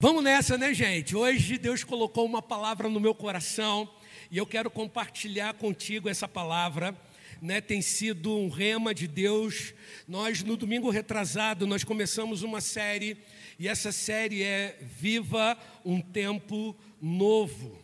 Vamos 0.00 0.22
nessa, 0.22 0.56
né, 0.56 0.72
gente? 0.72 1.16
Hoje 1.16 1.58
Deus 1.58 1.82
colocou 1.82 2.24
uma 2.24 2.40
palavra 2.40 2.88
no 2.88 3.00
meu 3.00 3.12
coração 3.12 3.90
e 4.30 4.38
eu 4.38 4.46
quero 4.46 4.70
compartilhar 4.70 5.54
contigo 5.54 6.08
essa 6.08 6.28
palavra. 6.28 6.96
Né, 7.42 7.60
tem 7.60 7.82
sido 7.82 8.32
um 8.36 8.48
rema 8.48 8.94
de 8.94 9.08
Deus. 9.08 9.74
Nós, 10.06 10.44
no 10.44 10.56
domingo 10.56 10.88
retrasado, 10.88 11.66
nós 11.66 11.82
começamos 11.82 12.44
uma 12.44 12.60
série 12.60 13.16
e 13.58 13.66
essa 13.66 13.90
série 13.90 14.40
é 14.40 14.78
Viva 14.80 15.58
um 15.84 16.00
Tempo 16.00 16.76
Novo. 17.02 17.76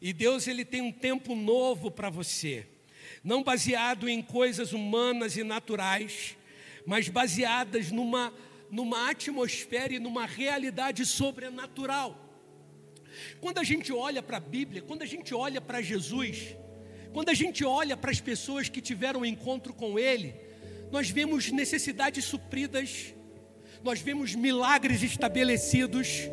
E 0.00 0.12
Deus, 0.12 0.46
Ele 0.46 0.64
tem 0.64 0.80
um 0.80 0.92
tempo 0.92 1.34
novo 1.34 1.90
para 1.90 2.08
você, 2.08 2.68
não 3.24 3.42
baseado 3.42 4.08
em 4.08 4.22
coisas 4.22 4.72
humanas 4.72 5.36
e 5.36 5.42
naturais, 5.42 6.36
mas 6.86 7.08
baseadas 7.08 7.90
numa 7.90 8.32
numa 8.70 9.10
atmosfera 9.10 9.94
e 9.94 9.98
numa 9.98 10.26
realidade 10.26 11.04
sobrenatural. 11.06 12.24
Quando 13.40 13.58
a 13.58 13.64
gente 13.64 13.92
olha 13.92 14.22
para 14.22 14.36
a 14.36 14.40
Bíblia, 14.40 14.82
quando 14.82 15.02
a 15.02 15.06
gente 15.06 15.34
olha 15.34 15.60
para 15.60 15.80
Jesus, 15.80 16.56
quando 17.12 17.30
a 17.30 17.34
gente 17.34 17.64
olha 17.64 17.96
para 17.96 18.10
as 18.10 18.20
pessoas 18.20 18.68
que 18.68 18.80
tiveram 18.80 19.20
um 19.20 19.24
encontro 19.24 19.72
com 19.72 19.98
Ele, 19.98 20.34
nós 20.90 21.10
vemos 21.10 21.50
necessidades 21.50 22.24
supridas, 22.24 23.14
nós 23.82 24.00
vemos 24.00 24.34
milagres 24.34 25.02
estabelecidos, 25.02 26.28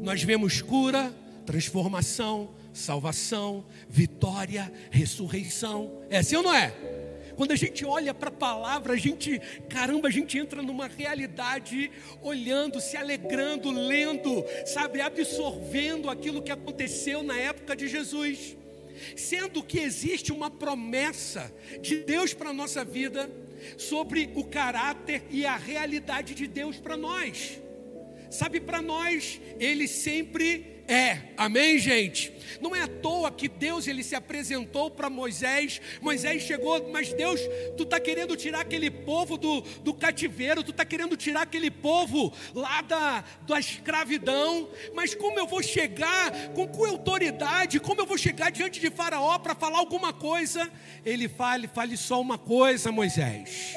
nós 0.00 0.22
vemos 0.22 0.60
cura, 0.60 1.14
transformação, 1.44 2.54
salvação, 2.72 3.64
vitória, 3.88 4.72
ressurreição. 4.90 6.02
É 6.08 6.18
assim 6.18 6.36
ou 6.36 6.42
não 6.42 6.54
é? 6.54 7.01
Quando 7.36 7.52
a 7.52 7.56
gente 7.56 7.84
olha 7.84 8.12
para 8.12 8.28
a 8.28 8.32
palavra, 8.32 8.94
a 8.94 8.96
gente, 8.96 9.40
caramba, 9.68 10.08
a 10.08 10.10
gente 10.10 10.38
entra 10.38 10.62
numa 10.62 10.86
realidade 10.86 11.90
olhando, 12.20 12.80
se 12.80 12.96
alegrando, 12.96 13.70
lendo, 13.70 14.44
sabe, 14.66 15.00
absorvendo 15.00 16.10
aquilo 16.10 16.42
que 16.42 16.52
aconteceu 16.52 17.22
na 17.22 17.38
época 17.38 17.74
de 17.74 17.88
Jesus. 17.88 18.56
Sendo 19.16 19.62
que 19.62 19.78
existe 19.78 20.32
uma 20.32 20.50
promessa 20.50 21.52
de 21.80 21.96
Deus 21.96 22.34
para 22.34 22.50
a 22.50 22.54
nossa 22.54 22.84
vida 22.84 23.30
sobre 23.76 24.30
o 24.34 24.44
caráter 24.44 25.22
e 25.30 25.46
a 25.46 25.56
realidade 25.56 26.34
de 26.34 26.46
Deus 26.46 26.76
para 26.76 26.96
nós. 26.96 27.60
Sabe, 28.30 28.60
para 28.60 28.80
nós, 28.80 29.40
Ele 29.58 29.86
sempre 29.86 30.81
é. 30.92 31.32
Amém, 31.36 31.78
gente? 31.78 32.32
Não 32.60 32.76
é 32.76 32.82
à 32.82 32.86
toa 32.86 33.30
que 33.30 33.48
Deus 33.48 33.88
ele 33.88 34.04
se 34.04 34.14
apresentou 34.14 34.90
para 34.90 35.08
Moisés. 35.10 35.80
Moisés 36.00 36.42
chegou, 36.42 36.90
mas 36.90 37.12
Deus, 37.12 37.40
tu 37.76 37.82
está 37.82 37.98
querendo 37.98 38.36
tirar 38.36 38.60
aquele 38.60 38.90
povo 38.90 39.36
do, 39.36 39.62
do 39.82 39.94
cativeiro, 39.94 40.62
tu 40.62 40.70
está 40.70 40.84
querendo 40.84 41.16
tirar 41.16 41.42
aquele 41.42 41.70
povo 41.70 42.32
lá 42.54 42.82
da, 42.82 43.24
da 43.46 43.58
escravidão. 43.58 44.68
Mas 44.94 45.14
como 45.14 45.38
eu 45.38 45.46
vou 45.46 45.62
chegar, 45.62 46.30
com 46.54 46.68
que 46.68 46.86
autoridade, 46.86 47.80
como 47.80 48.00
eu 48.00 48.06
vou 48.06 48.18
chegar 48.18 48.50
diante 48.50 48.78
de 48.78 48.90
Faraó 48.90 49.38
para 49.38 49.54
falar 49.54 49.78
alguma 49.78 50.12
coisa? 50.12 50.70
Ele 51.04 51.28
fale, 51.28 51.66
fale 51.68 51.96
só 51.96 52.20
uma 52.20 52.38
coisa, 52.38 52.92
Moisés. 52.92 53.74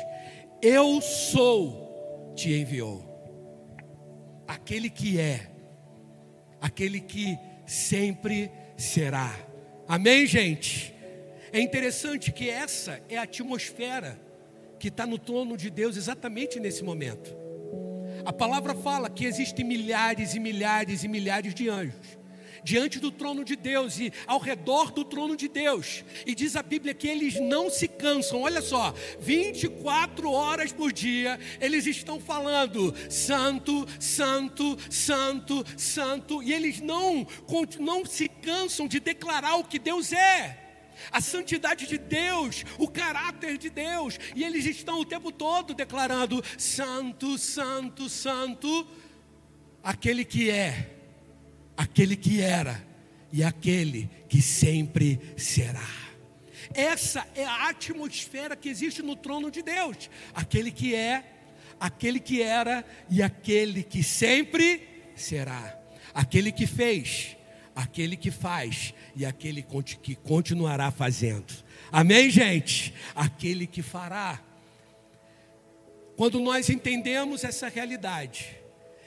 Eu 0.62 1.02
sou, 1.02 2.34
te 2.36 2.52
enviou. 2.52 3.14
Aquele 4.48 4.90
que 4.90 5.20
é 5.20 5.55
aquele 6.66 7.00
que 7.00 7.38
sempre 7.64 8.50
será. 8.76 9.32
Amém, 9.88 10.26
gente? 10.26 10.96
É 11.54 11.60
interessante 11.60 12.32
que 12.32 12.50
essa 12.50 13.00
é 13.08 13.18
a 13.18 13.22
atmosfera 13.22 14.20
que 14.80 14.88
está 14.88 15.06
no 15.06 15.20
trono 15.20 15.56
de 15.56 15.70
Deus 15.70 15.96
exatamente 15.96 16.60
nesse 16.60 16.84
momento. 16.84 17.36
A 18.26 18.34
palavra 18.34 18.74
fala 18.74 19.12
que 19.12 19.26
existem 19.26 19.64
milhares 19.64 20.34
e 20.34 20.40
milhares 20.40 21.04
e 21.04 21.08
milhares 21.08 21.54
de 21.54 21.70
anjos 21.70 22.18
diante 22.66 23.00
do 23.00 23.12
trono 23.12 23.46
de 23.46 23.56
Deus 23.56 24.00
e 24.00 24.12
ao 24.26 24.40
redor 24.40 24.92
do 24.92 25.06
trono 25.06 25.38
de 25.38 25.48
Deus. 25.48 26.04
E 26.26 26.34
diz 26.34 26.56
a 26.56 26.64
Bíblia 26.64 26.96
que 26.96 27.08
eles 27.08 27.40
não 27.40 27.70
se 27.70 27.88
cansam. 27.88 28.42
Olha 28.42 28.62
só, 28.62 28.94
24 29.20 30.30
horas 30.30 30.74
por 30.74 30.92
dia 30.92 31.40
eles 31.62 31.86
estão 31.86 32.20
falando 32.20 32.94
santo, 33.10 33.86
santo, 34.00 34.78
santo, 34.90 35.64
santo, 35.78 36.42
e 36.44 36.52
eles 36.52 36.82
não 36.82 37.26
não 37.80 38.04
se 38.04 38.28
cansam 38.28 38.88
de 38.88 39.00
declarar 39.00 39.58
o 39.58 39.64
que 39.64 39.78
Deus 39.78 40.12
é 40.12 40.64
a 41.12 41.20
santidade 41.20 41.88
de 41.88 41.98
Deus, 41.98 42.64
o 42.78 42.88
caráter 42.88 43.58
de 43.58 43.70
Deus, 43.70 44.18
e 44.34 44.44
eles 44.44 44.66
estão 44.66 45.02
o 45.02 45.06
tempo 45.06 45.30
todo 45.32 45.74
declarando: 45.74 46.42
Santo, 46.58 47.38
Santo, 47.38 48.08
Santo, 48.08 48.88
aquele 49.84 50.24
que 50.24 50.50
é, 50.50 50.95
aquele 51.76 52.16
que 52.16 52.42
era 52.42 52.86
e 53.32 53.44
aquele 53.44 54.10
que 54.30 54.42
sempre 54.42 55.20
será. 55.38 55.88
Essa 56.74 57.26
é 57.36 57.46
a 57.46 57.70
atmosfera 57.70 58.56
que 58.56 58.70
existe 58.70 59.02
no 59.02 59.16
trono 59.16 59.52
de 59.52 59.62
Deus. 59.62 60.10
Aquele 60.34 60.72
que 60.72 60.96
é, 60.96 61.24
aquele 61.80 62.20
que 62.20 62.42
era 62.42 62.86
e 63.10 63.22
aquele 63.22 63.84
que 63.84 64.04
sempre 64.04 64.82
será. 65.16 65.80
Aquele 66.14 66.52
que 66.52 66.66
fez, 66.66 67.36
aquele 67.76 68.16
que 68.16 68.32
faz 68.32 68.94
e 69.16 69.26
aquele 69.26 69.66
que 70.02 70.16
continuará 70.16 70.92
fazendo. 70.92 71.54
Amém, 71.92 72.30
gente? 72.30 72.94
Aquele 73.14 73.68
que 73.68 73.82
fará. 73.82 74.42
Quando 76.16 76.40
nós 76.40 76.70
entendemos 76.70 77.44
essa 77.44 77.68
realidade, 77.68 78.58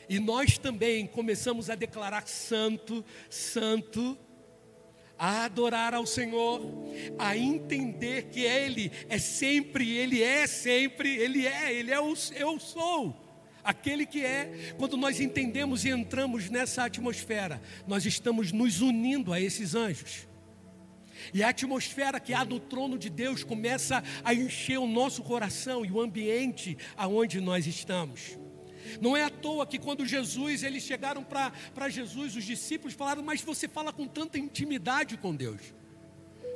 e 0.08 0.18
nós 0.18 0.56
também 0.56 1.06
começamos 1.06 1.68
a 1.68 1.74
declarar 1.74 2.26
santo, 2.26 3.04
santo, 3.28 4.16
a 5.18 5.44
adorar 5.44 5.92
ao 5.94 6.06
Senhor, 6.06 6.62
a 7.18 7.36
entender 7.36 8.26
que 8.30 8.40
Ele 8.40 8.90
é 9.08 9.18
sempre, 9.18 9.90
Ele 9.96 10.22
é 10.22 10.46
sempre, 10.46 11.16
Ele 11.16 11.46
é, 11.46 11.72
Ele 11.74 11.90
é 11.90 12.00
o 12.00 12.14
eu 12.34 12.58
sou. 12.58 13.24
Aquele 13.62 14.06
que 14.06 14.24
é, 14.24 14.72
quando 14.78 14.96
nós 14.96 15.20
entendemos 15.20 15.84
e 15.84 15.90
entramos 15.90 16.48
nessa 16.48 16.84
atmosfera, 16.84 17.60
nós 17.86 18.06
estamos 18.06 18.50
nos 18.50 18.80
unindo 18.80 19.32
a 19.32 19.40
esses 19.40 19.74
anjos. 19.74 20.26
E 21.34 21.42
a 21.42 21.48
atmosfera 21.48 22.20
que 22.20 22.32
há 22.32 22.44
no 22.44 22.60
trono 22.60 22.96
de 22.96 23.10
Deus 23.10 23.44
começa 23.44 24.02
a 24.24 24.32
encher 24.32 24.78
o 24.78 24.86
nosso 24.86 25.22
coração 25.22 25.84
e 25.84 25.90
o 25.90 26.00
ambiente 26.00 26.78
aonde 26.96 27.40
nós 27.40 27.66
estamos. 27.66 28.38
Não 29.00 29.16
é 29.16 29.24
à 29.24 29.30
toa 29.30 29.66
que 29.66 29.78
quando 29.78 30.06
Jesus, 30.06 30.62
eles 30.62 30.82
chegaram 30.82 31.24
para 31.24 31.88
Jesus, 31.88 32.36
os 32.36 32.44
discípulos 32.44 32.94
falaram, 32.94 33.22
mas 33.22 33.40
você 33.40 33.68
fala 33.68 33.92
com 33.92 34.06
tanta 34.06 34.38
intimidade 34.38 35.16
com 35.16 35.34
Deus. 35.34 35.60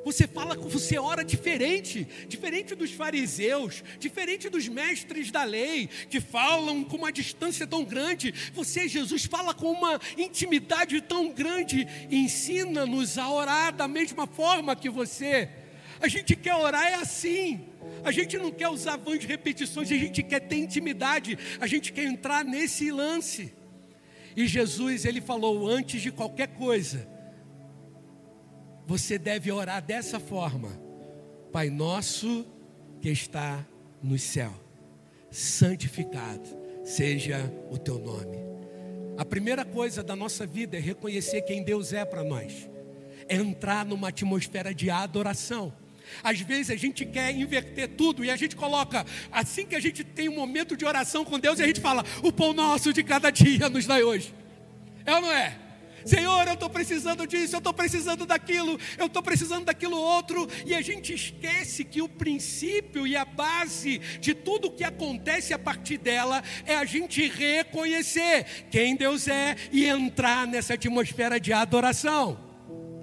Você 0.04 0.26
fala, 0.26 0.56
você 0.56 0.98
ora 0.98 1.24
diferente, 1.24 2.06
diferente 2.26 2.74
dos 2.74 2.90
fariseus, 2.90 3.84
diferente 4.00 4.48
dos 4.48 4.66
mestres 4.66 5.30
da 5.30 5.44
lei, 5.44 5.88
que 6.10 6.20
falam 6.20 6.82
com 6.82 6.96
uma 6.96 7.12
distância 7.12 7.66
tão 7.66 7.84
grande. 7.84 8.34
Você, 8.52 8.88
Jesus, 8.88 9.24
fala 9.24 9.54
com 9.54 9.70
uma 9.70 10.00
intimidade 10.18 11.00
tão 11.02 11.32
grande. 11.32 11.86
Ensina-nos 12.10 13.16
a 13.16 13.30
orar 13.30 13.72
da 13.72 13.86
mesma 13.86 14.26
forma 14.26 14.74
que 14.74 14.90
você. 14.90 15.48
A 16.00 16.08
gente 16.08 16.34
quer 16.34 16.56
orar 16.56 16.84
é 16.84 16.94
assim. 16.94 17.71
A 18.04 18.10
gente 18.10 18.36
não 18.38 18.50
quer 18.50 18.68
usar 18.68 18.96
vãs 18.96 19.24
repetições, 19.24 19.90
a 19.90 19.96
gente 19.96 20.22
quer 20.22 20.40
ter 20.40 20.56
intimidade, 20.56 21.38
a 21.60 21.66
gente 21.66 21.92
quer 21.92 22.04
entrar 22.04 22.44
nesse 22.44 22.90
lance. 22.90 23.52
E 24.36 24.46
Jesus, 24.46 25.04
ele 25.04 25.20
falou: 25.20 25.66
antes 25.66 26.00
de 26.00 26.10
qualquer 26.10 26.48
coisa, 26.48 27.06
você 28.86 29.18
deve 29.18 29.52
orar 29.52 29.82
dessa 29.82 30.18
forma: 30.18 30.70
Pai 31.52 31.70
nosso 31.70 32.46
que 33.00 33.10
está 33.10 33.66
no 34.02 34.18
céu, 34.18 34.52
santificado 35.30 36.48
seja 36.84 37.52
o 37.70 37.78
teu 37.78 37.98
nome. 37.98 38.38
A 39.16 39.24
primeira 39.24 39.64
coisa 39.64 40.02
da 40.02 40.16
nossa 40.16 40.46
vida 40.46 40.76
é 40.76 40.80
reconhecer 40.80 41.42
quem 41.42 41.62
Deus 41.62 41.92
é 41.92 42.04
para 42.04 42.24
nós, 42.24 42.68
é 43.28 43.36
entrar 43.36 43.84
numa 43.84 44.08
atmosfera 44.08 44.74
de 44.74 44.90
adoração. 44.90 45.72
Às 46.22 46.40
vezes 46.40 46.70
a 46.70 46.76
gente 46.76 47.04
quer 47.04 47.34
inverter 47.34 47.88
tudo 47.88 48.24
e 48.24 48.30
a 48.30 48.36
gente 48.36 48.56
coloca, 48.56 49.04
assim 49.30 49.66
que 49.66 49.74
a 49.74 49.80
gente 49.80 50.04
tem 50.04 50.28
um 50.28 50.36
momento 50.36 50.76
de 50.76 50.84
oração 50.84 51.24
com 51.24 51.38
Deus, 51.38 51.58
e 51.58 51.62
a 51.62 51.66
gente 51.66 51.80
fala: 51.80 52.04
o 52.22 52.32
pão 52.32 52.52
nosso 52.52 52.92
de 52.92 53.02
cada 53.02 53.30
dia 53.30 53.68
nos 53.68 53.86
dá 53.86 53.96
hoje. 53.96 54.34
É 55.04 55.14
ou 55.14 55.20
não 55.20 55.32
é? 55.32 55.58
Senhor, 56.04 56.46
eu 56.46 56.54
estou 56.54 56.68
precisando 56.68 57.26
disso, 57.26 57.54
eu 57.54 57.58
estou 57.58 57.72
precisando 57.72 58.26
daquilo, 58.26 58.78
eu 58.98 59.06
estou 59.06 59.22
precisando 59.22 59.66
daquilo 59.66 59.96
outro, 59.96 60.48
e 60.66 60.74
a 60.74 60.80
gente 60.80 61.14
esquece 61.14 61.84
que 61.84 62.02
o 62.02 62.08
princípio 62.08 63.06
e 63.06 63.16
a 63.16 63.24
base 63.24 63.98
de 64.20 64.34
tudo 64.34 64.70
que 64.70 64.84
acontece 64.84 65.54
a 65.54 65.58
partir 65.58 65.98
dela 65.98 66.42
é 66.66 66.74
a 66.74 66.84
gente 66.84 67.28
reconhecer 67.28 68.66
quem 68.70 68.96
Deus 68.96 69.28
é 69.28 69.56
e 69.70 69.86
entrar 69.86 70.46
nessa 70.46 70.74
atmosfera 70.74 71.38
de 71.38 71.52
adoração. 71.52 72.38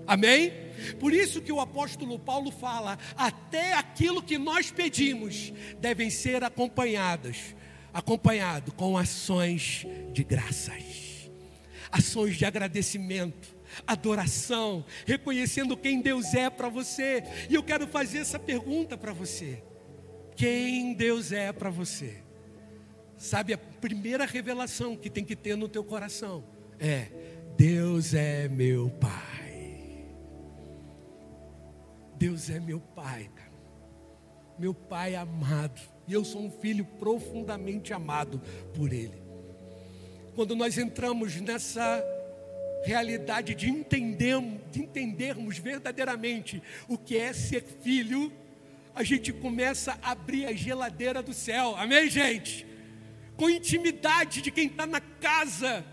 Amém? 0.05 0.68
Por 0.99 1.13
isso 1.13 1.41
que 1.41 1.51
o 1.51 1.59
apóstolo 1.59 2.19
Paulo 2.19 2.51
fala: 2.51 2.97
até 3.15 3.73
aquilo 3.73 4.21
que 4.21 4.37
nós 4.37 4.71
pedimos 4.71 5.53
devem 5.79 6.09
ser 6.09 6.43
acompanhadas, 6.43 7.55
acompanhado 7.93 8.71
com 8.73 8.97
ações 8.97 9.85
de 10.11 10.23
graças. 10.23 11.19
ações 11.91 12.37
de 12.37 12.45
agradecimento, 12.45 13.55
adoração, 13.85 14.85
reconhecendo 15.05 15.77
quem 15.77 16.01
Deus 16.01 16.33
é 16.33 16.49
para 16.49 16.69
você. 16.69 17.23
E 17.49 17.55
eu 17.55 17.63
quero 17.63 17.87
fazer 17.87 18.19
essa 18.19 18.39
pergunta 18.39 18.97
para 18.97 19.13
você: 19.13 19.63
quem 20.35 20.93
Deus 20.93 21.31
é 21.31 21.51
para 21.51 21.69
você? 21.69 22.23
Sabe, 23.17 23.53
a 23.53 23.57
primeira 23.57 24.25
revelação 24.25 24.95
que 24.95 25.09
tem 25.09 25.25
que 25.25 25.35
ter 25.35 25.55
no 25.55 25.67
teu 25.67 25.83
coração 25.83 26.43
é: 26.79 27.07
Deus 27.57 28.13
é 28.13 28.47
meu 28.47 28.89
Pai. 28.89 29.28
Deus 32.19 32.49
é 32.49 32.59
meu 32.59 32.81
Pai, 32.81 33.31
cara. 33.33 33.49
Meu 34.59 34.73
Pai 34.73 35.15
amado. 35.15 35.79
E 36.05 36.11
eu 36.11 36.25
sou 36.25 36.41
um 36.41 36.51
filho 36.51 36.83
profundamente 36.83 37.93
amado 37.93 38.41
por 38.73 38.91
Ele. 38.91 39.23
Quando 40.35 40.53
nós 40.53 40.77
entramos 40.77 41.39
nessa 41.39 42.03
realidade 42.83 43.55
de, 43.55 43.69
entender, 43.69 44.35
de 44.69 44.81
entendermos 44.81 45.57
verdadeiramente 45.57 46.61
o 46.89 46.97
que 46.97 47.17
é 47.17 47.31
ser 47.31 47.63
filho, 47.63 48.33
a 48.93 49.01
gente 49.01 49.31
começa 49.31 49.97
a 50.01 50.11
abrir 50.11 50.45
a 50.45 50.51
geladeira 50.51 51.23
do 51.23 51.33
céu. 51.33 51.73
Amém, 51.77 52.09
gente? 52.09 52.67
Com 53.37 53.49
intimidade 53.49 54.41
de 54.41 54.51
quem 54.51 54.67
está 54.67 54.85
na 54.85 54.99
casa 54.99 55.85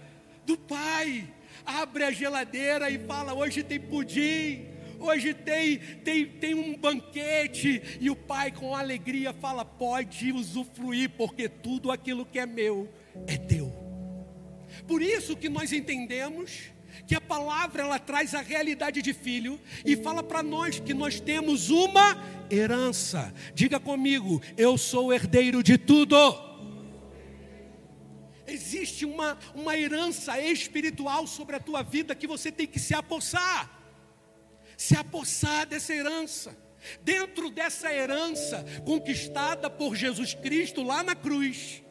do 0.44 0.58
Pai. 0.58 1.32
Abre 1.64 2.02
a 2.02 2.10
geladeira 2.10 2.90
e 2.90 2.98
fala: 2.98 3.32
hoje 3.32 3.62
tem 3.62 3.78
pudim, 3.78 4.75
hoje 4.98 5.34
tem, 5.34 5.78
tem, 5.78 6.26
tem 6.26 6.54
um 6.54 6.76
banquete. 6.76 7.98
E 8.00 8.10
o 8.10 8.16
Pai, 8.16 8.50
com 8.50 8.74
alegria, 8.74 9.32
fala: 9.32 9.64
pode 9.64 10.32
usufruir, 10.32 11.10
porque 11.10 11.48
tudo 11.48 11.90
aquilo 11.90 12.26
que 12.26 12.38
é 12.38 12.46
meu 12.46 12.88
é 13.26 13.36
teu. 13.36 13.72
Por 14.86 15.02
isso 15.02 15.36
que 15.36 15.48
nós 15.48 15.72
entendemos 15.72 16.70
que 17.06 17.14
a 17.14 17.20
palavra 17.20 17.82
ela 17.82 17.98
traz 17.98 18.34
a 18.34 18.40
realidade 18.40 19.02
de 19.02 19.12
filho 19.12 19.60
e 19.84 19.96
fala 19.96 20.22
para 20.22 20.42
nós 20.42 20.80
que 20.80 20.94
nós 20.94 21.20
temos 21.20 21.70
uma 21.70 22.22
herança. 22.50 23.32
Diga 23.54 23.78
comigo, 23.78 24.42
eu 24.56 24.78
sou 24.78 25.12
herdeiro 25.12 25.62
de 25.62 25.76
tudo. 25.76 26.16
Existe 28.46 29.04
uma, 29.04 29.36
uma 29.54 29.76
herança 29.76 30.40
espiritual 30.40 31.26
sobre 31.26 31.56
a 31.56 31.60
tua 31.60 31.82
vida 31.82 32.14
que 32.14 32.26
você 32.26 32.52
tem 32.52 32.66
que 32.66 32.78
se 32.78 32.94
apossar. 32.94 33.70
Se 34.76 34.96
apossar 34.96 35.66
dessa 35.66 35.94
herança. 35.94 36.56
Dentro 37.02 37.50
dessa 37.50 37.92
herança 37.92 38.64
conquistada 38.84 39.68
por 39.68 39.96
Jesus 39.96 40.34
Cristo 40.34 40.82
lá 40.82 41.02
na 41.02 41.16
cruz 41.16 41.82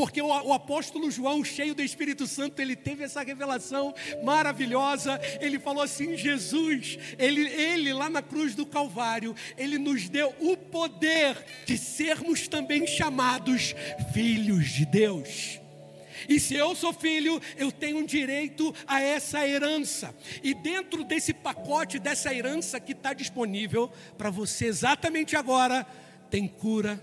porque 0.00 0.22
o, 0.22 0.28
o, 0.28 0.52
apóstolo 0.54 1.10
João, 1.10 1.44
cheio 1.44 1.74
do 1.74 1.82
Espírito 1.82 2.26
Santo, 2.26 2.60
ele 2.60 2.74
teve 2.74 3.04
essa 3.04 3.22
revelação 3.22 3.94
maravilhosa. 4.22 5.20
Ele 5.40 5.58
falou 5.58 5.82
assim: 5.82 6.16
Jesus, 6.16 6.98
ele, 7.18 7.42
ele 7.42 7.92
lá 7.92 8.08
na 8.08 8.22
cruz 8.22 8.54
do 8.54 8.64
Calvário, 8.64 9.34
ele 9.56 9.78
nos 9.78 10.08
deu 10.08 10.34
o 10.40 10.56
poder 10.56 11.36
de 11.66 11.76
sermos 11.76 12.48
também 12.48 12.86
chamados 12.86 13.74
filhos 14.12 14.70
de 14.70 14.86
Deus. 14.86 15.59
E 16.28 16.38
se 16.38 16.54
eu 16.54 16.74
sou 16.74 16.92
filho, 16.92 17.40
eu 17.56 17.70
tenho 17.70 18.06
direito 18.06 18.74
a 18.86 19.00
essa 19.00 19.46
herança. 19.46 20.14
E 20.42 20.54
dentro 20.54 21.04
desse 21.04 21.32
pacote, 21.32 21.98
dessa 21.98 22.34
herança 22.34 22.80
que 22.80 22.92
está 22.92 23.12
disponível 23.12 23.90
para 24.16 24.30
você 24.30 24.66
exatamente 24.66 25.36
agora, 25.36 25.86
tem 26.30 26.46
cura, 26.46 27.02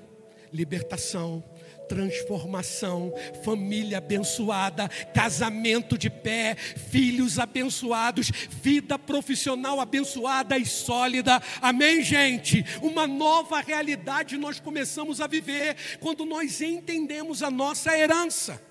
libertação, 0.51 1.43
transformação, 1.87 3.13
família 3.43 3.97
abençoada, 3.97 4.89
casamento 5.13 5.97
de 5.97 6.09
pé, 6.09 6.55
filhos 6.55 7.39
abençoados, 7.39 8.29
vida 8.49 8.99
profissional 8.99 9.79
abençoada 9.79 10.57
e 10.57 10.65
sólida. 10.65 11.41
Amém, 11.61 12.01
gente? 12.01 12.65
Uma 12.81 13.07
nova 13.07 13.61
realidade 13.61 14.37
nós 14.37 14.59
começamos 14.59 15.21
a 15.21 15.27
viver 15.27 15.75
quando 15.99 16.25
nós 16.25 16.61
entendemos 16.61 17.41
a 17.41 17.49
nossa 17.49 17.97
herança. 17.97 18.66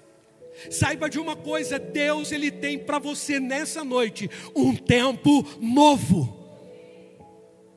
Saiba 0.70 1.08
de 1.08 1.18
uma 1.18 1.36
coisa, 1.36 1.78
Deus 1.78 2.32
ele 2.32 2.50
tem 2.50 2.78
para 2.78 2.98
você 2.98 3.38
nessa 3.38 3.84
noite 3.84 4.30
um 4.54 4.74
tempo 4.74 5.46
novo. 5.60 6.36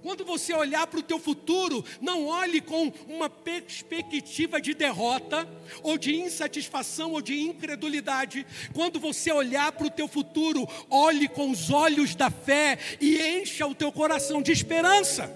Quando 0.02 0.24
você 0.24 0.54
olhar 0.54 0.88
para 0.88 1.00
o 1.00 1.04
teu 1.04 1.20
futuro, 1.20 1.84
não 2.00 2.26
olhe 2.28 2.62
com 2.62 2.92
uma 3.08 3.30
perspectiva 3.30 4.62
de 4.62 4.74
derrota, 4.74 5.48
ou 5.84 5.98
de 5.98 6.16
insatisfação, 6.16 7.12
ou 7.12 7.22
de 7.22 7.42
incredulidade. 7.42 8.46
Quando 8.74 8.98
você 9.00 9.30
olhar 9.31 9.72
para 9.74 9.88
o 9.88 9.92
teu 9.92 10.08
futuro, 10.08 10.66
olhe 10.90 11.28
com 11.28 11.52
os 11.52 11.70
olhos 11.70 12.16
da 12.16 12.31
fé 12.31 12.80
e 13.02 13.22
encha 13.22 13.68
o 13.68 13.76
teu 13.76 13.92
coração 13.92 14.42
de 14.42 14.54
esperança. 14.54 15.30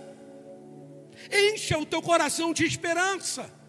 Encha 1.30 1.78
o 1.78 1.86
teu 1.86 2.02
coração 2.02 2.54
de 2.54 2.66
esperança 2.66 3.63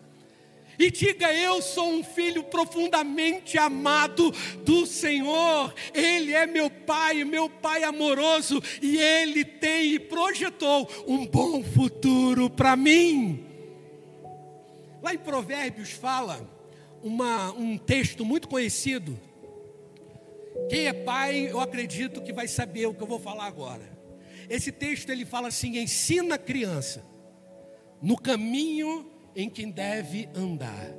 e 0.78 0.90
diga: 0.90 1.32
Eu 1.32 1.60
sou 1.62 1.88
um 1.88 2.04
filho 2.04 2.42
profundamente 2.44 3.58
amado 3.58 4.30
do 4.64 4.86
Senhor. 4.86 5.74
Ele 5.92 6.32
é 6.32 6.46
meu 6.46 6.70
pai, 6.70 7.24
meu 7.24 7.48
pai 7.48 7.84
amoroso, 7.84 8.62
e 8.82 8.96
ele 8.96 9.44
tem 9.44 9.94
e 9.94 9.98
projetou 9.98 10.88
um 11.06 11.26
bom 11.26 11.62
futuro 11.62 12.48
para 12.50 12.76
mim. 12.76 13.44
Lá 15.02 15.14
em 15.14 15.18
Provérbios 15.18 15.90
fala 15.90 16.48
uma, 17.02 17.52
um 17.52 17.76
texto 17.76 18.24
muito 18.24 18.48
conhecido. 18.48 19.18
Quem 20.70 20.86
é 20.86 20.92
pai, 20.92 21.50
eu 21.50 21.60
acredito 21.60 22.22
que 22.22 22.32
vai 22.32 22.48
saber 22.48 22.86
o 22.86 22.94
que 22.94 23.02
eu 23.02 23.06
vou 23.06 23.18
falar 23.18 23.46
agora. 23.46 23.92
Esse 24.48 24.72
texto 24.72 25.10
ele 25.10 25.24
fala 25.24 25.48
assim: 25.48 25.78
ensina 25.78 26.36
a 26.36 26.38
criança 26.38 27.04
no 28.00 28.16
caminho 28.16 29.10
em 29.34 29.48
quem 29.48 29.70
deve 29.70 30.28
andar. 30.34 30.92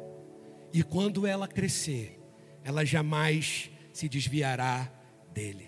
E 0.73 0.83
quando 0.83 1.25
ela 1.25 1.47
crescer, 1.47 2.19
ela 2.63 2.83
jamais 2.83 3.69
se 3.93 4.09
desviará 4.09 4.91
dele. 5.33 5.67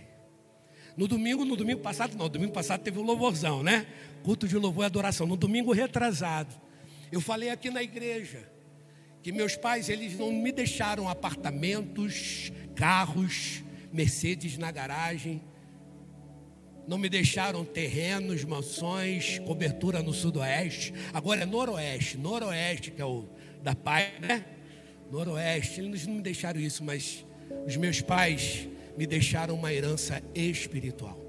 No 0.97 1.07
domingo, 1.07 1.45
no 1.45 1.55
domingo 1.55 1.81
passado, 1.81 2.17
não, 2.17 2.27
domingo 2.27 2.51
passado 2.51 2.81
teve 2.81 2.99
um 2.99 3.03
louvorzão, 3.03 3.61
né? 3.61 3.85
Culto 4.23 4.47
de 4.47 4.57
louvor 4.57 4.83
e 4.83 4.87
adoração. 4.87 5.27
No 5.27 5.37
domingo 5.37 5.71
retrasado, 5.71 6.53
eu 7.11 7.21
falei 7.21 7.49
aqui 7.49 7.69
na 7.69 7.83
igreja 7.83 8.49
que 9.21 9.31
meus 9.31 9.55
pais, 9.55 9.89
eles 9.89 10.17
não 10.17 10.31
me 10.31 10.51
deixaram 10.51 11.09
apartamentos, 11.09 12.51
carros, 12.75 13.63
Mercedes 13.91 14.57
na 14.57 14.71
garagem 14.71 15.41
não 16.87 16.97
me 16.97 17.09
deixaram 17.09 17.65
terrenos, 17.65 18.43
mansões, 18.45 19.39
cobertura 19.39 20.01
no 20.01 20.13
sudoeste. 20.13 20.93
Agora 21.13 21.41
é 21.41 21.45
noroeste, 21.45 22.17
noroeste 22.17 22.91
que 22.91 23.01
é 23.01 23.05
o 23.05 23.25
da 23.61 23.75
pai, 23.75 24.13
né? 24.21 24.45
Noroeste, 25.11 25.81
eles 25.81 26.07
não 26.07 26.15
me 26.15 26.21
deixaram 26.21 26.59
isso, 26.59 26.83
mas 26.83 27.25
os 27.65 27.75
meus 27.75 28.01
pais 28.01 28.67
me 28.97 29.05
deixaram 29.05 29.55
uma 29.55 29.73
herança 29.73 30.23
espiritual. 30.33 31.19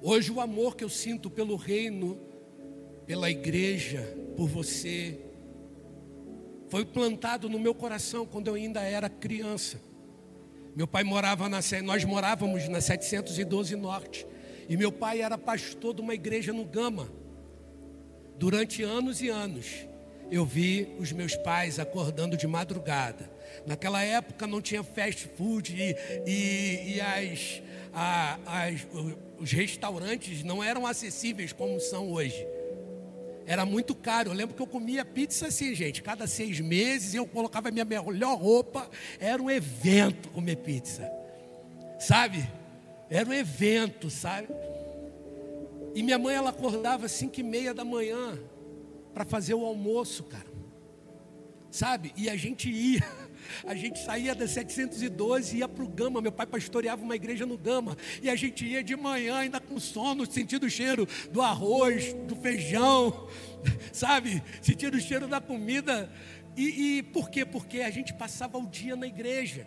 Hoje 0.00 0.32
o 0.32 0.40
amor 0.40 0.76
que 0.76 0.84
eu 0.84 0.88
sinto 0.88 1.30
pelo 1.30 1.56
reino, 1.56 2.18
pela 3.06 3.30
igreja, 3.30 4.02
por 4.36 4.48
você, 4.48 5.18
foi 6.68 6.84
plantado 6.84 7.48
no 7.48 7.58
meu 7.58 7.74
coração 7.74 8.26
quando 8.26 8.48
eu 8.48 8.54
ainda 8.54 8.82
era 8.82 9.08
criança. 9.08 9.80
Meu 10.74 10.88
pai 10.88 11.04
morava 11.04 11.48
na 11.48 11.60
nós 11.84 12.04
morávamos 12.04 12.68
na 12.68 12.80
712 12.80 13.76
Norte. 13.76 14.26
E 14.68 14.76
meu 14.76 14.90
pai 14.90 15.20
era 15.20 15.38
pastor 15.38 15.94
de 15.94 16.00
uma 16.00 16.14
igreja 16.14 16.52
no 16.52 16.64
Gama. 16.64 17.08
Durante 18.36 18.82
anos 18.82 19.22
e 19.22 19.28
anos, 19.28 19.86
eu 20.30 20.44
vi 20.44 20.88
os 20.98 21.12
meus 21.12 21.36
pais 21.36 21.78
acordando 21.78 22.36
de 22.36 22.46
madrugada. 22.48 23.30
Naquela 23.64 24.02
época 24.02 24.48
não 24.48 24.60
tinha 24.60 24.82
fast 24.82 25.28
food 25.36 25.72
e, 25.72 25.96
e, 26.28 26.94
e 26.94 27.00
as, 27.00 27.62
a, 27.92 28.38
as, 28.44 28.86
os 29.38 29.52
restaurantes 29.52 30.42
não 30.42 30.62
eram 30.62 30.86
acessíveis 30.86 31.52
como 31.52 31.78
são 31.78 32.10
hoje. 32.10 32.44
Era 33.46 33.66
muito 33.66 33.94
caro. 33.94 34.30
Eu 34.30 34.34
lembro 34.34 34.54
que 34.54 34.62
eu 34.62 34.66
comia 34.66 35.04
pizza 35.04 35.48
assim, 35.48 35.74
gente. 35.74 36.02
Cada 36.02 36.26
seis 36.26 36.60
meses 36.60 37.14
eu 37.14 37.26
colocava 37.26 37.70
minha 37.70 37.84
melhor 37.84 38.38
roupa. 38.38 38.90
Era 39.20 39.42
um 39.42 39.50
evento 39.50 40.30
comer 40.30 40.56
pizza. 40.56 41.10
Sabe? 41.98 42.48
Era 43.10 43.28
um 43.28 43.32
evento, 43.32 44.10
sabe? 44.10 44.48
E 45.94 46.02
minha 46.02 46.18
mãe, 46.18 46.34
ela 46.34 46.50
acordava 46.50 47.06
às 47.06 47.12
cinco 47.12 47.38
e 47.38 47.42
meia 47.42 47.72
da 47.72 47.84
manhã 47.84 48.38
para 49.12 49.24
fazer 49.24 49.54
o 49.54 49.64
almoço, 49.64 50.24
cara. 50.24 50.52
Sabe? 51.70 52.12
E 52.16 52.28
a 52.28 52.36
gente 52.36 52.68
ia. 52.70 53.02
A 53.64 53.74
gente 53.74 53.98
saía 53.98 54.34
das 54.34 54.50
712 54.50 55.56
e 55.56 55.58
ia 55.60 55.68
para 55.68 55.84
o 55.84 55.88
Gama. 55.88 56.20
Meu 56.20 56.32
pai 56.32 56.46
pastoreava 56.46 57.02
uma 57.02 57.16
igreja 57.16 57.46
no 57.46 57.56
Gama. 57.56 57.96
E 58.22 58.28
a 58.28 58.36
gente 58.36 58.64
ia 58.64 58.82
de 58.82 58.96
manhã, 58.96 59.36
ainda 59.36 59.60
com 59.60 59.78
sono, 59.78 60.30
sentindo 60.30 60.66
o 60.66 60.70
cheiro 60.70 61.06
do 61.30 61.40
arroz, 61.40 62.12
do 62.26 62.36
feijão, 62.36 63.28
sabe? 63.92 64.42
Sentindo 64.62 64.96
o 64.96 65.00
cheiro 65.00 65.26
da 65.26 65.40
comida. 65.40 66.10
E, 66.56 66.98
e 66.98 67.02
por 67.02 67.30
quê? 67.30 67.44
Porque 67.44 67.80
a 67.80 67.90
gente 67.90 68.12
passava 68.14 68.58
o 68.58 68.66
dia 68.66 68.96
na 68.96 69.06
igreja. 69.06 69.66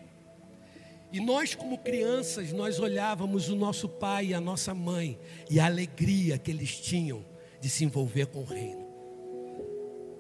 E 1.12 1.20
nós, 1.20 1.56
como 1.56 1.78
crianças, 1.78 2.52
nós 2.52 2.80
olhávamos 2.80 3.50
o 3.50 3.56
nosso 3.56 3.88
pai 3.88 4.28
e 4.28 4.34
a 4.34 4.42
nossa 4.42 4.74
mãe 4.74 5.18
e 5.50 5.60
a 5.60 5.66
alegria 5.66 6.38
que 6.38 6.52
eles 6.52 6.80
tinham 6.80 7.26
de 7.62 7.70
se 7.70 7.86
envolver 7.86 8.28
com 8.28 8.42
o 8.42 8.46
reino. 8.46 8.86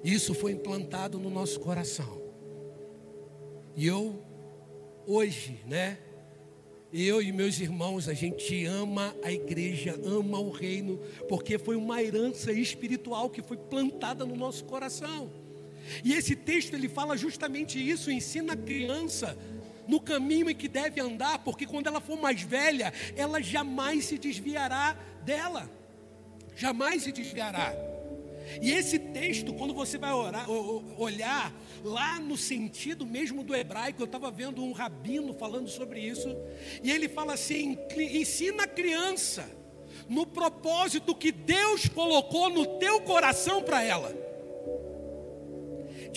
Isso 0.03 0.33
foi 0.33 0.53
implantado 0.53 1.19
no 1.19 1.29
nosso 1.29 1.59
coração. 1.59 2.26
E 3.77 3.85
eu, 3.85 4.19
hoje, 5.05 5.59
né? 5.67 5.99
Eu 6.91 7.21
e 7.21 7.31
meus 7.31 7.59
irmãos, 7.59 8.09
a 8.09 8.13
gente 8.15 8.65
ama 8.65 9.15
a 9.23 9.31
igreja, 9.31 9.99
ama 10.03 10.39
o 10.39 10.49
reino, 10.49 10.99
porque 11.29 11.59
foi 11.59 11.75
uma 11.75 12.01
herança 12.01 12.51
espiritual 12.51 13.29
que 13.29 13.43
foi 13.43 13.55
plantada 13.55 14.25
no 14.25 14.35
nosso 14.35 14.65
coração. 14.65 15.29
E 16.03 16.13
esse 16.13 16.35
texto 16.35 16.73
ele 16.73 16.89
fala 16.89 17.15
justamente 17.15 17.77
isso, 17.77 18.09
ensina 18.09 18.53
a 18.53 18.57
criança 18.57 19.37
no 19.87 20.01
caminho 20.01 20.49
em 20.49 20.55
que 20.55 20.67
deve 20.67 20.99
andar, 20.99 21.43
porque 21.43 21.67
quando 21.67 21.85
ela 21.85 22.01
for 22.01 22.19
mais 22.19 22.41
velha, 22.41 22.91
ela 23.15 23.39
jamais 23.39 24.05
se 24.05 24.17
desviará 24.17 24.97
dela. 25.23 25.69
Jamais 26.55 27.03
se 27.03 27.11
desviará. 27.11 27.75
E 28.61 28.71
esse 28.71 28.97
texto, 28.97 29.53
quando 29.53 29.73
você 29.73 29.97
vai 29.97 30.13
orar, 30.13 30.49
olhar 30.97 31.53
lá 31.83 32.19
no 32.19 32.37
sentido 32.37 33.05
mesmo 33.05 33.43
do 33.43 33.55
hebraico, 33.55 34.01
eu 34.01 34.05
estava 34.05 34.31
vendo 34.31 34.63
um 34.63 34.71
rabino 34.71 35.33
falando 35.33 35.67
sobre 35.67 35.99
isso, 35.99 36.35
e 36.83 36.91
ele 36.91 37.07
fala 37.07 37.33
assim: 37.33 37.77
ensina 37.97 38.63
a 38.63 38.67
criança 38.67 39.49
no 40.07 40.25
propósito 40.25 41.13
que 41.13 41.31
Deus 41.31 41.87
colocou 41.87 42.49
no 42.49 42.77
teu 42.77 43.01
coração 43.01 43.61
para 43.61 43.83
ela 43.83 44.27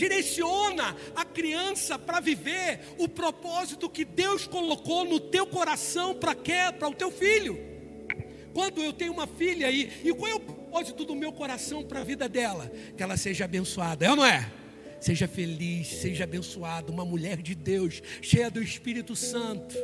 direciona 0.01 0.97
a 1.15 1.25
criança 1.27 1.99
para 1.99 2.21
viver 2.21 2.81
o 2.97 3.07
propósito 3.07 3.91
que 3.91 4.03
Deus 4.05 4.47
colocou 4.47 5.05
no 5.05 5.21
teu 5.21 5.47
coração 5.47 6.15
para 6.15 6.89
o 6.89 6.95
teu 6.95 7.11
filho. 7.11 7.59
Quando 8.55 8.83
eu 8.83 8.93
tenho 8.95 9.13
uma 9.13 9.27
filha 9.27 9.67
aí, 9.67 9.93
e 10.03 10.13
qual 10.15 10.31
é 10.31 10.35
o 10.35 10.41
propósito 10.71 11.05
do 11.05 11.17
meu 11.17 11.33
coração 11.33 11.83
para 11.83 12.01
a 12.01 12.05
vida 12.05 12.29
dela? 12.29 12.71
Que 12.97 13.03
ela 13.03 13.17
seja 13.17 13.45
abençoada, 13.45 14.07
é 14.07 14.11
ou 14.11 14.17
não 14.17 14.25
é? 14.25 14.49
Seja 15.01 15.27
feliz, 15.27 15.89
seja 15.89 16.25
abençoada, 16.25 16.93
uma 16.93 17.05
mulher 17.05 17.39
de 17.39 17.57
Deus, 17.57 18.01
cheia 18.23 18.49
do 18.49 18.63
Espírito 18.63 19.17
Santo 19.17 19.75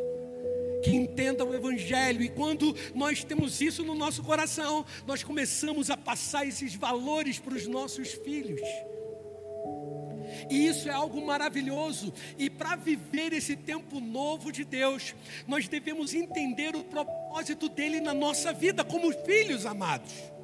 que 0.85 0.91
entenda 0.95 1.45
o 1.45 1.53
Evangelho, 1.53 2.23
e 2.23 2.29
quando 2.29 2.77
nós 2.95 3.25
temos 3.25 3.61
isso 3.61 3.83
no 3.83 3.93
nosso 3.93 4.23
coração, 4.23 4.87
nós 5.05 5.25
começamos 5.25 5.91
a 5.91 5.97
passar 5.97 6.47
esses 6.47 6.77
valores 6.77 7.41
para 7.41 7.55
os 7.55 7.67
nossos 7.67 8.13
filhos. 8.13 8.61
E 10.49 10.69
isso 10.69 10.89
é 10.89 10.93
algo 10.93 11.27
maravilhoso. 11.27 12.13
E 12.39 12.49
para 12.49 12.77
viver 12.77 13.33
esse 13.33 13.57
tempo 13.57 13.99
novo 13.99 14.53
de 14.53 14.65
Deus, 14.65 15.13
nós 15.49 15.67
devemos 15.67 16.15
entender 16.15 16.77
o 16.77 16.85
propósito 16.85 17.69
dele 17.69 18.01
na 18.01 18.15
nossa 18.15 18.53
vida 18.53 18.85
como 18.85 19.11
filhos 19.25 19.67
amados. 19.67 20.36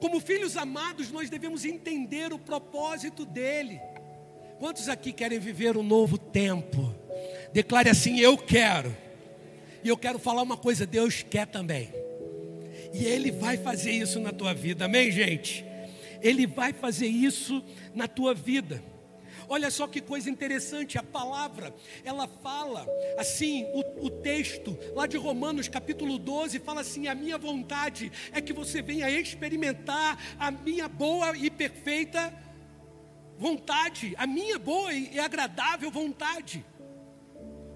Como 0.00 0.20
filhos 0.20 0.56
amados, 0.56 1.10
nós 1.10 1.28
devemos 1.28 1.64
entender 1.64 2.32
o 2.32 2.38
propósito 2.38 3.24
dele. 3.24 3.80
Quantos 4.58 4.88
aqui 4.88 5.12
querem 5.12 5.38
viver 5.38 5.76
um 5.76 5.82
novo 5.82 6.18
tempo? 6.18 6.94
Declare 7.52 7.90
assim: 7.90 8.18
Eu 8.18 8.36
quero. 8.36 8.94
E 9.82 9.88
eu 9.88 9.96
quero 9.96 10.18
falar 10.18 10.42
uma 10.42 10.56
coisa: 10.56 10.86
Deus 10.86 11.22
quer 11.22 11.46
também. 11.46 11.92
E 12.92 13.04
Ele 13.04 13.30
vai 13.30 13.56
fazer 13.56 13.92
isso 13.92 14.18
na 14.20 14.32
tua 14.32 14.54
vida, 14.54 14.86
amém, 14.86 15.10
gente? 15.10 15.64
Ele 16.20 16.46
vai 16.46 16.72
fazer 16.72 17.06
isso 17.06 17.62
na 17.94 18.08
tua 18.08 18.34
vida. 18.34 18.82
Olha 19.48 19.70
só 19.70 19.86
que 19.86 20.00
coisa 20.00 20.28
interessante, 20.28 20.98
a 20.98 21.02
palavra, 21.02 21.74
ela 22.04 22.28
fala 22.28 22.86
assim, 23.16 23.64
o, 23.72 24.06
o, 24.06 24.10
texto 24.10 24.78
lá 24.94 25.06
de 25.06 25.16
Romanos 25.16 25.68
capítulo 25.68 26.18
12 26.18 26.58
fala 26.58 26.82
assim: 26.82 27.08
a 27.08 27.14
minha 27.14 27.38
vontade 27.38 28.12
é 28.32 28.40
que 28.42 28.52
você 28.52 28.82
venha 28.82 29.10
experimentar 29.10 30.18
a 30.38 30.50
minha 30.50 30.86
boa 30.86 31.36
e 31.36 31.50
perfeita 31.50 32.32
vontade, 33.38 34.14
a 34.18 34.26
minha 34.26 34.58
boa 34.58 34.92
e 34.92 35.18
agradável 35.18 35.90
vontade. 35.90 36.64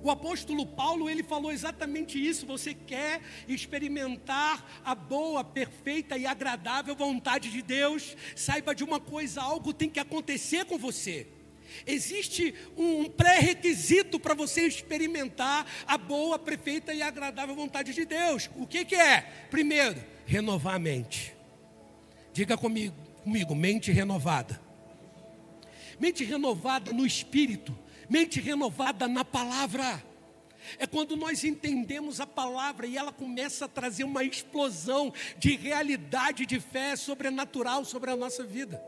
O 0.02 0.10
apóstolo 0.10 0.66
Paulo, 0.66 1.08
ele 1.08 1.22
falou 1.22 1.52
exatamente 1.52 2.18
isso. 2.18 2.44
Você 2.46 2.74
quer 2.74 3.22
experimentar 3.46 4.82
a 4.84 4.96
boa, 4.96 5.44
perfeita 5.44 6.18
e 6.18 6.26
agradável 6.26 6.96
vontade 6.96 7.50
de 7.52 7.62
Deus? 7.62 8.16
Saiba 8.34 8.74
de 8.74 8.82
uma 8.82 8.98
coisa, 8.98 9.40
algo 9.40 9.72
tem 9.72 9.88
que 9.88 10.00
acontecer 10.00 10.64
com 10.64 10.76
você. 10.76 11.28
Existe 11.86 12.54
um 12.76 13.04
pré-requisito 13.08 14.18
para 14.18 14.34
você 14.34 14.66
experimentar 14.66 15.66
a 15.86 15.98
boa, 15.98 16.38
perfeita 16.38 16.92
e 16.92 17.02
agradável 17.02 17.54
vontade 17.54 17.92
de 17.92 18.04
Deus. 18.04 18.50
O 18.56 18.66
que, 18.66 18.84
que 18.84 18.94
é? 18.94 19.20
Primeiro, 19.50 20.02
renovar 20.26 20.74
a 20.74 20.78
mente. 20.78 21.34
Diga 22.32 22.56
comigo, 22.56 22.94
comigo, 23.22 23.54
mente 23.54 23.92
renovada. 23.92 24.60
Mente 26.00 26.24
renovada 26.24 26.92
no 26.92 27.06
espírito 27.06 27.76
mente 28.12 28.40
renovada 28.42 29.08
na 29.08 29.24
palavra. 29.24 30.04
É 30.78 30.86
quando 30.86 31.16
nós 31.16 31.42
entendemos 31.44 32.20
a 32.20 32.26
palavra 32.26 32.86
e 32.86 32.96
ela 32.96 33.10
começa 33.10 33.64
a 33.64 33.68
trazer 33.68 34.04
uma 34.04 34.22
explosão 34.22 35.12
de 35.38 35.56
realidade, 35.56 36.44
de 36.44 36.60
fé 36.60 36.94
sobrenatural 36.94 37.86
sobre 37.86 38.10
a 38.10 38.16
nossa 38.16 38.44
vida. 38.44 38.82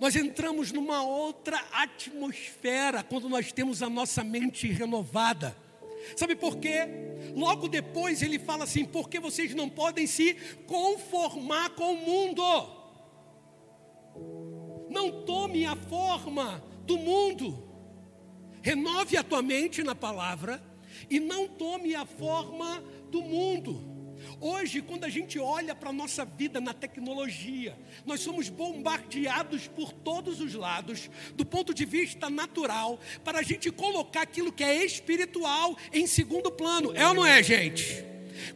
Nós 0.00 0.14
entramos 0.14 0.70
numa 0.70 1.02
outra 1.02 1.58
atmosfera 1.72 3.02
quando 3.02 3.28
nós 3.28 3.52
temos 3.52 3.82
a 3.82 3.90
nossa 3.90 4.22
mente 4.22 4.68
renovada. 4.68 5.56
Sabe 6.16 6.36
por 6.36 6.56
quê? 6.58 6.86
Logo 7.34 7.68
depois 7.68 8.22
ele 8.22 8.38
fala 8.38 8.64
assim: 8.64 8.84
porque 8.84 9.18
vocês 9.18 9.54
não 9.54 9.68
podem 9.68 10.06
se 10.06 10.34
conformar 10.66 11.70
com 11.70 11.94
o 11.94 11.96
mundo. 11.96 12.42
Não 14.88 15.24
tome 15.24 15.66
a 15.66 15.74
forma 15.76 16.62
do 16.86 16.96
mundo. 16.96 17.66
Renove 18.62 19.16
a 19.16 19.22
tua 19.22 19.42
mente 19.42 19.82
na 19.82 19.94
palavra 19.94 20.62
e 21.10 21.20
não 21.20 21.48
tome 21.48 21.94
a 21.94 22.06
forma 22.06 22.82
do 23.10 23.22
mundo. 23.22 23.97
Hoje, 24.40 24.80
quando 24.82 25.04
a 25.04 25.08
gente 25.08 25.38
olha 25.38 25.74
para 25.74 25.90
a 25.90 25.92
nossa 25.92 26.24
vida 26.24 26.60
na 26.60 26.72
tecnologia, 26.72 27.76
nós 28.06 28.20
somos 28.20 28.48
bombardeados 28.48 29.66
por 29.66 29.92
todos 29.92 30.40
os 30.40 30.54
lados, 30.54 31.10
do 31.34 31.44
ponto 31.44 31.74
de 31.74 31.84
vista 31.84 32.30
natural, 32.30 33.00
para 33.24 33.40
a 33.40 33.42
gente 33.42 33.70
colocar 33.70 34.22
aquilo 34.22 34.52
que 34.52 34.62
é 34.62 34.84
espiritual 34.84 35.76
em 35.92 36.06
segundo 36.06 36.52
plano. 36.52 36.92
É 36.94 37.06
ou 37.06 37.14
não 37.14 37.26
é, 37.26 37.42
gente? 37.42 38.04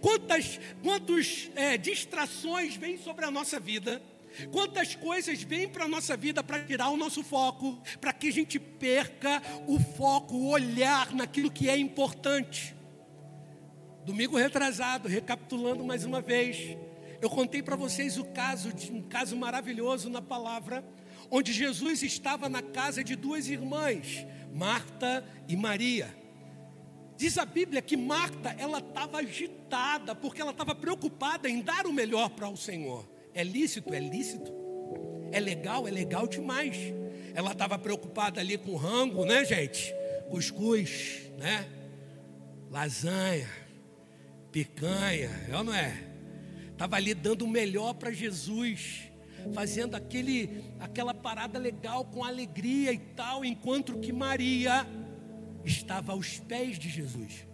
Quantas, 0.01 0.61
quantas 0.83 1.51
é, 1.57 1.77
distrações 1.77 2.77
vêm 2.77 2.97
sobre 2.97 3.25
a 3.25 3.31
nossa 3.31 3.59
vida? 3.59 4.01
Quantas 4.51 4.95
coisas 4.95 5.43
vêm 5.43 5.69
para 5.69 5.85
a 5.85 5.89
nossa 5.89 6.17
vida 6.17 6.43
para 6.43 6.63
tirar 6.65 6.89
o 6.91 6.97
nosso 6.97 7.23
foco, 7.23 7.79
para 8.01 8.13
que 8.13 8.29
a 8.29 8.33
gente 8.33 8.59
perca 8.59 9.43
o 9.67 9.79
foco, 9.79 10.35
o 10.35 10.49
olhar 10.51 11.13
naquilo 11.13 11.51
que 11.51 11.69
é 11.69 11.77
importante. 11.77 12.75
Domingo 14.05 14.37
retrasado, 14.37 15.09
recapitulando 15.09 15.85
mais 15.85 16.05
uma 16.05 16.21
vez, 16.21 16.77
eu 17.21 17.31
contei 17.31 17.63
para 17.63 17.77
vocês 17.77 18.19
o 18.19 18.25
caso 18.25 18.73
de 18.73 18.91
um 18.91 19.01
caso 19.01 19.37
maravilhoso 19.37 20.11
na 20.11 20.21
palavra, 20.21 20.85
onde 21.31 21.53
Jesus 21.53 22.03
estava 22.03 22.49
na 22.49 22.61
casa 22.61 23.05
de 23.05 23.15
duas 23.15 23.47
irmãs, 23.47 24.27
Marta 24.53 25.25
e 25.47 25.57
Maria. 25.57 26.13
Diz 27.17 27.39
a 27.39 27.45
Bíblia 27.45 27.81
que 27.81 27.97
Marta, 27.97 28.57
ela 28.59 28.79
estava 28.79 29.19
agitada, 29.19 30.17
porque 30.17 30.41
ela 30.41 30.51
estava 30.51 30.75
preocupada 30.75 31.49
em 31.49 31.61
dar 31.61 31.87
o 31.87 31.93
melhor 31.93 32.31
para 32.31 32.49
o 32.49 32.57
Senhor. 32.57 33.09
É 33.33 33.45
lícito? 33.45 33.95
É 33.95 34.01
lícito. 34.01 34.53
É 35.31 35.39
legal? 35.39 35.87
É 35.87 35.93
legal 35.93 36.27
demais. 36.27 36.77
Ela 37.35 37.53
estava 37.53 37.79
preocupada 37.79 38.41
ali 38.41 38.59
com 38.59 38.75
rango, 38.75 39.25
né, 39.25 39.45
gente? 39.45 39.95
Cuscuz, 40.29 41.31
né? 41.39 41.69
Lasanha, 42.69 43.62
picanha, 44.53 45.31
é 45.49 45.57
ou 45.57 45.65
não 45.65 45.75
é? 45.75 46.13
Estava 46.71 46.97
ali 46.97 47.15
dando 47.15 47.45
o 47.45 47.49
melhor 47.49 47.95
para 47.95 48.13
Jesus, 48.13 49.05
fazendo 49.55 49.95
aquele, 49.95 50.63
aquela 50.79 51.15
parada 51.15 51.59
legal 51.59 52.05
com 52.05 52.23
alegria 52.23 52.93
e 52.93 52.99
tal, 52.99 53.45
enquanto 53.45 53.99
que 53.99 54.13
Maria 54.13 54.87
estava 55.65 56.13
aos 56.13 56.39
pés 56.39 56.79
de 56.79 56.89
Jesus. 56.89 57.47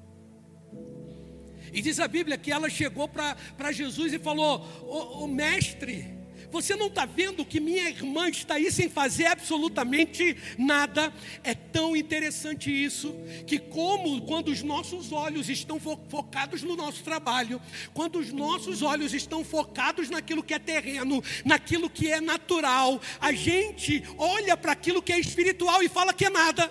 E 1.72 1.82
diz 1.82 2.00
a 2.00 2.08
Bíblia 2.08 2.38
que 2.38 2.50
ela 2.50 2.68
chegou 2.70 3.08
para 3.08 3.72
Jesus 3.72 4.12
e 4.12 4.18
falou: 4.18 4.60
o, 4.82 5.26
mestre, 5.26 6.17
você 6.50 6.74
não 6.74 6.86
está 6.86 7.04
vendo 7.04 7.44
que 7.44 7.60
minha 7.60 7.88
irmã 7.88 8.28
está 8.28 8.54
aí 8.54 8.70
sem 8.70 8.88
fazer 8.88 9.26
absolutamente 9.26 10.36
nada? 10.56 11.12
É 11.44 11.54
tão 11.54 11.96
interessante 11.96 12.70
isso, 12.70 13.14
que 13.46 13.58
como 13.58 14.22
quando 14.22 14.48
os 14.48 14.62
nossos 14.62 15.12
olhos 15.12 15.48
estão 15.48 15.78
focados 15.80 16.62
no 16.62 16.76
nosso 16.76 17.02
trabalho, 17.02 17.60
quando 17.92 18.18
os 18.18 18.32
nossos 18.32 18.82
olhos 18.82 19.12
estão 19.12 19.44
focados 19.44 20.08
naquilo 20.08 20.42
que 20.42 20.54
é 20.54 20.58
terreno, 20.58 21.22
naquilo 21.44 21.90
que 21.90 22.10
é 22.10 22.20
natural, 22.20 23.00
a 23.20 23.32
gente 23.32 24.02
olha 24.16 24.56
para 24.56 24.72
aquilo 24.72 25.02
que 25.02 25.12
é 25.12 25.18
espiritual 25.18 25.82
e 25.82 25.88
fala 25.88 26.14
que 26.14 26.24
é 26.24 26.30
nada. 26.30 26.70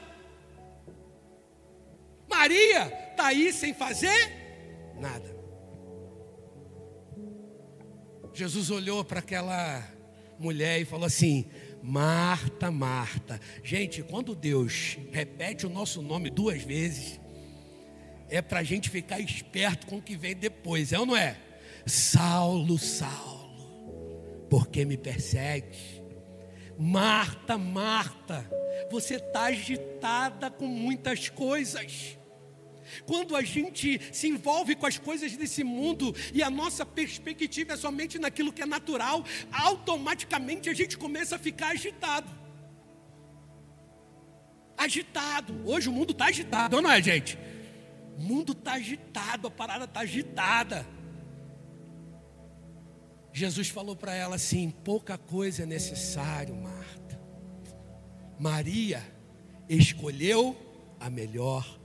Maria 2.30 2.88
está 3.12 3.28
aí 3.28 3.54
sem 3.54 3.74
fazer 3.74 4.96
nada. 5.00 5.37
Jesus 8.38 8.70
olhou 8.70 9.04
para 9.04 9.18
aquela 9.18 9.84
mulher 10.38 10.80
e 10.80 10.86
falou 10.86 11.08
assim: 11.08 11.46
Marta, 11.82 12.70
Marta. 12.70 13.42
Gente, 13.64 14.04
quando 14.04 14.36
Deus 14.36 14.98
repete 15.12 15.66
o 15.66 15.70
nosso 15.70 16.04
nome 16.04 16.30
duas 16.30 16.62
vezes, 16.62 17.20
é 18.30 18.40
para 18.40 18.60
a 18.60 18.64
gente 18.64 18.92
ficar 18.92 19.20
esperto 19.20 19.88
com 19.88 19.98
o 19.98 20.02
que 20.02 20.16
vem 20.16 20.36
depois, 20.36 20.94
é 20.94 21.00
ou 21.00 21.06
não 21.08 21.18
é? 21.18 21.36
Saulo, 21.88 22.78
Saulo, 22.78 24.46
por 24.50 24.68
que 24.68 24.86
me 24.86 24.98
persegues? 24.98 26.00
Marta, 26.78 27.58
Marta, 27.58 28.48
você 28.92 29.16
está 29.16 29.46
agitada 29.46 30.52
com 30.52 30.68
muitas 30.68 31.28
coisas. 31.28 32.17
Quando 33.06 33.36
a 33.36 33.42
gente 33.42 34.00
se 34.14 34.28
envolve 34.28 34.76
com 34.76 34.86
as 34.86 34.98
coisas 34.98 35.36
desse 35.36 35.64
mundo 35.64 36.16
e 36.34 36.42
a 36.42 36.50
nossa 36.50 36.86
perspectiva 36.86 37.74
é 37.74 37.78
somente 37.78 38.18
naquilo 38.18 38.52
que 38.52 38.62
é 38.62 38.66
natural, 38.66 39.24
automaticamente 39.52 40.70
a 40.70 40.74
gente 40.74 40.98
começa 40.98 41.36
a 41.36 41.40
ficar 41.40 41.70
agitado. 41.70 42.30
Agitado. 44.78 45.62
Hoje 45.66 45.90
o 45.90 45.92
mundo 45.92 46.12
está 46.12 46.26
agitado, 46.26 46.82
não 46.82 46.92
é, 46.92 47.02
gente? 47.02 47.38
O 48.18 48.22
mundo 48.22 48.54
está 48.54 48.74
agitado, 48.74 49.48
a 49.48 49.52
parada 49.52 49.86
está 49.86 50.02
agitada. 50.02 50.88
Jesus 53.32 53.70
falou 53.70 53.96
para 53.96 54.16
ela 54.16 54.36
assim: 54.36 54.72
pouca 54.72 55.18
coisa 55.18 55.64
é 55.64 55.66
necessário, 55.66 56.56
Marta. 56.56 57.22
Maria 58.40 59.04
escolheu 59.70 60.56
a 61.00 61.10
melhor 61.10 61.77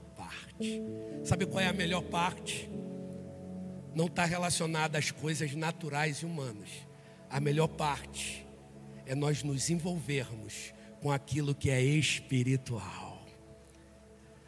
parte. 0.63 0.83
Sabe 1.25 1.47
qual 1.47 1.61
é 1.61 1.69
a 1.69 1.73
melhor 1.73 2.03
parte? 2.03 2.71
Não 3.95 4.07
está 4.07 4.25
relacionada 4.25 4.99
às 4.99 5.11
coisas 5.11 5.55
naturais 5.55 6.19
e 6.19 6.27
humanas. 6.27 6.69
A 7.29 7.41
melhor 7.41 7.69
parte 7.69 8.47
é 9.07 9.15
nós 9.15 9.43
nos 9.43 9.69
envolvermos 9.69 10.73
com 11.01 11.11
aquilo 11.11 11.55
que 11.55 11.71
é 11.71 11.81
espiritual. 11.83 13.11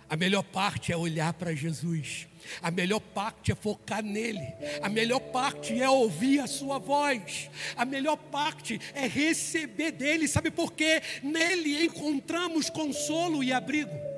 A 0.08 0.16
melhor 0.16 0.42
parte 0.44 0.92
é 0.92 0.96
olhar 0.96 1.32
para 1.32 1.54
Jesus. 1.54 2.28
A 2.62 2.70
melhor 2.70 3.00
parte 3.00 3.50
é 3.50 3.54
focar 3.54 4.02
nele. 4.02 4.46
A 4.82 4.88
melhor 4.88 5.18
parte 5.18 5.80
é 5.80 5.88
ouvir 5.88 6.40
a 6.40 6.46
sua 6.46 6.78
voz. 6.78 7.50
A 7.74 7.84
melhor 7.84 8.16
parte 8.16 8.80
é 8.94 9.06
receber 9.08 9.90
dele. 9.92 10.28
Sabe 10.28 10.50
por 10.50 10.72
quê? 10.72 11.02
Nele 11.22 11.84
encontramos 11.84 12.70
consolo 12.70 13.42
e 13.42 13.52
abrigo. 13.52 14.13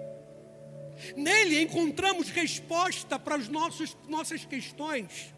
Nele 1.16 1.62
encontramos 1.62 2.30
resposta 2.30 3.18
para 3.18 3.36
as 3.36 3.48
nossos, 3.48 3.96
nossas 4.08 4.44
questões. 4.44 5.34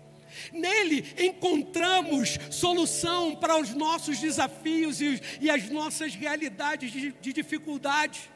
Nele 0.53 1.05
encontramos 1.19 2.39
solução 2.51 3.35
para 3.35 3.59
os 3.59 3.75
nossos 3.75 4.19
desafios 4.19 5.01
e, 5.01 5.21
e 5.41 5.51
as 5.51 5.69
nossas 5.71 6.15
realidades 6.15 6.93
de, 6.93 7.13
de 7.13 7.33
dificuldade. 7.33 8.31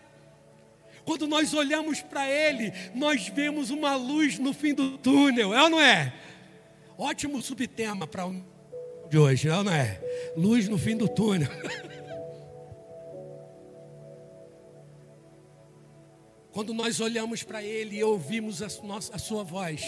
Quando 1.04 1.26
nós 1.26 1.52
olhamos 1.52 2.00
para 2.00 2.28
Ele, 2.28 2.72
nós 2.94 3.28
vemos 3.28 3.70
uma 3.70 3.96
luz 3.96 4.38
no 4.38 4.52
fim 4.52 4.72
do 4.72 4.96
túnel, 4.98 5.52
é 5.52 5.62
ou 5.62 5.70
não 5.70 5.80
é? 5.80 6.12
Ótimo 6.96 7.42
subtema 7.42 8.06
para 8.06 8.26
o 8.26 8.52
de 9.10 9.18
hoje, 9.18 9.48
é 9.48 9.56
ou 9.56 9.64
não 9.64 9.72
é? 9.72 10.00
Luz 10.36 10.68
no 10.68 10.78
fim 10.78 10.96
do 10.96 11.08
túnel. 11.08 11.50
Quando 16.52 16.74
nós 16.74 17.00
olhamos 17.00 17.42
para 17.42 17.62
Ele 17.62 17.96
e 17.96 18.04
ouvimos 18.04 18.62
a, 18.62 18.68
nossa, 18.82 19.14
a 19.14 19.18
Sua 19.18 19.42
voz, 19.42 19.82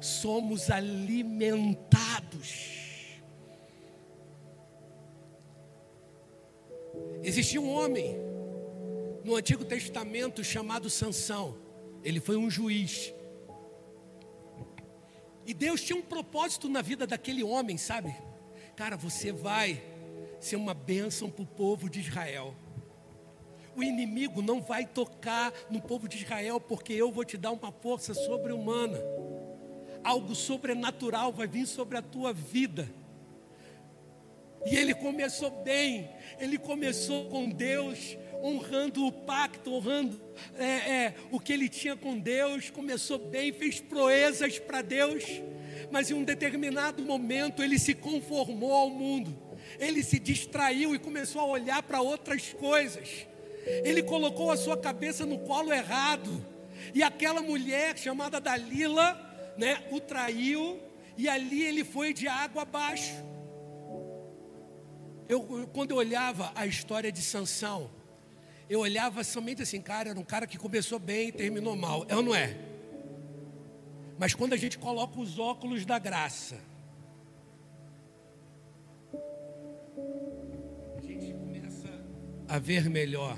somos 0.00 0.70
alimentados. 0.70 2.74
Existia 7.22 7.60
um 7.60 7.70
homem 7.70 8.16
no 9.24 9.36
Antigo 9.36 9.64
Testamento 9.64 10.42
chamado 10.42 10.88
Sansão. 10.88 11.58
Ele 12.02 12.18
foi 12.18 12.36
um 12.36 12.50
juiz. 12.50 13.12
E 15.44 15.52
Deus 15.52 15.82
tinha 15.82 15.98
um 15.98 16.02
propósito 16.02 16.68
na 16.68 16.80
vida 16.80 17.06
daquele 17.06 17.42
homem, 17.42 17.76
sabe? 17.76 18.16
Cara, 18.74 18.96
você 18.96 19.32
vai 19.32 19.82
ser 20.40 20.56
uma 20.56 20.72
bênção 20.72 21.30
para 21.30 21.42
o 21.42 21.46
povo 21.46 21.90
de 21.90 22.00
Israel 22.00 22.54
o 23.76 23.82
inimigo 23.82 24.40
não 24.40 24.60
vai 24.60 24.86
tocar 24.86 25.52
no 25.70 25.80
povo 25.80 26.08
de 26.08 26.16
Israel, 26.16 26.58
porque 26.58 26.94
eu 26.94 27.12
vou 27.12 27.24
te 27.24 27.36
dar 27.36 27.52
uma 27.52 27.70
força 27.70 28.14
sobre-humana. 28.14 28.98
Algo 30.02 30.34
sobrenatural 30.34 31.32
vai 31.32 31.46
vir 31.46 31.66
sobre 31.66 31.98
a 31.98 32.02
tua 32.02 32.32
vida. 32.32 32.88
E 34.64 34.76
ele 34.76 34.94
começou 34.94 35.50
bem, 35.62 36.10
ele 36.40 36.58
começou 36.58 37.26
com 37.26 37.48
Deus, 37.48 38.16
honrando 38.42 39.06
o 39.06 39.12
pacto, 39.12 39.72
honrando 39.72 40.20
é, 40.58 40.64
é, 40.64 41.14
o 41.30 41.38
que 41.38 41.52
ele 41.52 41.68
tinha 41.68 41.96
com 41.96 42.18
Deus, 42.18 42.70
começou 42.70 43.18
bem, 43.18 43.52
fez 43.52 43.78
proezas 43.78 44.58
para 44.58 44.82
Deus, 44.82 45.22
mas 45.90 46.10
em 46.10 46.14
um 46.14 46.24
determinado 46.24 47.02
momento 47.02 47.62
ele 47.62 47.78
se 47.78 47.94
conformou 47.94 48.72
ao 48.72 48.90
mundo, 48.90 49.38
ele 49.78 50.02
se 50.02 50.18
distraiu 50.18 50.94
e 50.94 50.98
começou 50.98 51.42
a 51.42 51.46
olhar 51.46 51.82
para 51.82 52.00
outras 52.00 52.52
coisas. 52.52 53.26
Ele 53.66 54.02
colocou 54.02 54.50
a 54.50 54.56
sua 54.56 54.76
cabeça 54.76 55.26
no 55.26 55.38
colo 55.40 55.72
errado. 55.72 56.44
E 56.94 57.02
aquela 57.02 57.42
mulher 57.42 57.98
chamada 57.98 58.40
Dalila, 58.40 59.20
né, 59.56 59.84
o 59.90 60.00
traiu 60.00 60.80
e 61.16 61.28
ali 61.28 61.64
ele 61.64 61.84
foi 61.84 62.12
de 62.12 62.28
água 62.28 62.62
abaixo. 62.62 63.14
Eu, 65.28 65.68
quando 65.72 65.90
eu 65.90 65.96
olhava 65.96 66.52
a 66.54 66.66
história 66.66 67.10
de 67.10 67.20
Sansão, 67.20 67.90
eu 68.68 68.80
olhava 68.80 69.24
somente 69.24 69.62
assim, 69.62 69.80
cara, 69.80 70.10
era 70.10 70.18
um 70.18 70.24
cara 70.24 70.46
que 70.46 70.58
começou 70.58 70.98
bem 70.98 71.28
e 71.28 71.32
terminou 71.32 71.74
mal. 71.74 72.04
É 72.08 72.14
ou 72.14 72.22
não 72.22 72.34
é? 72.34 72.56
Mas 74.18 74.34
quando 74.34 74.52
a 74.52 74.56
gente 74.56 74.78
coloca 74.78 75.20
os 75.20 75.38
óculos 75.38 75.84
da 75.84 75.98
graça, 75.98 76.58
a 80.96 81.00
gente 81.02 81.32
começa 81.34 81.88
a 82.48 82.58
ver 82.58 82.88
melhor. 82.88 83.36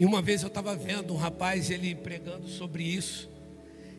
E 0.00 0.06
uma 0.06 0.22
vez 0.22 0.40
eu 0.40 0.48
estava 0.48 0.74
vendo 0.74 1.12
um 1.12 1.16
rapaz, 1.18 1.70
ele 1.70 1.94
pregando 1.94 2.48
sobre 2.48 2.82
isso, 2.82 3.30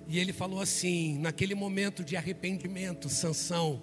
e 0.07 0.17
ele 0.17 0.33
falou 0.33 0.59
assim: 0.59 1.19
naquele 1.19 1.53
momento 1.53 2.03
de 2.03 2.17
arrependimento, 2.17 3.07
Sansão, 3.07 3.79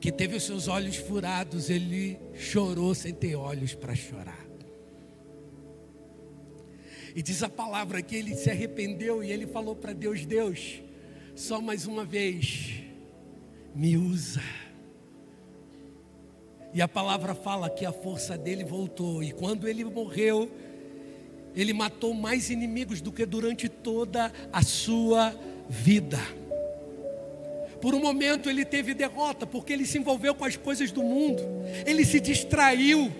que 0.00 0.10
teve 0.10 0.34
os 0.34 0.44
seus 0.44 0.66
olhos 0.66 0.96
furados, 0.96 1.68
ele 1.68 2.18
chorou 2.32 2.94
sem 2.94 3.12
ter 3.12 3.36
olhos 3.36 3.74
para 3.74 3.94
chorar. 3.94 4.42
E 7.14 7.22
diz 7.22 7.42
a 7.42 7.50
palavra 7.50 8.00
que 8.00 8.16
ele 8.16 8.34
se 8.34 8.50
arrependeu 8.50 9.22
e 9.22 9.30
ele 9.30 9.46
falou 9.46 9.76
para 9.76 9.92
Deus: 9.92 10.24
Deus, 10.24 10.82
só 11.36 11.60
mais 11.60 11.86
uma 11.86 12.06
vez, 12.06 12.82
me 13.74 13.98
usa. 13.98 14.40
E 16.72 16.80
a 16.80 16.88
palavra 16.88 17.34
fala 17.34 17.68
que 17.68 17.84
a 17.84 17.92
força 17.92 18.38
dele 18.38 18.64
voltou, 18.64 19.22
e 19.22 19.32
quando 19.32 19.68
ele 19.68 19.84
morreu, 19.84 20.50
ele 21.54 21.72
matou 21.72 22.14
mais 22.14 22.50
inimigos 22.50 23.00
do 23.00 23.12
que 23.12 23.24
durante 23.24 23.68
toda 23.68 24.32
a 24.52 24.62
sua 24.62 25.34
vida. 25.68 26.18
Por 27.80 27.94
um 27.94 28.00
momento 28.00 28.48
ele 28.48 28.64
teve 28.64 28.94
derrota, 28.94 29.46
porque 29.46 29.72
ele 29.72 29.86
se 29.86 29.98
envolveu 29.98 30.34
com 30.34 30.44
as 30.44 30.56
coisas 30.56 30.90
do 30.90 31.02
mundo, 31.02 31.42
ele 31.86 32.04
se 32.04 32.18
distraiu. 32.18 33.12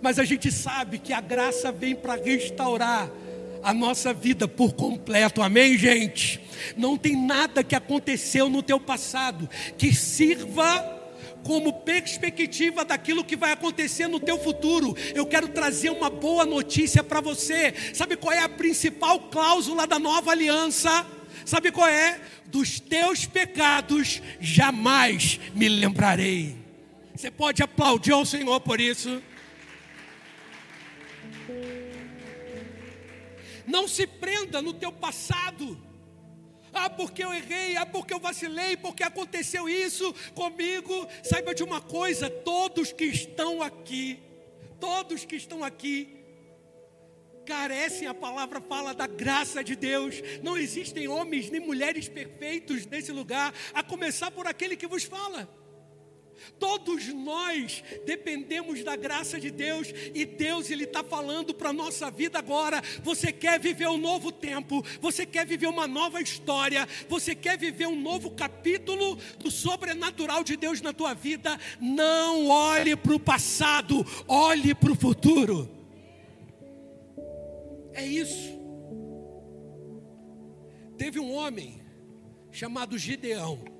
Mas 0.00 0.18
a 0.18 0.24
gente 0.24 0.50
sabe 0.52 0.98
que 0.98 1.12
a 1.12 1.20
graça 1.20 1.72
vem 1.72 1.94
para 1.94 2.14
restaurar 2.14 3.10
a 3.62 3.74
nossa 3.74 4.14
vida 4.14 4.46
por 4.46 4.72
completo, 4.74 5.42
amém, 5.42 5.76
gente? 5.76 6.40
Não 6.76 6.96
tem 6.96 7.16
nada 7.16 7.64
que 7.64 7.74
aconteceu 7.74 8.48
no 8.48 8.62
teu 8.62 8.78
passado 8.78 9.48
que 9.76 9.92
sirva 9.92 10.97
como 11.48 11.72
perspectiva 11.72 12.84
daquilo 12.84 13.24
que 13.24 13.34
vai 13.34 13.52
acontecer 13.52 14.06
no 14.06 14.20
teu 14.20 14.38
futuro, 14.38 14.94
eu 15.14 15.24
quero 15.24 15.48
trazer 15.48 15.88
uma 15.88 16.10
boa 16.10 16.44
notícia 16.44 17.02
para 17.02 17.22
você. 17.22 17.72
Sabe 17.94 18.18
qual 18.18 18.34
é 18.34 18.40
a 18.40 18.50
principal 18.50 19.18
cláusula 19.30 19.86
da 19.86 19.98
nova 19.98 20.30
aliança? 20.30 21.06
Sabe 21.46 21.72
qual 21.72 21.88
é? 21.88 22.20
Dos 22.44 22.78
teus 22.78 23.24
pecados 23.24 24.20
jamais 24.38 25.40
me 25.54 25.70
lembrarei. 25.70 26.54
Você 27.16 27.30
pode 27.30 27.62
aplaudir 27.62 28.12
ao 28.12 28.26
Senhor 28.26 28.60
por 28.60 28.78
isso? 28.78 29.22
Não 33.66 33.88
se 33.88 34.06
prenda 34.06 34.60
no 34.60 34.74
teu 34.74 34.92
passado. 34.92 35.87
Ah, 36.72 36.90
porque 36.90 37.24
eu 37.24 37.32
errei, 37.32 37.76
ah, 37.76 37.86
porque 37.86 38.12
eu 38.14 38.20
vacilei, 38.20 38.76
porque 38.76 39.02
aconteceu 39.02 39.68
isso 39.68 40.14
comigo. 40.34 41.06
Saiba 41.22 41.54
de 41.54 41.62
uma 41.62 41.80
coisa: 41.80 42.30
todos 42.30 42.92
que 42.92 43.04
estão 43.04 43.62
aqui 43.62 44.22
Todos 44.80 45.24
que 45.24 45.36
estão 45.36 45.64
aqui 45.64 46.16
carecem, 47.44 48.06
a 48.06 48.14
palavra 48.14 48.60
fala 48.60 48.94
da 48.94 49.06
graça 49.06 49.64
de 49.64 49.74
Deus. 49.74 50.16
Não 50.42 50.56
existem 50.56 51.08
homens 51.08 51.50
nem 51.50 51.60
mulheres 51.60 52.08
perfeitos 52.08 52.86
nesse 52.86 53.10
lugar, 53.10 53.52
a 53.72 53.82
começar 53.82 54.30
por 54.30 54.46
aquele 54.46 54.76
que 54.76 54.86
vos 54.86 55.04
fala. 55.04 55.48
Todos 56.58 57.08
nós 57.08 57.82
dependemos 58.04 58.82
da 58.84 58.96
graça 58.96 59.38
de 59.38 59.50
Deus 59.50 59.92
e 60.14 60.24
Deus 60.24 60.70
ele 60.70 60.84
está 60.84 61.02
falando 61.02 61.54
para 61.54 61.72
nossa 61.72 62.10
vida 62.10 62.38
agora. 62.38 62.82
Você 63.02 63.32
quer 63.32 63.58
viver 63.60 63.88
um 63.88 63.98
novo 63.98 64.30
tempo, 64.30 64.84
você 65.00 65.24
quer 65.24 65.46
viver 65.46 65.66
uma 65.66 65.86
nova 65.86 66.20
história, 66.20 66.86
você 67.08 67.34
quer 67.34 67.58
viver 67.58 67.86
um 67.86 68.00
novo 68.00 68.30
capítulo 68.30 69.16
do 69.38 69.50
sobrenatural 69.50 70.44
de 70.44 70.56
Deus 70.56 70.80
na 70.80 70.92
tua 70.92 71.14
vida. 71.14 71.58
Não 71.80 72.48
olhe 72.48 72.96
para 72.96 73.14
o 73.14 73.20
passado, 73.20 74.04
olhe 74.26 74.74
para 74.74 74.92
o 74.92 74.96
futuro. 74.96 75.68
É 77.92 78.06
isso. 78.06 78.58
Teve 80.96 81.20
um 81.20 81.32
homem 81.32 81.80
chamado 82.50 82.98
Gideão. 82.98 83.77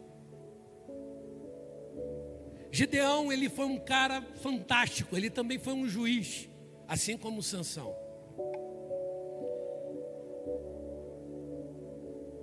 Gideão, 2.70 3.32
ele 3.32 3.48
foi 3.48 3.64
um 3.64 3.78
cara 3.78 4.22
fantástico, 4.42 5.16
ele 5.16 5.30
também 5.30 5.58
foi 5.58 5.72
um 5.72 5.88
juiz, 5.88 6.48
assim 6.86 7.16
como 7.16 7.42
Sansão. 7.42 7.94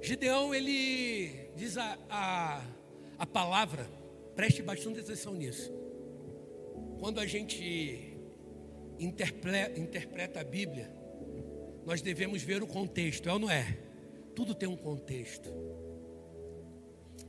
Gideão, 0.01 0.53
ele 0.53 1.49
diz 1.55 1.77
a, 1.77 1.97
a, 2.09 2.61
a 3.17 3.25
palavra, 3.25 3.89
preste 4.35 4.61
bastante 4.61 4.99
atenção 4.99 5.33
nisso. 5.33 5.71
Quando 6.99 7.19
a 7.19 7.25
gente 7.25 8.15
interpreta, 8.99 9.79
interpreta 9.79 10.39
a 10.41 10.43
Bíblia, 10.43 10.91
nós 11.85 12.01
devemos 12.01 12.41
ver 12.41 12.63
o 12.63 12.67
contexto, 12.67 13.29
é 13.29 13.33
ou 13.33 13.39
não 13.39 13.49
é? 13.49 13.77
Tudo 14.35 14.55
tem 14.55 14.67
um 14.67 14.75
contexto. 14.75 15.49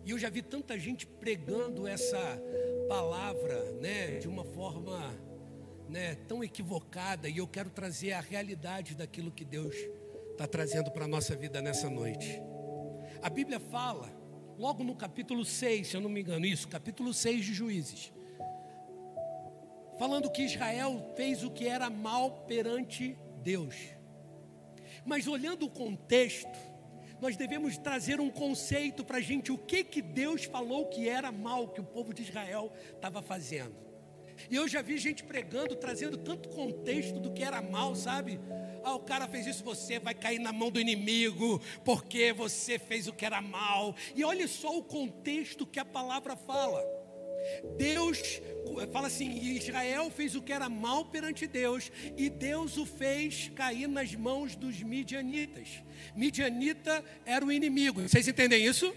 E 0.05 0.11
eu 0.11 0.19
já 0.19 0.31
vi 0.31 0.41
tanta 0.41 0.79
gente 0.79 1.07
pregando 1.07 1.87
essa 1.87 2.41
palavra, 2.89 3.73
né, 3.81 4.19
de 4.19 4.29
uma 4.29 4.45
forma, 4.45 5.15
né, 5.89 6.15
tão 6.29 6.43
equivocada, 6.43 7.29
e 7.29 7.39
eu 7.39 7.49
quero 7.49 7.71
trazer 7.71 8.13
a 8.13 8.21
realidade 8.21 8.95
daquilo 8.95 9.31
que 9.31 9.45
Deus 9.45 9.75
está 10.33 10.47
trazendo 10.47 10.91
para 10.91 11.05
a 11.05 11.09
nossa 11.09 11.35
vida 11.35 11.61
nessa 11.61 11.91
noite. 11.91 12.41
A 13.23 13.29
Bíblia 13.29 13.59
fala, 13.59 14.09
logo 14.59 14.85
no 14.85 14.95
capítulo 14.95 15.45
6, 15.45 15.89
se 15.89 15.97
eu 15.97 16.01
não 16.01 16.11
me 16.11 16.21
engano, 16.21 16.47
isso, 16.47 16.69
capítulo 16.69 17.13
6 17.13 17.45
de 17.45 17.55
Juízes, 17.55 18.13
falando 19.99 20.31
que 20.31 20.43
Israel 20.43 21.13
fez 21.17 21.43
o 21.43 21.51
que 21.51 21.67
era 21.67 21.91
mal 21.91 22.45
perante 22.47 23.17
Deus. 23.43 23.75
Mas 25.05 25.27
olhando 25.27 25.67
o 25.67 25.71
contexto, 25.71 26.59
nós 27.21 27.37
devemos 27.37 27.79
trazer 27.79 28.21
um 28.21 28.31
conceito 28.31 29.05
para 29.05 29.19
a 29.19 29.21
gente, 29.21 29.53
o 29.53 29.59
que, 29.59 29.83
que 29.85 30.03
Deus 30.03 30.45
falou 30.45 30.87
que 30.87 31.09
era 31.09 31.33
mal 31.33 31.69
que 31.69 31.81
o 31.81 31.85
povo 31.85 32.13
de 32.13 32.23
Israel 32.23 32.73
estava 32.95 33.23
fazendo. 33.23 33.75
E 34.51 34.57
eu 34.57 34.69
já 34.69 34.83
vi 34.83 34.99
gente 34.99 35.25
pregando, 35.25 35.75
trazendo 35.75 36.19
tanto 36.19 36.49
contexto 36.51 37.19
do 37.19 37.33
que 37.33 37.43
era 37.43 37.63
mal, 37.63 37.95
sabe? 37.95 38.39
Ah, 38.85 38.95
o 38.95 39.01
cara 39.01 39.27
fez 39.27 39.47
isso, 39.47 39.65
você 39.65 39.99
vai 39.99 40.15
cair 40.15 40.39
na 40.39 40.53
mão 40.53 40.71
do 40.71 40.81
inimigo, 40.81 41.61
porque 41.85 42.33
você 42.33 42.79
fez 42.79 43.09
o 43.09 43.13
que 43.13 43.25
era 43.25 43.41
mal. 43.41 43.97
E 44.15 44.23
olha 44.23 44.47
só 44.47 44.77
o 44.77 44.85
contexto 44.85 45.67
que 45.67 45.81
a 45.81 45.85
palavra 45.85 46.37
fala. 46.37 46.85
Deus 47.77 48.41
fala 48.93 49.07
assim: 49.07 49.31
Israel 49.57 50.11
fez 50.11 50.35
o 50.35 50.43
que 50.43 50.53
era 50.53 50.69
mal 50.69 51.05
perante 51.05 51.47
Deus, 51.47 51.91
e 52.17 52.29
Deus 52.29 52.77
o 52.77 52.85
fez 52.85 53.51
cair 53.55 53.89
nas 53.89 54.15
mãos 54.15 54.55
dos 54.55 54.83
midianitas. 54.83 55.69
Midianita 56.15 57.05
era 57.25 57.45
o 57.45 57.53
inimigo, 57.53 58.03
vocês 58.03 58.29
entendem 58.29 58.65
isso? 58.65 58.95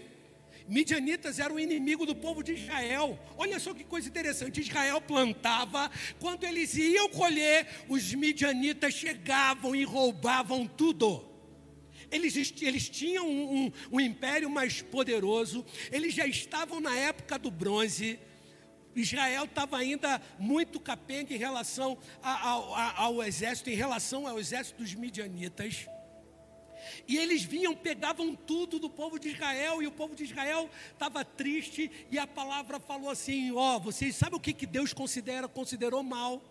Midianitas 0.68 1.40
eram 1.40 1.56
o 1.56 1.60
inimigo 1.60 2.06
do 2.06 2.14
povo 2.14 2.44
de 2.44 2.52
Israel. 2.52 3.18
Olha 3.36 3.58
só 3.58 3.74
que 3.74 3.82
coisa 3.82 4.08
interessante: 4.08 4.60
Israel 4.60 5.00
plantava, 5.00 5.90
quando 6.20 6.44
eles 6.44 6.74
iam 6.76 7.08
colher, 7.08 7.66
os 7.88 8.14
midianitas 8.14 8.94
chegavam 8.94 9.74
e 9.74 9.82
roubavam 9.82 10.66
tudo. 10.66 11.28
Eles, 12.10 12.52
eles 12.60 12.88
tinham 12.88 13.28
um, 13.28 13.66
um, 13.66 13.72
um 13.92 14.00
império 14.00 14.50
mais 14.50 14.82
poderoso, 14.82 15.64
eles 15.92 16.12
já 16.12 16.26
estavam 16.26 16.80
na 16.80 16.96
época 16.96 17.38
do 17.38 17.50
bronze 17.50 18.18
Israel 18.94 19.44
estava 19.44 19.78
ainda 19.78 20.20
muito 20.38 20.80
capenga 20.80 21.32
em 21.32 21.38
relação 21.38 21.96
ao, 22.22 22.74
ao, 22.74 22.96
ao 22.96 23.22
exército, 23.22 23.70
em 23.70 23.74
relação 23.74 24.26
ao 24.26 24.38
exército 24.38 24.82
dos 24.82 24.94
midianitas. 24.94 25.86
E 27.06 27.16
eles 27.18 27.42
vinham, 27.42 27.74
pegavam 27.74 28.34
tudo 28.34 28.78
do 28.78 28.88
povo 28.88 29.18
de 29.18 29.28
Israel, 29.28 29.82
e 29.82 29.86
o 29.86 29.92
povo 29.92 30.14
de 30.14 30.24
Israel 30.24 30.68
estava 30.92 31.24
triste, 31.24 31.90
e 32.10 32.18
a 32.18 32.26
palavra 32.26 32.80
falou 32.80 33.10
assim: 33.10 33.52
ó, 33.52 33.76
oh, 33.76 33.80
vocês 33.80 34.16
sabem 34.16 34.36
o 34.36 34.40
que, 34.40 34.52
que 34.52 34.66
Deus 34.66 34.92
considera, 34.92 35.48
considerou 35.48 36.02
mal? 36.02 36.42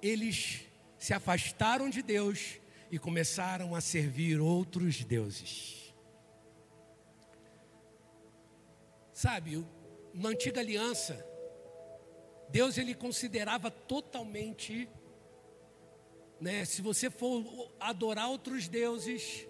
Eles 0.00 0.60
se 0.98 1.12
afastaram 1.12 1.88
de 1.90 2.02
Deus 2.02 2.58
e 2.90 2.98
começaram 2.98 3.74
a 3.74 3.80
servir 3.80 4.40
outros 4.40 5.04
deuses. 5.04 5.94
Sabe, 9.12 9.64
na 10.14 10.28
antiga 10.28 10.60
aliança, 10.60 11.26
Deus 12.48 12.78
ele 12.78 12.94
considerava 12.94 13.68
totalmente, 13.68 14.88
né, 16.40 16.64
se 16.64 16.80
você 16.80 17.10
for 17.10 17.72
adorar 17.80 18.30
outros 18.30 18.68
deuses, 18.68 19.46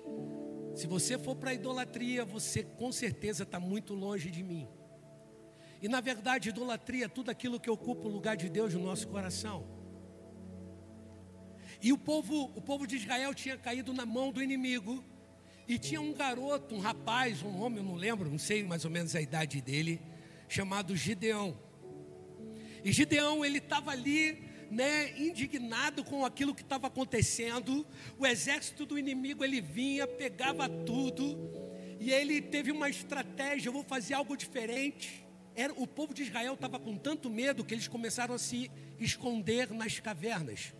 se 0.75 0.87
você 0.87 1.19
for 1.19 1.37
para 1.37 1.53
idolatria, 1.53 2.25
você 2.25 2.63
com 2.65 2.91
certeza 2.91 3.43
está 3.43 3.61
muito 3.61 3.93
longe 3.93 4.31
de 4.31 4.43
mim. 4.43 4.67
E 5.83 5.89
na 5.89 6.01
verdade, 6.01 6.49
idolatria 6.49 7.05
é 7.05 7.09
tudo 7.09 7.31
aquilo 7.31 7.61
que 7.61 7.69
ocupa 7.69 8.09
o 8.09 8.11
lugar 8.11 8.37
de 8.37 8.49
Deus 8.49 8.73
no 8.73 8.81
nosso 8.81 9.07
coração. 9.07 9.67
E 11.83 11.93
o 11.93 11.99
povo, 11.99 12.45
o 12.57 12.63
povo 12.63 12.87
de 12.87 12.97
Israel 12.97 13.35
tinha 13.35 13.59
caído 13.59 13.93
na 13.93 14.07
mão 14.07 14.33
do 14.33 14.43
inimigo. 14.43 15.05
E 15.69 15.79
tinha 15.79 16.01
um 16.01 16.13
garoto, 16.13 16.75
um 16.75 16.79
rapaz, 16.79 17.43
um 17.43 17.61
homem, 17.61 17.79
eu 17.79 17.85
não 17.85 17.95
lembro, 17.95 18.31
não 18.31 18.39
sei 18.39 18.63
mais 18.63 18.85
ou 18.85 18.91
menos 18.91 19.15
a 19.15 19.21
idade 19.21 19.61
dele 19.61 20.01
chamado 20.55 20.97
Gideão. 20.97 21.59
E 22.85 22.93
Gideão, 22.93 23.45
ele 23.45 23.59
estava 23.59 23.91
ali, 23.91 24.41
né, 24.71 25.19
indignado 25.19 26.05
com 26.05 26.25
aquilo 26.25 26.55
que 26.55 26.63
estava 26.63 26.87
acontecendo. 26.87 27.85
O 28.17 28.25
exército 28.25 28.87
do 28.87 28.97
inimigo, 28.97 29.43
ele 29.43 29.61
vinha, 29.61 30.07
pegava 30.07 30.69
tudo. 30.69 31.51
E 31.99 32.13
ele 32.13 32.41
teve 32.41 32.71
uma 32.71 32.89
estratégia, 32.89 33.69
eu 33.69 33.73
vou 33.73 33.83
fazer 33.83 34.15
algo 34.15 34.37
diferente. 34.37 35.27
Era, 35.57 35.73
o 35.73 35.87
povo 35.89 36.15
de 36.15 36.23
Israel 36.23 36.55
estava 36.55 36.79
com 36.79 36.97
tanto 36.97 37.29
medo 37.29 37.65
que 37.65 37.75
eles 37.75 37.89
começaram 37.89 38.35
a 38.35 38.39
se 38.39 38.71
esconder 39.01 39.73
nas 39.73 39.99
cavernas. 39.99 40.73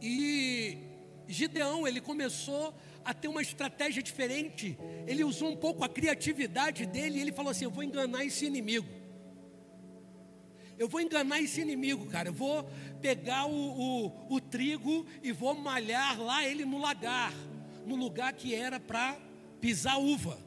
E 0.00 0.78
Gideão, 1.26 1.88
ele 1.88 2.00
começou 2.00 2.74
a 3.04 3.14
ter 3.14 3.28
uma 3.28 3.42
estratégia 3.42 4.02
diferente. 4.02 4.78
Ele 5.06 5.24
usou 5.24 5.50
um 5.50 5.56
pouco 5.56 5.84
a 5.84 5.88
criatividade 5.88 6.86
dele 6.86 7.18
e 7.18 7.20
ele 7.20 7.32
falou 7.32 7.50
assim: 7.50 7.64
Eu 7.64 7.70
vou 7.70 7.82
enganar 7.82 8.24
esse 8.24 8.46
inimigo. 8.46 8.88
Eu 10.78 10.88
vou 10.88 11.00
enganar 11.00 11.40
esse 11.40 11.60
inimigo, 11.60 12.06
cara. 12.06 12.28
Eu 12.28 12.32
vou 12.32 12.68
pegar 13.00 13.46
o, 13.46 13.52
o, 13.52 14.34
o 14.34 14.40
trigo 14.40 15.06
e 15.22 15.30
vou 15.30 15.54
malhar 15.54 16.20
lá 16.20 16.46
ele 16.46 16.64
no 16.64 16.78
lagar, 16.78 17.32
no 17.86 17.94
lugar 17.94 18.32
que 18.32 18.54
era 18.54 18.80
para 18.80 19.16
pisar 19.60 19.98
uva. 19.98 20.38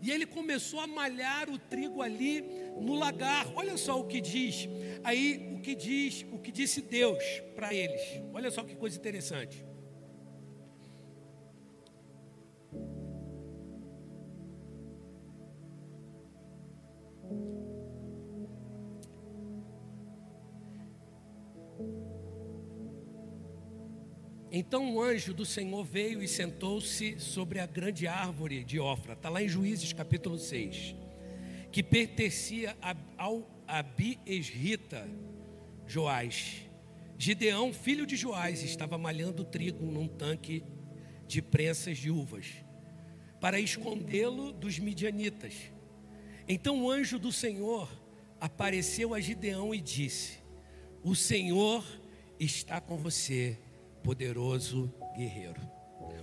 E 0.00 0.10
ele 0.12 0.26
começou 0.26 0.78
a 0.78 0.86
malhar 0.86 1.50
o 1.50 1.58
trigo 1.58 2.02
ali 2.02 2.44
no 2.80 2.94
lagar. 2.94 3.50
Olha 3.56 3.76
só 3.76 3.98
o 3.98 4.06
que 4.06 4.20
diz. 4.20 4.68
Aí 5.02 5.54
o 5.56 5.60
que 5.60 5.74
diz, 5.74 6.24
o 6.30 6.38
que 6.38 6.52
disse 6.52 6.80
Deus 6.80 7.22
para 7.56 7.74
eles. 7.74 8.00
Olha 8.32 8.50
só 8.50 8.62
que 8.62 8.76
coisa 8.76 8.96
interessante. 8.96 9.64
Então 24.50 24.94
o 24.94 25.00
anjo 25.00 25.34
do 25.34 25.44
Senhor 25.44 25.84
veio 25.84 26.22
e 26.22 26.26
sentou-se 26.26 27.20
sobre 27.20 27.60
a 27.60 27.66
grande 27.66 28.06
árvore 28.06 28.64
de 28.64 28.80
Ofra, 28.80 29.12
está 29.12 29.28
lá 29.28 29.42
em 29.42 29.48
Juízes 29.48 29.92
capítulo 29.92 30.38
6, 30.38 30.96
que 31.70 31.82
pertencia 31.82 32.76
ao 33.16 33.48
Abi-Esrita 33.66 35.06
Joás. 35.86 36.62
Gideão, 37.18 37.72
filho 37.72 38.06
de 38.06 38.16
Joás, 38.16 38.62
estava 38.62 38.96
malhando 38.96 39.44
trigo 39.44 39.84
num 39.84 40.08
tanque 40.08 40.64
de 41.26 41.42
prensas 41.42 41.98
de 41.98 42.10
uvas, 42.10 42.46
para 43.40 43.60
escondê-lo 43.60 44.50
dos 44.50 44.78
midianitas. 44.78 45.54
Então 46.48 46.82
o 46.82 46.90
anjo 46.90 47.18
do 47.18 47.30
Senhor 47.30 47.86
apareceu 48.40 49.12
a 49.12 49.20
Gideão 49.20 49.74
e 49.74 49.80
disse: 49.80 50.38
O 51.04 51.14
Senhor 51.14 51.84
está 52.40 52.80
com 52.80 52.96
você, 52.96 53.58
poderoso 54.02 54.90
guerreiro. 55.14 55.60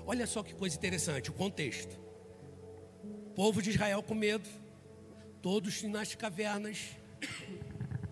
Olha 0.07 0.25
só 0.25 0.41
que 0.41 0.55
coisa 0.55 0.75
interessante, 0.75 1.29
o 1.29 1.33
contexto. 1.33 1.99
O 3.03 3.29
povo 3.35 3.61
de 3.61 3.69
Israel 3.69 4.01
com 4.01 4.15
medo, 4.15 4.49
todos 5.43 5.83
nas 5.83 6.15
cavernas. 6.15 6.97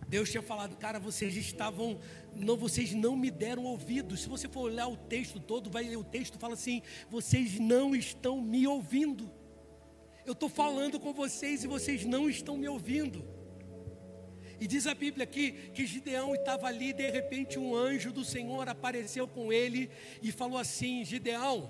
Deus 0.07 0.29
tinha 0.29 0.43
falado, 0.43 0.75
cara, 0.77 0.99
vocês 0.99 1.35
estavam, 1.35 1.99
não, 2.35 2.55
vocês 2.55 2.93
não 2.93 3.15
me 3.15 3.31
deram 3.31 3.63
ouvidos. 3.63 4.21
Se 4.21 4.29
você 4.29 4.47
for 4.47 4.61
olhar 4.61 4.87
o 4.87 4.95
texto 4.95 5.39
todo, 5.39 5.71
vai 5.71 5.85
ler 5.85 5.97
o 5.97 6.03
texto, 6.03 6.37
fala 6.37 6.53
assim: 6.53 6.83
vocês 7.09 7.57
não 7.59 7.95
estão 7.95 8.39
me 8.39 8.67
ouvindo. 8.67 9.31
Eu 10.25 10.33
estou 10.33 10.49
falando 10.49 10.99
com 10.99 11.13
vocês 11.13 11.63
e 11.63 11.67
vocês 11.67 12.05
não 12.05 12.29
estão 12.29 12.57
me 12.57 12.67
ouvindo. 12.67 13.23
E 14.59 14.67
diz 14.67 14.87
a 14.87 14.93
Bíblia 14.93 15.25
aqui 15.25 15.51
que 15.73 15.85
Gideão 15.85 16.33
estava 16.33 16.67
ali, 16.67 16.89
e 16.89 16.93
de 16.93 17.09
repente 17.09 17.59
um 17.59 17.75
anjo 17.75 18.11
do 18.13 18.23
Senhor 18.23 18.69
apareceu 18.69 19.27
com 19.27 19.51
ele 19.51 19.89
e 20.21 20.31
falou 20.31 20.57
assim: 20.57 21.03
Gideão, 21.03 21.69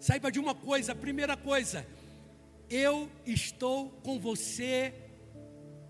saiba 0.00 0.32
de 0.32 0.40
uma 0.40 0.54
coisa, 0.54 0.94
primeira 0.94 1.36
coisa, 1.36 1.86
eu 2.68 3.08
estou 3.24 3.90
com 4.02 4.18
você, 4.18 4.92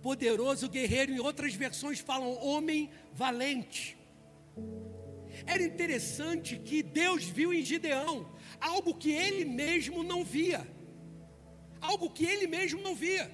poderoso 0.02 0.68
guerreiro. 0.68 1.12
Em 1.12 1.20
outras 1.20 1.54
versões 1.54 1.98
falam 1.98 2.44
homem 2.44 2.90
valente. 3.14 3.96
Era 5.46 5.62
interessante 5.62 6.56
que 6.56 6.82
Deus 6.82 7.24
viu 7.24 7.54
em 7.54 7.62
Gideão 7.62 8.30
algo 8.60 8.94
que 8.94 9.12
ele 9.12 9.44
mesmo 9.44 10.02
não 10.02 10.24
via, 10.24 10.66
algo 11.86 12.10
que 12.10 12.24
ele 12.24 12.46
mesmo 12.46 12.80
não 12.80 12.94
via. 12.94 13.30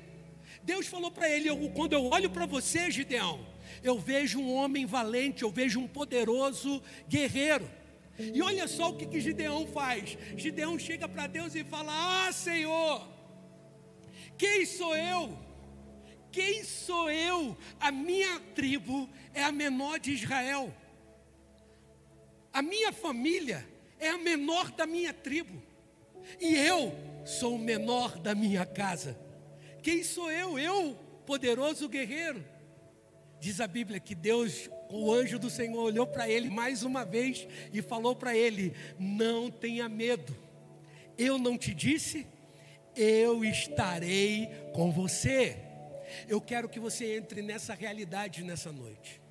Deus 0.62 0.86
falou 0.86 1.10
para 1.10 1.28
ele: 1.28 1.48
eu, 1.48 1.56
quando 1.70 1.92
eu 1.92 2.04
olho 2.06 2.30
para 2.30 2.46
você, 2.46 2.90
Gideão, 2.90 3.46
eu 3.82 3.98
vejo 3.98 4.38
um 4.40 4.54
homem 4.54 4.86
valente, 4.86 5.42
eu 5.42 5.50
vejo 5.50 5.80
um 5.80 5.88
poderoso 5.88 6.82
guerreiro. 7.08 7.68
E 8.18 8.40
olha 8.42 8.68
só 8.68 8.90
o 8.90 8.96
que, 8.96 9.06
que 9.06 9.20
Gideão 9.20 9.66
faz: 9.66 10.16
Gideão 10.36 10.78
chega 10.78 11.08
para 11.08 11.26
Deus 11.26 11.54
e 11.54 11.64
fala: 11.64 11.92
Ah, 12.26 12.32
Senhor, 12.32 13.08
quem 14.36 14.64
sou 14.64 14.94
eu? 14.96 15.38
Quem 16.30 16.64
sou 16.64 17.10
eu? 17.10 17.56
A 17.78 17.90
minha 17.92 18.40
tribo 18.54 19.08
é 19.34 19.42
a 19.42 19.52
menor 19.52 19.98
de 19.98 20.12
Israel. 20.12 20.74
A 22.52 22.62
minha 22.62 22.92
família 22.92 23.66
é 23.98 24.08
a 24.08 24.18
menor 24.18 24.70
da 24.72 24.86
minha 24.86 25.12
tribo. 25.12 25.62
E 26.40 26.54
eu 26.54 26.94
sou 27.24 27.54
o 27.54 27.58
menor 27.58 28.18
da 28.18 28.34
minha 28.34 28.66
casa. 28.66 29.18
Quem 29.82 30.02
sou 30.02 30.30
eu? 30.30 30.58
Eu, 30.58 30.94
poderoso 31.26 31.88
guerreiro. 31.88 32.44
Diz 33.40 33.60
a 33.60 33.66
Bíblia 33.66 33.98
que 33.98 34.14
Deus, 34.14 34.70
o 34.88 35.12
anjo 35.12 35.38
do 35.38 35.50
Senhor, 35.50 35.82
olhou 35.82 36.06
para 36.06 36.28
ele 36.28 36.48
mais 36.48 36.82
uma 36.82 37.04
vez 37.04 37.46
e 37.72 37.82
falou 37.82 38.14
para 38.14 38.36
ele: 38.36 38.74
Não 38.98 39.50
tenha 39.50 39.88
medo. 39.88 40.36
Eu 41.18 41.38
não 41.38 41.58
te 41.58 41.74
disse? 41.74 42.26
Eu 42.94 43.44
estarei 43.44 44.48
com 44.74 44.92
você. 44.92 45.56
Eu 46.28 46.40
quero 46.40 46.68
que 46.68 46.78
você 46.78 47.16
entre 47.16 47.42
nessa 47.42 47.74
realidade 47.74 48.44
nessa 48.44 48.70
noite 48.70 49.21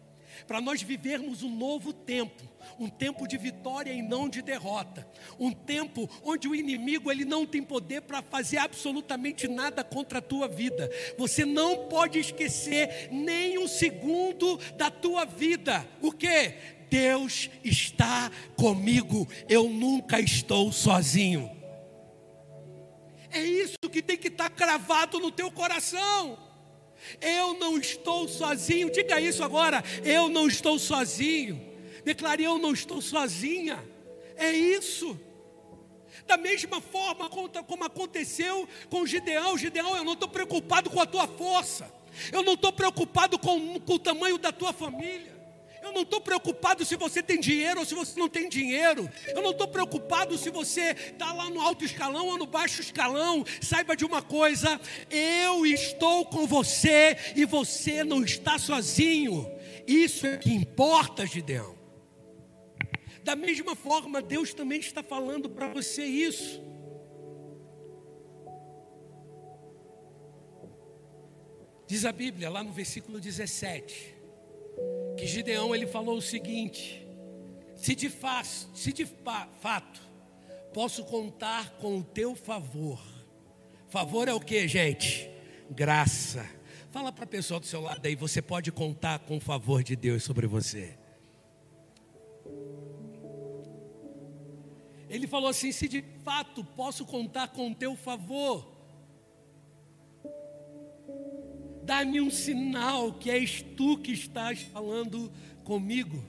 para 0.48 0.62
nós 0.62 0.82
vivermos 0.82 1.44
um 1.44 1.50
novo 1.50 1.94
tempo, 1.94 2.44
um 2.80 2.90
tempo 2.90 3.28
de 3.28 3.38
vitória 3.38 3.92
e 3.92 4.02
não 4.02 4.30
de 4.30 4.42
derrota, 4.42 5.08
um 5.40 5.52
tempo 5.52 6.10
onde 6.24 6.48
o 6.48 6.56
inimigo 6.56 7.12
ele 7.12 7.26
não 7.26 7.46
tem 7.46 7.64
poder 7.64 8.02
para 8.02 8.22
fazer 8.22 8.58
absolutamente 8.58 9.48
nada 9.48 9.84
contra 9.84 10.20
a 10.20 10.22
tua 10.22 10.48
vida. 10.48 10.90
Você 11.18 11.46
não 11.46 11.88
pode 11.88 12.20
esquecer 12.20 13.10
nem 13.12 13.58
um 13.58 13.68
segundo 13.68 14.58
da 14.76 14.90
tua 14.90 15.26
vida. 15.26 15.88
O 16.02 16.12
que? 16.12 16.54
Deus 16.90 17.50
está 17.64 18.30
comigo. 18.58 19.28
Eu 19.48 19.70
nunca 19.70 20.20
estou 20.20 20.72
sozinho. 20.74 21.50
É 23.32 23.42
isso 23.42 23.78
que 23.90 24.02
tem 24.02 24.18
que 24.18 24.28
estar 24.28 24.50
tá 24.50 24.56
cravado 24.56 25.18
no 25.18 25.32
teu 25.32 25.50
coração. 25.50 26.38
Eu 27.20 27.54
não 27.56 27.78
estou 27.78 28.28
sozinho. 28.28 28.92
Diga 28.92 29.20
isso 29.20 29.44
agora. 29.44 29.84
Eu 30.04 30.30
não 30.30 30.48
estou 30.48 30.78
sozinho. 30.80 31.62
Declare: 32.04 32.44
Eu 32.44 32.58
não 32.58 32.74
estou 32.74 33.02
sozinha. 33.02 33.84
É 34.36 34.52
isso. 34.52 35.20
Da 36.26 36.38
mesma 36.38 36.80
forma 36.80 37.30
como 37.30 37.84
aconteceu 37.84 38.68
com 38.90 39.06
Gideão. 39.06 39.58
Gideão, 39.58 39.96
eu 39.98 40.04
não 40.04 40.14
estou 40.14 40.30
preocupado 40.30 40.90
com 40.90 41.02
a 41.02 41.06
tua 41.06 41.28
força. 41.28 41.92
Eu 42.32 42.44
não 42.44 42.54
estou 42.54 42.72
preocupado 42.72 43.40
com, 43.40 43.80
com 43.80 43.94
o 43.94 44.00
tamanho 44.00 44.38
da 44.38 44.52
tua 44.52 44.74
família. 44.74 45.41
Eu 45.92 45.96
não 45.96 46.02
estou 46.04 46.22
preocupado 46.22 46.86
se 46.86 46.96
você 46.96 47.22
tem 47.22 47.38
dinheiro 47.38 47.82
ou 47.82 47.86
se 47.86 47.94
você 47.94 48.18
não 48.18 48.30
tem 48.30 48.48
dinheiro. 48.48 49.12
Eu 49.28 49.42
não 49.42 49.52
estou 49.52 49.68
preocupado 49.68 50.38
se 50.38 50.50
você 50.50 50.92
está 50.92 51.34
lá 51.34 51.50
no 51.50 51.60
alto 51.60 51.84
escalão 51.84 52.28
ou 52.28 52.38
no 52.38 52.46
baixo 52.46 52.80
escalão. 52.80 53.44
Saiba 53.62 53.94
de 53.94 54.06
uma 54.06 54.22
coisa: 54.22 54.80
eu 55.10 55.66
estou 55.66 56.26
com 56.26 56.48
você 56.48 57.18
e 57.36 57.44
você 57.44 58.06
não 58.06 58.24
está 58.24 58.58
sozinho. 58.58 59.46
Isso 59.86 60.26
é 60.26 60.38
que 60.38 60.50
importa, 60.54 61.26
Gideão. 61.26 61.78
Da 63.22 63.36
mesma 63.36 63.76
forma, 63.76 64.22
Deus 64.22 64.54
também 64.54 64.80
está 64.80 65.04
falando 65.04 65.50
para 65.50 65.68
você 65.68 66.06
isso. 66.06 66.62
Diz 71.86 72.06
a 72.06 72.14
Bíblia 72.14 72.50
lá 72.50 72.64
no 72.64 72.72
versículo 72.72 73.20
17 73.20 74.11
que 75.18 75.28
Gideão 75.28 75.74
ele 75.74 75.88
falou 75.88 76.18
o 76.18 76.22
seguinte: 76.22 77.06
se 77.76 77.96
de, 77.96 78.10
fa 78.10 78.44
se 78.44 78.94
de 78.94 79.06
fato 79.06 80.02
posso 80.74 81.04
contar 81.04 81.72
com 81.78 81.98
o 81.98 82.04
teu 82.04 82.36
favor, 82.36 83.02
favor 83.90 84.28
é 84.28 84.34
o 84.34 84.40
que, 84.40 84.68
gente? 84.68 85.30
Graça. 85.70 86.46
Fala 86.92 87.12
para 87.12 87.24
a 87.24 87.28
pessoa 87.28 87.60
do 87.60 87.66
seu 87.66 87.82
lado 87.82 88.06
aí, 88.06 88.16
você 88.16 88.42
pode 88.42 88.72
contar 88.72 89.20
com 89.20 89.38
o 89.38 89.40
favor 89.40 89.82
de 89.82 89.96
Deus 89.96 90.24
sobre 90.24 90.46
você. 90.46 90.98
Ele 95.10 95.28
falou 95.28 95.50
assim: 95.50 95.72
se 95.72 95.88
de 95.88 96.04
fato 96.24 96.64
posso 96.64 97.06
contar 97.06 97.50
com 97.50 97.72
o 97.72 97.76
teu 97.76 97.96
favor, 97.96 98.81
dá-me 101.92 102.22
um 102.22 102.32
sinal 102.32 103.12
que 103.12 103.30
és 103.30 103.62
tu 103.76 103.98
que 103.98 104.14
estás 104.14 104.62
falando 104.62 105.30
comigo. 105.66 106.24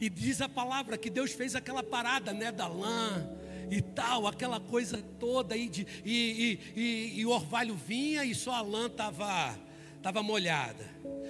E 0.00 0.08
diz 0.08 0.40
a 0.40 0.48
palavra 0.48 0.96
que 0.96 1.10
Deus 1.10 1.32
fez 1.32 1.54
aquela 1.54 1.82
parada, 1.82 2.32
né, 2.32 2.50
da 2.50 2.66
lã 2.66 3.28
e 3.70 3.82
tal, 3.82 4.26
aquela 4.26 4.58
coisa 4.58 5.04
toda 5.20 5.54
aí 5.54 5.68
de, 5.68 5.86
e, 6.02 6.58
e, 6.74 7.20
e, 7.20 7.26
o 7.26 7.30
orvalho 7.32 7.74
vinha 7.74 8.24
e 8.24 8.34
só 8.34 8.52
a 8.52 8.62
lã 8.62 8.86
estava 8.86 9.58
tava 10.02 10.22
molhada. 10.22 10.88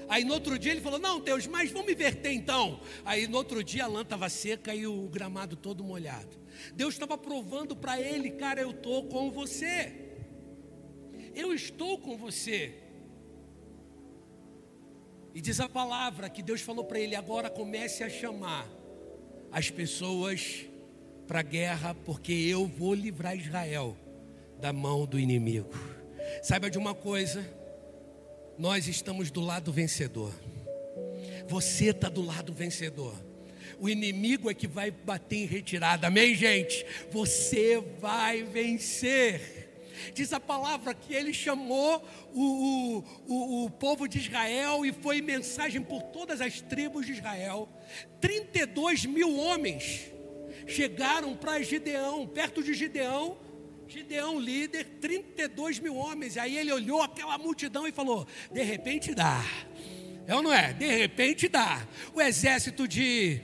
Aí 0.08 0.22
no 0.22 0.32
outro 0.32 0.56
dia 0.56 0.70
ele 0.70 0.80
falou: 0.80 1.00
Não, 1.00 1.18
Deus, 1.18 1.48
mas 1.48 1.72
vamos 1.72 1.90
inverter 1.90 2.32
então. 2.32 2.78
Aí 3.04 3.26
no 3.26 3.38
outro 3.38 3.64
dia 3.64 3.86
a 3.86 3.88
lã 3.88 4.02
estava 4.02 4.28
seca 4.28 4.72
e 4.72 4.86
o 4.86 5.08
gramado 5.08 5.56
todo 5.56 5.82
molhado. 5.82 6.38
Deus 6.74 6.94
estava 6.94 7.18
provando 7.18 7.74
para 7.74 8.00
ele, 8.00 8.30
cara, 8.30 8.60
eu 8.60 8.70
estou 8.70 9.06
com 9.06 9.32
você. 9.32 10.12
Eu 11.34 11.52
estou 11.52 11.98
com 11.98 12.16
você. 12.16 12.85
E 15.36 15.40
diz 15.42 15.60
a 15.60 15.68
palavra 15.68 16.30
que 16.30 16.42
Deus 16.42 16.62
falou 16.62 16.82
para 16.82 16.98
ele: 16.98 17.14
agora 17.14 17.50
comece 17.50 18.02
a 18.02 18.08
chamar 18.08 18.66
as 19.52 19.68
pessoas 19.68 20.64
para 21.26 21.40
a 21.40 21.42
guerra, 21.42 21.94
porque 21.94 22.32
eu 22.32 22.66
vou 22.66 22.94
livrar 22.94 23.36
Israel 23.36 23.94
da 24.58 24.72
mão 24.72 25.04
do 25.04 25.20
inimigo. 25.20 25.68
Saiba 26.42 26.70
de 26.70 26.78
uma 26.78 26.94
coisa: 26.94 27.46
nós 28.56 28.88
estamos 28.88 29.30
do 29.30 29.42
lado 29.42 29.70
vencedor. 29.70 30.32
Você 31.46 31.90
está 31.90 32.08
do 32.08 32.22
lado 32.22 32.54
vencedor. 32.54 33.14
O 33.78 33.90
inimigo 33.90 34.50
é 34.50 34.54
que 34.54 34.66
vai 34.66 34.90
bater 34.90 35.36
em 35.36 35.44
retirada, 35.44 36.06
amém, 36.06 36.34
gente? 36.34 36.86
Você 37.10 37.78
vai 38.00 38.42
vencer. 38.42 39.55
Diz 40.14 40.32
a 40.32 40.40
palavra 40.40 40.94
que 40.94 41.14
ele 41.14 41.32
chamou 41.32 42.02
o, 42.32 43.02
o, 43.26 43.64
o, 43.64 43.70
povo 43.70 44.06
de 44.08 44.18
Israel 44.18 44.84
e 44.84 44.92
foi 44.92 45.20
mensagem 45.20 45.82
por 45.82 46.02
todas 46.02 46.40
as 46.40 46.60
tribos 46.60 47.06
de 47.06 47.12
Israel. 47.12 47.68
32 48.20 49.06
mil 49.06 49.36
homens 49.38 50.10
chegaram 50.66 51.34
para 51.36 51.62
Gideão, 51.62 52.26
perto 52.26 52.62
de 52.62 52.74
Gideão. 52.74 53.38
Gideão, 53.88 54.40
líder, 54.40 54.84
32 55.00 55.78
mil 55.78 55.94
homens. 55.94 56.36
Aí 56.36 56.58
ele 56.58 56.72
olhou 56.72 57.00
aquela 57.00 57.38
multidão 57.38 57.86
e 57.86 57.92
falou: 57.92 58.26
De 58.50 58.62
repente 58.62 59.14
dá. 59.14 59.44
É 60.26 60.34
ou 60.34 60.42
não 60.42 60.52
é? 60.52 60.72
De 60.72 60.86
repente 60.86 61.48
dá. 61.48 61.86
O 62.12 62.20
exército 62.20 62.88
de, 62.88 63.40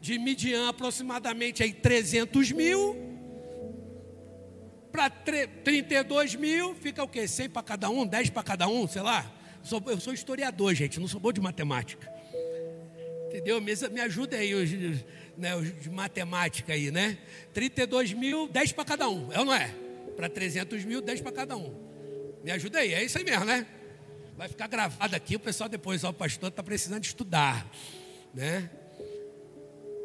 de 0.00 0.18
Midian, 0.18 0.68
aproximadamente 0.68 1.62
aí 1.62 1.72
300 1.72 2.52
mil 2.52 3.09
para 5.00 5.08
32 5.08 6.34
mil, 6.34 6.74
fica 6.74 7.02
o 7.02 7.08
quê? 7.08 7.26
100 7.26 7.48
para 7.48 7.62
cada 7.62 7.88
um, 7.88 8.06
10 8.06 8.28
para 8.30 8.42
cada 8.42 8.68
um, 8.68 8.86
sei 8.86 9.00
lá. 9.00 9.32
Eu 9.86 9.98
sou 9.98 10.12
historiador, 10.12 10.74
gente, 10.74 11.00
não 11.00 11.08
sou 11.08 11.18
bom 11.18 11.32
de 11.32 11.40
matemática. 11.40 12.12
Entendeu? 13.28 13.60
Me, 13.62 13.72
me 13.90 14.00
ajuda 14.00 14.36
aí 14.36 14.54
os, 14.54 14.70
né, 15.38 15.56
os 15.56 15.80
de 15.80 15.88
matemática 15.88 16.74
aí, 16.74 16.90
né? 16.90 17.16
32 17.54 18.12
mil, 18.12 18.46
10 18.48 18.72
para 18.72 18.84
cada 18.84 19.08
um, 19.08 19.32
é 19.32 19.38
ou 19.38 19.46
não 19.46 19.54
é? 19.54 19.74
Para 20.16 20.28
300 20.28 20.84
mil, 20.84 21.00
10 21.00 21.22
para 21.22 21.32
cada 21.32 21.56
um. 21.56 21.74
Me 22.44 22.50
ajuda 22.50 22.80
aí, 22.80 22.92
é 22.92 23.02
isso 23.02 23.16
aí 23.16 23.24
mesmo, 23.24 23.46
né? 23.46 23.66
Vai 24.36 24.48
ficar 24.48 24.66
gravado 24.66 25.16
aqui, 25.16 25.36
o 25.36 25.40
pessoal 25.40 25.68
depois, 25.68 26.04
ó, 26.04 26.10
o 26.10 26.14
pastor 26.14 26.50
está 26.50 26.62
precisando 26.62 27.04
estudar, 27.04 27.66
né? 28.34 28.68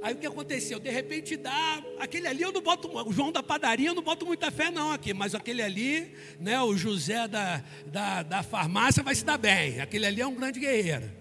Aí 0.06 0.14
o 0.14 0.18
que 0.18 0.28
aconteceu? 0.28 0.80
De 0.80 0.92
repente 0.92 1.36
dá, 1.36 1.84
aquele 1.98 2.28
ali 2.28 2.44
eu 2.44 2.52
não 2.52 2.62
boto, 2.62 2.96
o 2.96 3.12
João 3.12 3.32
da 3.32 3.42
padaria 3.42 3.90
eu 3.90 3.96
não 3.96 4.04
boto 4.04 4.24
muita 4.24 4.52
fé 4.52 4.70
não 4.70 4.92
aqui, 4.92 5.16
mas 5.16 5.34
aquele 5.34 5.64
ali, 5.64 6.14
né, 6.40 6.62
o 6.62 6.78
José 6.78 7.28
da, 7.28 7.64
da, 7.88 8.22
da 8.22 8.44
farmácia 8.44 9.02
vai 9.02 9.16
se 9.16 9.26
dar 9.26 9.40
bem, 9.40 9.82
aquele 9.82 10.06
ali 10.06 10.22
é 10.22 10.28
um 10.28 10.36
grande 10.36 10.60
guerreiro. 10.60 11.12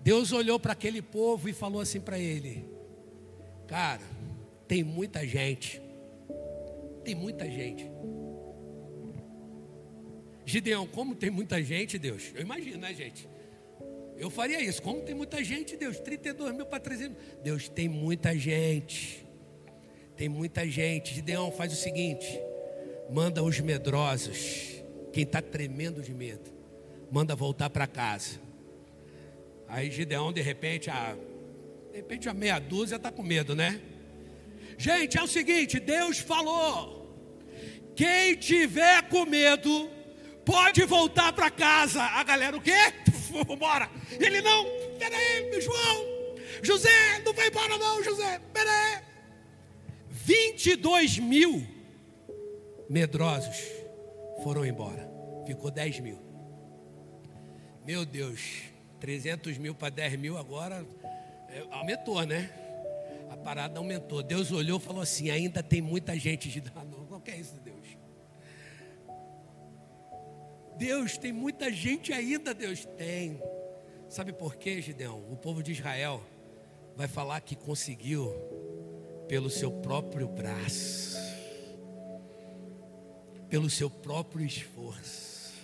Deus 0.00 0.30
olhou 0.30 0.60
para 0.60 0.74
aquele 0.74 1.02
povo 1.02 1.48
e 1.48 1.52
falou 1.52 1.80
assim 1.80 2.00
para 2.00 2.16
ele: 2.16 2.64
Cara, 3.66 4.02
tem 4.68 4.84
muita 4.84 5.26
gente, 5.26 5.82
tem 7.04 7.16
muita 7.16 7.50
gente. 7.50 7.90
Gideão, 10.46 10.86
como 10.86 11.16
tem 11.16 11.30
muita 11.30 11.60
gente, 11.60 11.98
Deus? 11.98 12.30
Eu 12.32 12.42
imagino, 12.42 12.78
né, 12.78 12.94
gente? 12.94 13.28
Eu 14.16 14.30
faria 14.30 14.60
isso. 14.60 14.80
Como 14.80 15.00
tem 15.02 15.14
muita 15.14 15.42
gente, 15.42 15.76
Deus? 15.76 15.98
32 15.98 16.54
mil 16.54 16.66
para 16.66 16.80
300 16.80 17.16
Deus, 17.42 17.68
tem 17.68 17.88
muita 17.88 18.36
gente. 18.36 19.26
Tem 20.16 20.28
muita 20.28 20.66
gente. 20.68 21.14
Gideão, 21.14 21.50
faz 21.50 21.72
o 21.72 21.76
seguinte: 21.76 22.40
manda 23.10 23.42
os 23.42 23.58
medrosos, 23.60 24.82
quem 25.12 25.24
está 25.24 25.42
tremendo 25.42 26.00
de 26.00 26.14
medo, 26.14 26.52
manda 27.10 27.34
voltar 27.34 27.70
para 27.70 27.86
casa. 27.86 28.40
Aí 29.68 29.90
Gideão, 29.90 30.32
de 30.32 30.40
repente, 30.40 30.90
a, 30.90 31.16
de 31.90 31.96
repente 31.96 32.28
a 32.28 32.34
meia 32.34 32.58
dúzia 32.58 32.96
está 32.96 33.10
com 33.10 33.22
medo, 33.22 33.56
né? 33.56 33.80
Gente, 34.78 35.18
é 35.18 35.22
o 35.22 35.28
seguinte: 35.28 35.80
Deus 35.80 36.18
falou. 36.18 37.02
Quem 37.96 38.34
tiver 38.34 39.08
com 39.08 39.24
medo, 39.24 39.88
pode 40.44 40.84
voltar 40.84 41.32
para 41.32 41.48
casa. 41.48 42.02
A 42.02 42.24
galera, 42.24 42.56
o 42.56 42.60
quê? 42.60 42.72
Vambora. 43.42 43.90
Ele 44.12 44.40
não, 44.40 44.64
peraí, 44.98 45.60
João. 45.60 46.14
José, 46.62 47.18
não 47.24 47.32
vai 47.32 47.48
embora 47.48 47.76
não, 47.78 48.02
José, 48.02 48.40
peraí. 48.52 49.02
22 50.08 51.18
mil 51.18 51.66
medrosos 52.88 53.56
foram 54.42 54.64
embora. 54.64 55.10
Ficou 55.46 55.70
10 55.70 56.00
mil. 56.00 56.18
Meu 57.84 58.06
Deus, 58.06 58.62
300 59.00 59.58
mil 59.58 59.74
para 59.74 59.90
10 59.90 60.18
mil 60.18 60.38
agora 60.38 60.86
é, 61.50 61.62
aumentou, 61.70 62.22
né? 62.24 62.50
A 63.30 63.36
parada 63.36 63.78
aumentou. 63.78 64.22
Deus 64.22 64.50
olhou 64.52 64.78
e 64.78 64.82
falou 64.82 65.02
assim: 65.02 65.30
ainda 65.30 65.62
tem 65.62 65.82
muita 65.82 66.18
gente 66.18 66.48
de 66.48 66.62
Deus, 70.84 71.16
tem 71.16 71.32
muita 71.32 71.72
gente 71.72 72.12
ainda, 72.12 72.52
Deus 72.52 72.84
tem. 72.84 73.42
Sabe 74.06 74.34
por 74.34 74.54
quê, 74.54 74.82
Gideão? 74.82 75.24
O 75.32 75.34
povo 75.34 75.62
de 75.62 75.72
Israel 75.72 76.22
vai 76.94 77.08
falar 77.08 77.40
que 77.40 77.56
conseguiu 77.56 78.30
pelo 79.26 79.48
seu 79.48 79.72
próprio 79.72 80.28
braço, 80.28 81.16
pelo 83.48 83.70
seu 83.70 83.88
próprio 83.88 84.44
esforço. 84.44 85.54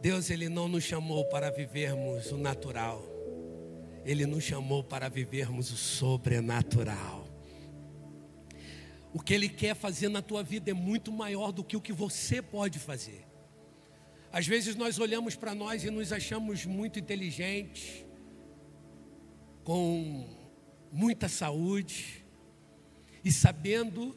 Deus, 0.00 0.28
Ele 0.28 0.48
não 0.48 0.66
nos 0.66 0.82
chamou 0.82 1.24
para 1.26 1.52
vivermos 1.52 2.32
o 2.32 2.36
natural, 2.36 3.00
Ele 4.04 4.26
nos 4.26 4.42
chamou 4.42 4.82
para 4.82 5.08
vivermos 5.08 5.70
o 5.70 5.76
sobrenatural. 5.76 7.21
O 9.12 9.20
que 9.20 9.34
Ele 9.34 9.48
quer 9.48 9.74
fazer 9.74 10.08
na 10.08 10.22
tua 10.22 10.42
vida 10.42 10.70
é 10.70 10.74
muito 10.74 11.12
maior 11.12 11.52
do 11.52 11.62
que 11.62 11.76
o 11.76 11.80
que 11.80 11.92
você 11.92 12.40
pode 12.40 12.78
fazer. 12.78 13.26
Às 14.32 14.46
vezes 14.46 14.74
nós 14.74 14.98
olhamos 14.98 15.36
para 15.36 15.54
nós 15.54 15.84
e 15.84 15.90
nos 15.90 16.10
achamos 16.10 16.64
muito 16.64 16.98
inteligentes, 16.98 18.04
com 19.62 20.26
muita 20.90 21.28
saúde, 21.28 22.24
e 23.22 23.30
sabendo, 23.30 24.16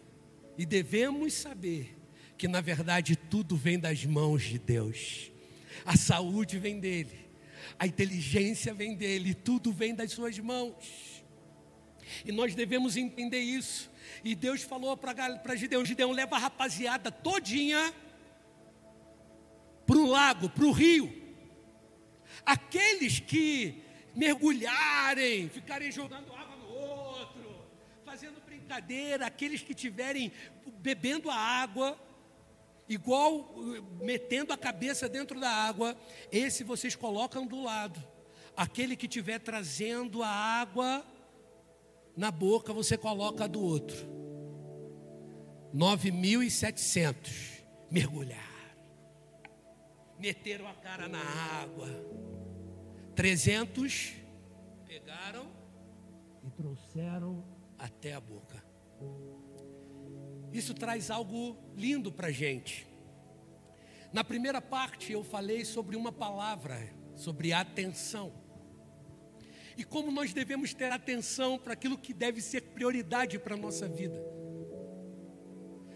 e 0.57 0.65
devemos 0.65 1.33
saber, 1.33 1.97
que 2.37 2.47
na 2.47 2.61
verdade 2.61 3.15
tudo 3.15 3.57
vem 3.57 3.77
das 3.77 4.05
mãos 4.05 4.43
de 4.43 4.57
Deus. 4.57 5.31
A 5.85 5.97
saúde 5.97 6.57
vem 6.57 6.79
dele, 6.79 7.29
a 7.77 7.85
inteligência 7.85 8.73
vem 8.73 8.95
dele, 8.95 9.33
tudo 9.33 9.73
vem 9.73 9.93
das 9.93 10.13
suas 10.13 10.39
mãos. 10.39 11.23
E 12.23 12.31
nós 12.31 12.55
devemos 12.55 12.95
entender 12.95 13.39
isso. 13.39 13.91
E 14.23 14.35
Deus 14.35 14.61
falou 14.61 14.95
para 14.97 15.55
Gideão: 15.55 15.85
Gideão, 15.85 16.11
leva 16.11 16.35
a 16.35 16.39
rapaziada 16.39 17.11
todinha 17.11 17.93
para 19.85 19.97
o 19.97 20.07
lago, 20.07 20.49
para 20.49 20.65
o 20.65 20.71
rio. 20.71 21.23
Aqueles 22.45 23.19
que 23.19 23.83
mergulharem, 24.15 25.49
ficarem 25.49 25.91
jogando 25.91 26.33
água 26.33 26.55
no 26.55 26.69
outro, 26.69 27.65
fazendo 28.03 28.39
brincadeira, 28.45 29.25
aqueles 29.25 29.61
que 29.61 29.73
tiverem 29.73 30.31
bebendo 30.79 31.29
a 31.29 31.35
água, 31.35 31.99
igual 32.87 33.53
metendo 34.01 34.53
a 34.53 34.57
cabeça 34.57 35.09
dentro 35.09 35.39
da 35.39 35.49
água, 35.49 35.97
esse 36.31 36.63
vocês 36.63 36.95
colocam 36.95 37.45
do 37.45 37.61
lado. 37.61 38.01
Aquele 38.55 38.95
que 38.95 39.05
estiver 39.05 39.39
trazendo 39.39 40.23
a 40.23 40.29
água 40.29 41.05
na 42.15 42.31
boca 42.31 42.71
você 42.71 42.97
coloca 42.97 43.47
do 43.47 43.61
outro. 43.61 43.97
9.700 45.73 47.61
mergulharam. 47.91 48.43
Meteram 50.17 50.67
a 50.67 50.73
cara 50.73 51.07
na 51.07 51.21
água. 51.61 51.89
300 53.15 54.13
pegaram 54.85 55.51
e 56.43 56.49
trouxeram 56.51 57.43
até 57.77 58.13
a 58.13 58.21
boca. 58.21 58.63
Isso 60.53 60.73
traz 60.73 61.11
algo 61.11 61.57
lindo 61.75 62.11
para 62.11 62.27
a 62.27 62.31
gente. 62.31 62.87
Na 64.13 64.23
primeira 64.23 64.61
parte 64.61 65.11
eu 65.11 65.23
falei 65.23 65.65
sobre 65.65 65.97
uma 65.97 66.13
palavra, 66.13 66.89
sobre 67.13 67.51
atenção 67.51 68.44
e 69.77 69.83
como 69.83 70.11
nós 70.11 70.33
devemos 70.33 70.73
ter 70.73 70.91
atenção 70.91 71.57
para 71.57 71.73
aquilo 71.73 71.97
que 71.97 72.13
deve 72.13 72.41
ser 72.41 72.61
prioridade 72.61 73.37
para 73.39 73.55
a 73.55 73.57
nossa 73.57 73.87
vida. 73.87 74.19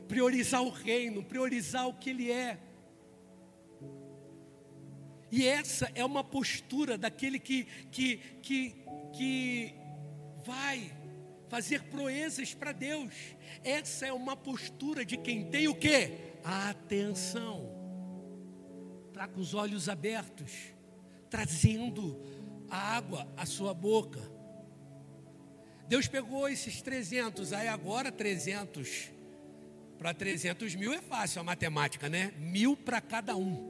Priorizar 0.07 0.61
o 0.61 0.69
reino, 0.69 1.23
priorizar 1.23 1.87
o 1.87 1.93
que 1.93 2.09
Ele 2.09 2.31
é. 2.31 2.57
E 5.31 5.45
essa 5.45 5.91
é 5.93 6.03
uma 6.03 6.23
postura 6.23 6.97
daquele 6.97 7.39
que, 7.39 7.65
que, 7.91 8.17
que, 8.41 8.75
que 9.13 9.75
vai 10.43 10.91
fazer 11.47 11.83
proezas 11.83 12.53
para 12.53 12.71
Deus. 12.71 13.13
Essa 13.63 14.07
é 14.07 14.13
uma 14.13 14.35
postura 14.35 15.05
de 15.05 15.17
quem 15.17 15.49
tem 15.49 15.67
o 15.67 15.75
que? 15.75 16.11
A 16.43 16.69
atenção. 16.69 17.69
Está 19.09 19.27
com 19.27 19.39
os 19.39 19.53
olhos 19.53 19.89
abertos, 19.89 20.51
trazendo 21.29 22.19
a 22.69 22.77
água 22.77 23.27
à 23.35 23.45
sua 23.45 23.73
boca. 23.73 24.19
Deus 25.87 26.07
pegou 26.07 26.47
esses 26.47 26.81
300, 26.81 27.51
aí 27.51 27.67
agora 27.67 28.11
300 28.11 29.11
para 29.99 30.13
300 30.13 30.75
mil 30.75 30.93
é 30.93 31.01
fácil 31.01 31.41
a 31.41 31.43
matemática, 31.43 32.07
né? 32.07 32.33
Mil 32.37 32.77
para 32.77 33.01
cada 33.01 33.35
um. 33.35 33.67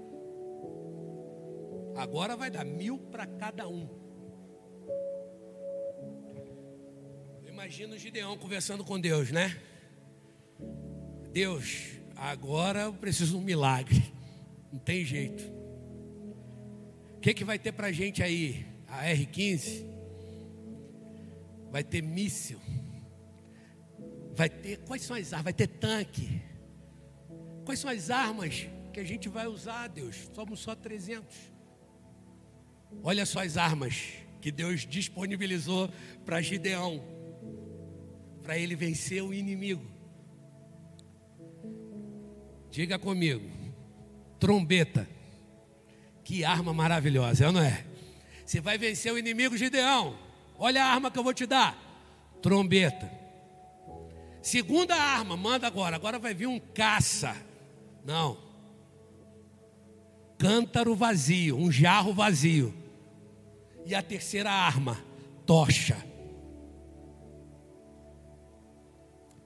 Agora 1.98 2.38
vai 2.38 2.52
dar 2.52 2.64
mil 2.64 3.00
para 3.00 3.26
cada 3.26 3.68
um. 3.68 3.90
Imagina 7.48 7.96
o 7.96 7.98
Gideão 7.98 8.38
conversando 8.38 8.86
com 8.86 9.00
Deus, 9.00 9.32
né? 9.32 9.60
Deus, 11.32 12.00
agora 12.16 12.82
eu 12.82 12.94
preciso 12.94 13.32
de 13.32 13.38
um 13.38 13.42
milagre. 13.42 14.14
Não 14.72 14.80
tem 14.80 15.04
jeito. 15.04 15.44
O 17.18 17.20
que, 17.22 17.34
que 17.34 17.44
vai 17.44 17.58
ter 17.58 17.72
para 17.72 17.92
gente 17.92 18.22
aí? 18.22 18.69
A 18.90 19.06
R-15, 19.06 19.86
vai 21.72 21.84
ter 21.84 22.02
míssil, 22.02 22.60
vai 24.36 24.50
ter, 24.50 24.78
quais 24.80 25.04
são 25.04 25.16
as 25.16 25.34
armas? 25.34 25.44
Vai 25.44 25.54
ter 25.54 25.68
tanque. 25.68 26.42
Quais 27.66 27.80
são 27.80 27.90
as 27.90 28.10
armas 28.10 28.68
que 28.92 29.00
a 29.00 29.04
gente 29.04 29.30
vai 29.30 29.46
usar, 29.46 29.88
Deus? 29.88 30.30
Somos 30.34 30.60
só 30.60 30.74
300. 30.74 31.36
Olha 33.04 33.26
só 33.26 33.44
as 33.44 33.58
armas 33.58 34.14
que 34.42 34.52
Deus 34.52 34.88
disponibilizou 34.88 35.90
para 36.26 36.42
Gideão, 36.42 37.04
para 38.42 38.58
ele 38.58 38.76
vencer 38.76 39.22
o 39.22 39.34
inimigo. 39.34 39.86
Diga 42.72 42.98
comigo: 42.98 43.48
trombeta, 44.40 45.08
Que 46.24 46.44
arma 46.44 46.74
maravilhosa, 46.74 47.48
é 47.48 47.52
não 47.52 47.62
é? 47.62 47.89
Você 48.50 48.60
vai 48.60 48.80
vencer 48.80 49.14
o 49.14 49.18
inimigo 49.20 49.56
Gideão. 49.56 50.18
Olha 50.58 50.84
a 50.84 50.88
arma 50.88 51.12
que 51.12 51.20
eu 51.20 51.24
vou 51.24 51.36
te 51.36 51.46
dar: 51.46 51.78
trombeta. 52.42 53.08
Segunda 54.42 54.96
arma, 54.96 55.38
manda 55.38 55.68
agora. 55.68 55.96
Agora 55.96 56.18
vai 56.18 56.34
vir 56.34 56.48
um 56.48 56.60
caça. 56.60 57.38
Não. 58.04 58.40
Cântaro 60.40 60.96
vazio, 60.96 61.58
um 61.58 61.72
jarro 61.72 62.12
vazio. 62.12 62.74
E 63.86 63.94
a 63.94 64.02
terceira 64.02 64.50
arma, 64.50 64.98
tocha. 65.46 66.04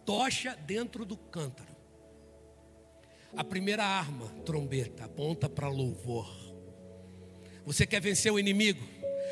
Tocha 0.05 0.55
dentro 0.65 1.03
do 1.03 1.17
cântaro. 1.17 1.75
A 3.35 3.43
primeira 3.43 3.83
arma, 3.83 4.27
trombeta, 4.45 5.03
aponta 5.03 5.49
para 5.49 5.67
louvor. 5.67 6.42
Você 7.65 7.85
quer 7.85 8.01
vencer 8.01 8.31
o 8.31 8.39
inimigo? 8.39 8.83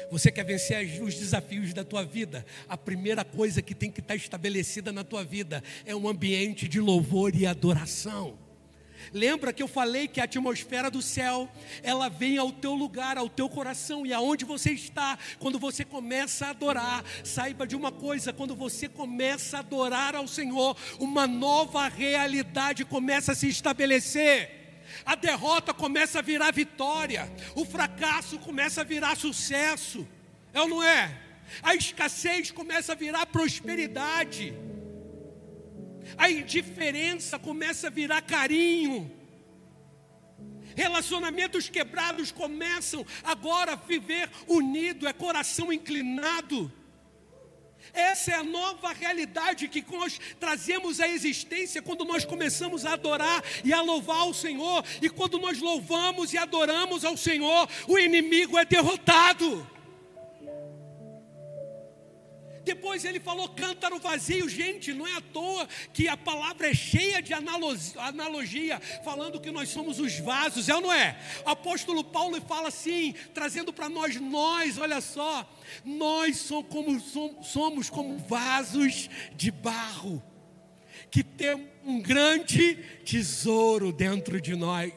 Você 0.09 0.31
quer 0.31 0.43
vencer 0.43 1.01
os 1.01 1.15
desafios 1.15 1.73
da 1.73 1.83
tua 1.83 2.03
vida? 2.03 2.45
A 2.67 2.77
primeira 2.77 3.23
coisa 3.23 3.61
que 3.61 3.75
tem 3.75 3.91
que 3.91 3.99
estar 3.99 4.15
estabelecida 4.15 4.91
na 4.91 5.03
tua 5.03 5.23
vida 5.23 5.63
é 5.85 5.95
um 5.95 6.07
ambiente 6.07 6.67
de 6.67 6.79
louvor 6.79 7.35
e 7.35 7.45
adoração. 7.45 8.37
Lembra 9.13 9.51
que 9.51 9.63
eu 9.63 9.67
falei 9.67 10.07
que 10.07 10.21
a 10.21 10.25
atmosfera 10.25 10.91
do 10.91 11.01
céu, 11.01 11.49
ela 11.81 12.07
vem 12.07 12.37
ao 12.37 12.51
teu 12.51 12.73
lugar, 12.73 13.17
ao 13.17 13.27
teu 13.27 13.49
coração 13.49 14.05
e 14.05 14.13
aonde 14.13 14.45
você 14.45 14.71
está, 14.71 15.17
quando 15.39 15.57
você 15.57 15.83
começa 15.83 16.47
a 16.47 16.49
adorar. 16.51 17.03
Saiba 17.23 17.65
de 17.65 17.75
uma 17.75 17.91
coisa, 17.91 18.31
quando 18.31 18.55
você 18.55 18.87
começa 18.87 19.57
a 19.57 19.59
adorar 19.61 20.15
ao 20.15 20.27
Senhor, 20.27 20.77
uma 20.99 21.27
nova 21.27 21.87
realidade 21.87 22.85
começa 22.85 23.31
a 23.31 23.35
se 23.35 23.47
estabelecer. 23.47 24.60
A 25.05 25.15
derrota 25.15 25.73
começa 25.73 26.19
a 26.19 26.21
virar 26.21 26.51
vitória, 26.51 27.31
o 27.55 27.65
fracasso 27.65 28.39
começa 28.39 28.81
a 28.81 28.83
virar 28.83 29.15
sucesso. 29.15 30.07
É 30.53 30.61
ou 30.61 30.67
não 30.67 30.83
é? 30.83 31.17
A 31.63 31.75
escassez 31.75 32.51
começa 32.51 32.93
a 32.93 32.95
virar 32.95 33.25
prosperidade 33.25 34.53
a 36.17 36.29
indiferença 36.29 37.37
começa 37.39 37.87
a 37.87 37.89
virar 37.89 38.21
carinho. 38.21 39.11
Relacionamentos 40.75 41.69
quebrados 41.69 42.31
começam 42.31 43.05
agora 43.23 43.73
a 43.73 43.75
viver 43.75 44.29
unido, 44.47 45.07
é 45.07 45.13
coração 45.13 45.71
inclinado. 45.71 46.71
Essa 47.93 48.31
é 48.31 48.35
a 48.35 48.43
nova 48.43 48.93
realidade 48.93 49.67
que 49.67 49.83
nós 49.91 50.19
trazemos 50.39 50.99
à 50.99 51.07
existência 51.07 51.81
quando 51.81 52.05
nós 52.05 52.25
começamos 52.25 52.85
a 52.85 52.93
adorar 52.93 53.43
e 53.63 53.73
a 53.73 53.81
louvar 53.81 54.27
o 54.27 54.33
Senhor. 54.33 54.83
E 55.01 55.09
quando 55.09 55.39
nós 55.39 55.59
louvamos 55.59 56.33
e 56.33 56.37
adoramos 56.37 57.03
ao 57.03 57.17
Senhor, 57.17 57.67
o 57.87 57.97
inimigo 57.97 58.57
é 58.57 58.65
derrotado. 58.65 59.67
Depois 62.63 63.05
ele 63.05 63.19
falou 63.19 63.49
cântaro 63.49 63.99
vazio. 63.99 64.47
Gente, 64.47 64.93
não 64.93 65.07
é 65.07 65.15
à 65.15 65.21
toa 65.21 65.67
que 65.93 66.07
a 66.07 66.17
palavra 66.17 66.69
é 66.69 66.73
cheia 66.73 67.21
de 67.21 67.33
analogia, 67.33 68.79
falando 69.03 69.39
que 69.39 69.51
nós 69.51 69.69
somos 69.69 69.99
os 69.99 70.19
vasos, 70.19 70.69
é 70.69 70.75
ou 70.75 70.81
não 70.81 70.93
é? 70.93 71.19
Apóstolo 71.45 72.03
Paulo 72.03 72.39
fala 72.41 72.67
assim, 72.67 73.13
trazendo 73.33 73.73
para 73.73 73.89
nós, 73.89 74.15
nós, 74.15 74.77
olha 74.77 75.01
só, 75.01 75.47
nós 75.83 76.37
somos 76.37 76.69
como, 76.69 77.43
somos 77.43 77.89
como 77.89 78.17
vasos 78.17 79.09
de 79.35 79.51
barro, 79.51 80.21
que 81.09 81.23
tem 81.23 81.69
um 81.83 82.01
grande 82.01 82.75
tesouro 83.03 83.91
dentro 83.91 84.39
de 84.39 84.55
nós. 84.55 84.93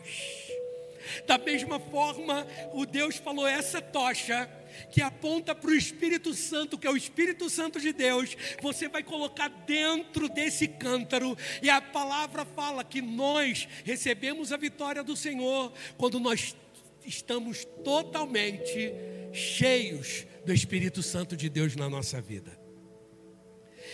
Da 1.26 1.38
mesma 1.38 1.78
forma, 1.78 2.46
o 2.72 2.86
Deus 2.86 3.16
falou: 3.16 3.46
essa 3.46 3.80
tocha 3.80 4.48
que 4.90 5.00
aponta 5.00 5.54
para 5.54 5.70
o 5.70 5.74
Espírito 5.74 6.34
Santo, 6.34 6.78
que 6.78 6.86
é 6.86 6.90
o 6.90 6.96
Espírito 6.96 7.48
Santo 7.50 7.80
de 7.80 7.92
Deus, 7.92 8.36
você 8.60 8.88
vai 8.88 9.02
colocar 9.02 9.48
dentro 9.48 10.28
desse 10.28 10.68
cântaro, 10.68 11.36
e 11.62 11.70
a 11.70 11.80
palavra 11.80 12.44
fala 12.44 12.84
que 12.84 13.00
nós 13.00 13.68
recebemos 13.84 14.52
a 14.52 14.56
vitória 14.56 15.02
do 15.02 15.16
Senhor 15.16 15.72
quando 15.96 16.18
nós 16.20 16.56
estamos 17.04 17.64
totalmente 17.84 18.92
cheios 19.32 20.26
do 20.44 20.52
Espírito 20.52 21.02
Santo 21.02 21.36
de 21.36 21.48
Deus 21.48 21.76
na 21.76 21.88
nossa 21.88 22.20
vida. 22.20 22.64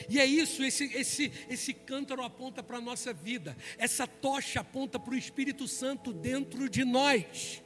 E 0.09 0.19
é 0.19 0.25
isso, 0.25 0.63
esse, 0.63 0.85
esse, 0.95 1.33
esse 1.49 1.75
cântaro 1.75 2.23
aponta 2.23 2.63
para 2.63 2.79
a 2.79 2.81
nossa 2.81 3.13
vida, 3.13 3.57
essa 3.77 4.07
tocha 4.07 4.61
aponta 4.61 4.99
para 4.99 5.15
o 5.15 5.19
Espírito 5.19 5.67
Santo 5.69 6.13
dentro 6.13 6.69
de 6.69 6.85
nós. 6.85 7.63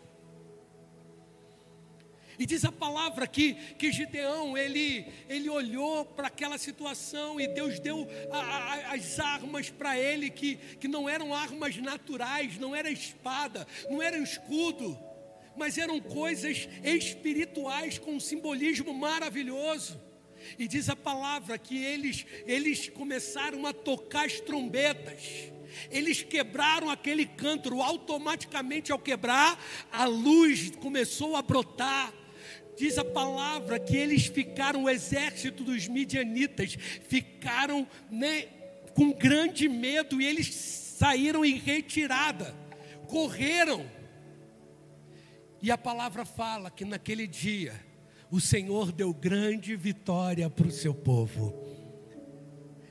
E 2.39 2.47
diz 2.47 2.65
a 2.65 2.73
palavra 2.73 3.27
que, 3.27 3.55
que 3.79 3.93
Gideão, 3.93 4.59
ele, 4.59 5.07
ele 5.29 5.49
olhou 5.49 6.05
para 6.05 6.27
aquela 6.27 6.59
situação 6.59 7.41
e 7.41 7.47
Deus 7.47 7.79
deu 7.79 8.09
a, 8.31 8.39
a, 8.39 8.95
as 8.95 9.21
armas 9.21 9.71
para 9.71 9.99
ele, 9.99 10.31
que, 10.31 10.57
que 10.57 10.89
não 10.89 11.09
eram 11.09 11.33
armas 11.33 11.77
naturais, 11.77 12.59
não 12.59 12.75
era 12.75 12.91
espada, 12.91 13.67
não 13.89 14.03
era 14.03 14.19
escudo, 14.19 14.99
mas 15.57 15.79
eram 15.79 16.01
coisas 16.01 16.69
espirituais 16.83 17.99
com 17.99 18.15
um 18.15 18.21
simbolismo 18.21 18.93
maravilhoso. 18.93 20.01
E 20.59 20.67
diz 20.67 20.89
a 20.89 20.97
palavra 20.97 21.57
que 21.57 21.83
eles, 21.83 22.27
eles 22.47 22.89
começaram 22.89 23.65
a 23.67 23.73
tocar 23.73 24.27
as 24.27 24.41
trombetas. 24.41 25.53
Eles 25.91 26.23
quebraram 26.23 26.91
aquele 26.91 27.27
cântaro, 27.27 27.81
automaticamente 27.81 28.93
ao 28.93 28.99
quebrar, 28.99 29.59
a 29.91 30.05
luz 30.05 30.71
começou 30.77 31.37
a 31.37 31.43
brotar 31.43 32.13
Diz 32.77 32.99
a 32.99 33.05
palavra 33.05 33.79
que 33.79 33.97
eles 33.97 34.27
ficaram, 34.27 34.85
o 34.85 34.91
exército 34.91 35.63
dos 35.63 35.87
midianitas, 35.87 36.77
ficaram 37.09 37.87
né, 38.11 38.47
com 38.95 39.13
grande 39.13 39.69
medo 39.69 40.21
e 40.21 40.27
eles 40.27 40.55
saíram 40.55 41.45
em 41.45 41.57
retirada, 41.57 42.55
correram. 43.09 43.89
E 45.63 45.71
a 45.71 45.79
palavra 45.79 46.25
fala 46.25 46.71
que 46.71 46.85
naquele 46.85 47.27
dia 47.27 47.75
o 48.31 48.41
Senhor 48.41 48.91
deu 48.91 49.15
grande 49.15 49.77
vitória 49.77 50.51
para 50.51 50.67
o 50.67 50.73
seu 50.73 50.95
povo. 50.95 51.55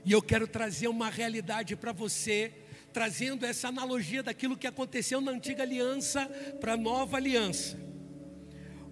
E 0.06 0.12
eu 0.12 0.22
quero 0.22 0.48
trazer 0.48 0.88
uma 0.88 1.10
realidade 1.10 1.76
para 1.76 1.92
você, 1.92 2.52
trazendo 2.92 3.46
essa 3.46 3.70
analogia 3.70 4.22
daquilo 4.22 4.58
que 4.58 4.68
aconteceu 4.68 5.22
na 5.22 5.32
antiga 5.32 5.64
aliança 5.64 6.26
para 6.60 6.74
a 6.74 6.78
nova 6.78 7.18
aliança. 7.18 7.78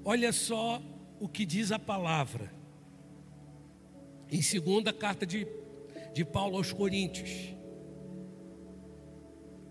Olha 0.04 0.32
só 0.32 0.82
o 1.20 1.28
que 1.28 1.46
diz 1.46 1.72
a 1.72 1.78
palavra. 1.78 2.52
Em 4.32 4.42
segunda 4.42 4.92
carta 4.92 5.26
de, 5.26 5.46
de 6.14 6.26
Paulo 6.26 6.58
aos 6.58 6.74
Coríntios. 6.74 7.30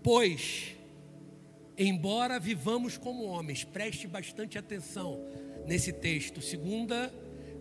Pois, 0.01 0.75
embora 1.77 2.39
vivamos 2.39 2.97
como 2.97 3.25
homens, 3.25 3.63
preste 3.63 4.07
bastante 4.07 4.57
atenção 4.57 5.19
nesse 5.67 5.91
texto. 5.91 6.41
Segunda 6.41 7.13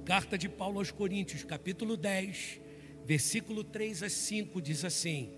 carta 0.05 0.39
de 0.39 0.49
Paulo 0.49 0.79
aos 0.79 0.91
Coríntios, 0.91 1.43
capítulo 1.43 1.97
10, 1.97 2.61
versículo 3.05 3.64
3 3.64 4.05
a 4.05 4.09
5, 4.09 4.62
diz 4.62 4.85
assim: 4.85 5.31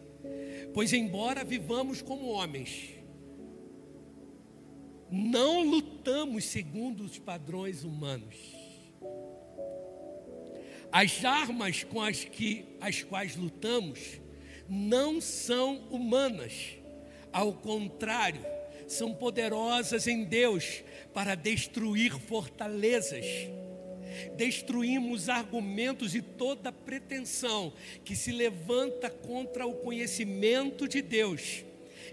Pois 0.74 0.92
embora 0.92 1.44
vivamos 1.44 2.02
como 2.02 2.28
homens, 2.28 3.01
não 5.12 5.62
lutamos 5.62 6.46
segundo 6.46 7.04
os 7.04 7.18
padrões 7.18 7.84
humanos. 7.84 8.34
As 10.90 11.22
armas 11.22 11.84
com 11.84 12.00
as, 12.00 12.24
que, 12.24 12.64
as 12.80 13.02
quais 13.02 13.36
lutamos 13.36 14.20
não 14.66 15.20
são 15.20 15.86
humanas, 15.90 16.78
ao 17.30 17.52
contrário, 17.52 18.40
são 18.88 19.12
poderosas 19.12 20.06
em 20.06 20.24
Deus 20.24 20.82
para 21.12 21.34
destruir 21.34 22.18
fortalezas. 22.18 23.26
Destruímos 24.36 25.28
argumentos 25.28 26.14
e 26.14 26.22
toda 26.22 26.72
pretensão 26.72 27.72
que 28.02 28.16
se 28.16 28.32
levanta 28.32 29.10
contra 29.10 29.66
o 29.66 29.74
conhecimento 29.74 30.88
de 30.88 31.02
Deus 31.02 31.64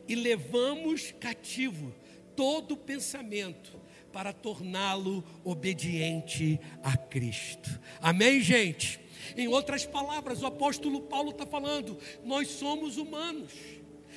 e 0.07 0.15
levamos 0.15 1.13
cativo 1.19 1.93
todo 2.39 2.77
pensamento 2.77 3.77
para 4.13 4.31
torná-lo 4.31 5.21
obediente 5.43 6.57
a 6.81 6.95
Cristo. 6.95 7.69
Amém, 8.01 8.39
gente? 8.39 8.97
Em 9.35 9.49
outras 9.49 9.85
palavras, 9.85 10.41
o 10.41 10.45
apóstolo 10.45 11.01
Paulo 11.01 11.31
está 11.31 11.45
falando: 11.45 11.99
nós 12.23 12.47
somos 12.47 12.95
humanos, 12.95 13.51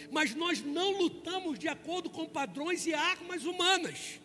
mas 0.08 0.36
nós 0.36 0.62
não 0.62 0.98
lutamos 0.98 1.58
de 1.58 1.66
acordo 1.66 2.08
com 2.10 2.24
padrões 2.24 2.86
e 2.86 2.94
armas 2.94 3.44
humanas. 3.44 4.20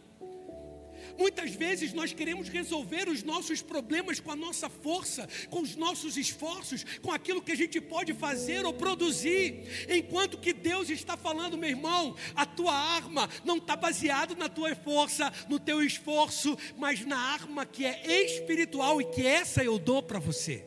Muitas 1.17 1.51
vezes 1.51 1.93
nós 1.93 2.13
queremos 2.13 2.49
resolver 2.49 3.09
os 3.09 3.23
nossos 3.23 3.61
problemas 3.61 4.19
com 4.19 4.31
a 4.31 4.35
nossa 4.35 4.69
força, 4.69 5.27
com 5.49 5.61
os 5.61 5.75
nossos 5.75 6.15
esforços, 6.17 6.85
com 7.01 7.11
aquilo 7.11 7.41
que 7.41 7.51
a 7.51 7.55
gente 7.55 7.81
pode 7.81 8.13
fazer 8.13 8.65
ou 8.65 8.73
produzir. 8.73 9.87
Enquanto 9.89 10.37
que 10.37 10.53
Deus 10.53 10.89
está 10.89 11.17
falando, 11.17 11.57
meu 11.57 11.69
irmão, 11.69 12.15
a 12.35 12.45
tua 12.45 12.73
arma 12.73 13.29
não 13.43 13.57
está 13.57 13.75
baseado 13.75 14.35
na 14.35 14.47
tua 14.47 14.75
força, 14.75 15.31
no 15.49 15.59
teu 15.59 15.81
esforço, 15.81 16.57
mas 16.77 17.05
na 17.05 17.17
arma 17.17 17.65
que 17.65 17.85
é 17.85 18.25
espiritual 18.25 19.01
e 19.01 19.05
que 19.05 19.25
essa 19.25 19.63
eu 19.63 19.79
dou 19.79 20.03
para 20.03 20.19
você. 20.19 20.65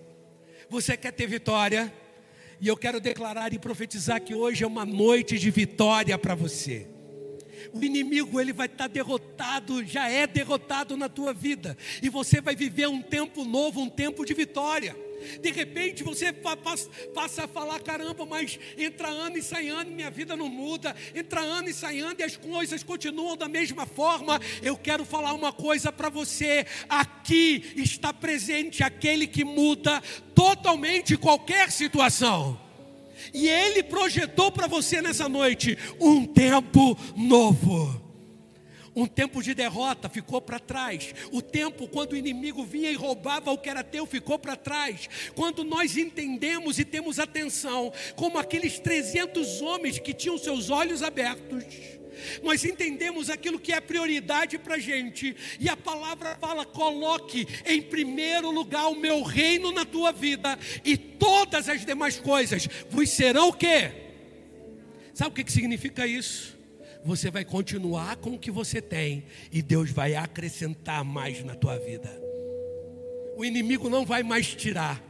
Você 0.68 0.96
quer 0.96 1.12
ter 1.12 1.26
vitória? 1.26 1.92
E 2.60 2.68
eu 2.68 2.76
quero 2.76 3.00
declarar 3.00 3.54
e 3.54 3.58
profetizar 3.58 4.20
que 4.22 4.34
hoje 4.34 4.64
é 4.64 4.66
uma 4.66 4.84
noite 4.84 5.38
de 5.38 5.50
vitória 5.50 6.16
para 6.18 6.34
você. 6.34 6.86
O 7.72 7.82
inimigo 7.82 8.40
ele 8.40 8.52
vai 8.52 8.66
estar 8.66 8.88
derrotado, 8.88 9.84
já 9.84 10.08
é 10.08 10.26
derrotado 10.26 10.96
na 10.96 11.08
tua 11.08 11.32
vida, 11.32 11.76
e 12.02 12.08
você 12.08 12.40
vai 12.40 12.54
viver 12.54 12.88
um 12.88 13.02
tempo 13.02 13.44
novo, 13.44 13.80
um 13.80 13.88
tempo 13.88 14.24
de 14.24 14.34
vitória. 14.34 14.96
De 15.40 15.50
repente 15.50 16.02
você 16.02 16.32
passa 16.32 17.44
a 17.44 17.48
falar: 17.48 17.80
caramba, 17.80 18.24
mas 18.24 18.58
entra 18.76 19.08
ano 19.08 19.36
e 19.36 19.42
sai 19.42 19.68
ano, 19.68 19.90
minha 19.90 20.10
vida 20.10 20.36
não 20.36 20.48
muda. 20.48 20.96
Entra 21.14 21.40
ano 21.40 21.68
e 21.68 21.74
sai 21.74 22.00
ano 22.00 22.16
e 22.18 22.22
as 22.22 22.36
coisas 22.36 22.82
continuam 22.82 23.36
da 23.36 23.48
mesma 23.48 23.86
forma. 23.86 24.40
Eu 24.62 24.76
quero 24.76 25.04
falar 25.04 25.34
uma 25.34 25.52
coisa 25.52 25.92
para 25.92 26.08
você: 26.08 26.66
aqui 26.88 27.72
está 27.76 28.12
presente 28.12 28.82
aquele 28.82 29.26
que 29.26 29.44
muda 29.44 30.02
totalmente 30.34 31.16
qualquer 31.16 31.70
situação. 31.70 32.69
E 33.32 33.48
Ele 33.48 33.82
projetou 33.82 34.50
para 34.50 34.66
você 34.66 35.00
nessa 35.00 35.28
noite 35.28 35.76
um 36.00 36.26
tempo 36.26 36.96
novo. 37.16 38.10
Um 38.94 39.06
tempo 39.06 39.42
de 39.42 39.54
derrota 39.54 40.08
ficou 40.08 40.40
para 40.40 40.58
trás. 40.58 41.14
O 41.30 41.40
tempo 41.40 41.86
quando 41.88 42.12
o 42.12 42.16
inimigo 42.16 42.64
vinha 42.64 42.90
e 42.90 42.96
roubava 42.96 43.50
o 43.52 43.58
que 43.58 43.70
era 43.70 43.84
teu 43.84 44.04
ficou 44.04 44.38
para 44.38 44.56
trás. 44.56 45.08
Quando 45.34 45.62
nós 45.62 45.96
entendemos 45.96 46.78
e 46.78 46.84
temos 46.84 47.18
atenção, 47.18 47.92
como 48.16 48.38
aqueles 48.38 48.78
300 48.78 49.62
homens 49.62 49.98
que 49.98 50.12
tinham 50.12 50.36
seus 50.36 50.70
olhos 50.70 51.02
abertos, 51.02 51.64
nós 52.42 52.64
entendemos 52.64 53.30
aquilo 53.30 53.58
que 53.58 53.72
é 53.72 53.80
prioridade 53.80 54.58
para 54.58 54.76
a 54.76 54.78
gente, 54.78 55.36
e 55.58 55.68
a 55.68 55.76
palavra 55.76 56.36
fala: 56.40 56.64
coloque 56.64 57.46
em 57.66 57.82
primeiro 57.82 58.50
lugar 58.50 58.88
o 58.88 58.96
meu 58.96 59.22
reino 59.22 59.72
na 59.72 59.84
tua 59.84 60.12
vida, 60.12 60.58
e 60.84 60.96
todas 60.96 61.68
as 61.68 61.84
demais 61.84 62.18
coisas 62.18 62.68
vos 62.88 63.10
serão 63.10 63.48
o 63.48 63.52
quê? 63.52 63.92
Sabe 65.14 65.30
o 65.30 65.34
que, 65.34 65.44
que 65.44 65.52
significa 65.52 66.06
isso? 66.06 66.58
Você 67.04 67.30
vai 67.30 67.44
continuar 67.44 68.16
com 68.16 68.34
o 68.34 68.38
que 68.38 68.50
você 68.50 68.80
tem, 68.80 69.24
e 69.50 69.62
Deus 69.62 69.90
vai 69.90 70.14
acrescentar 70.14 71.04
mais 71.04 71.42
na 71.44 71.54
tua 71.54 71.78
vida. 71.78 72.10
O 73.36 73.44
inimigo 73.44 73.88
não 73.88 74.04
vai 74.04 74.22
mais 74.22 74.54
tirar, 74.54 75.02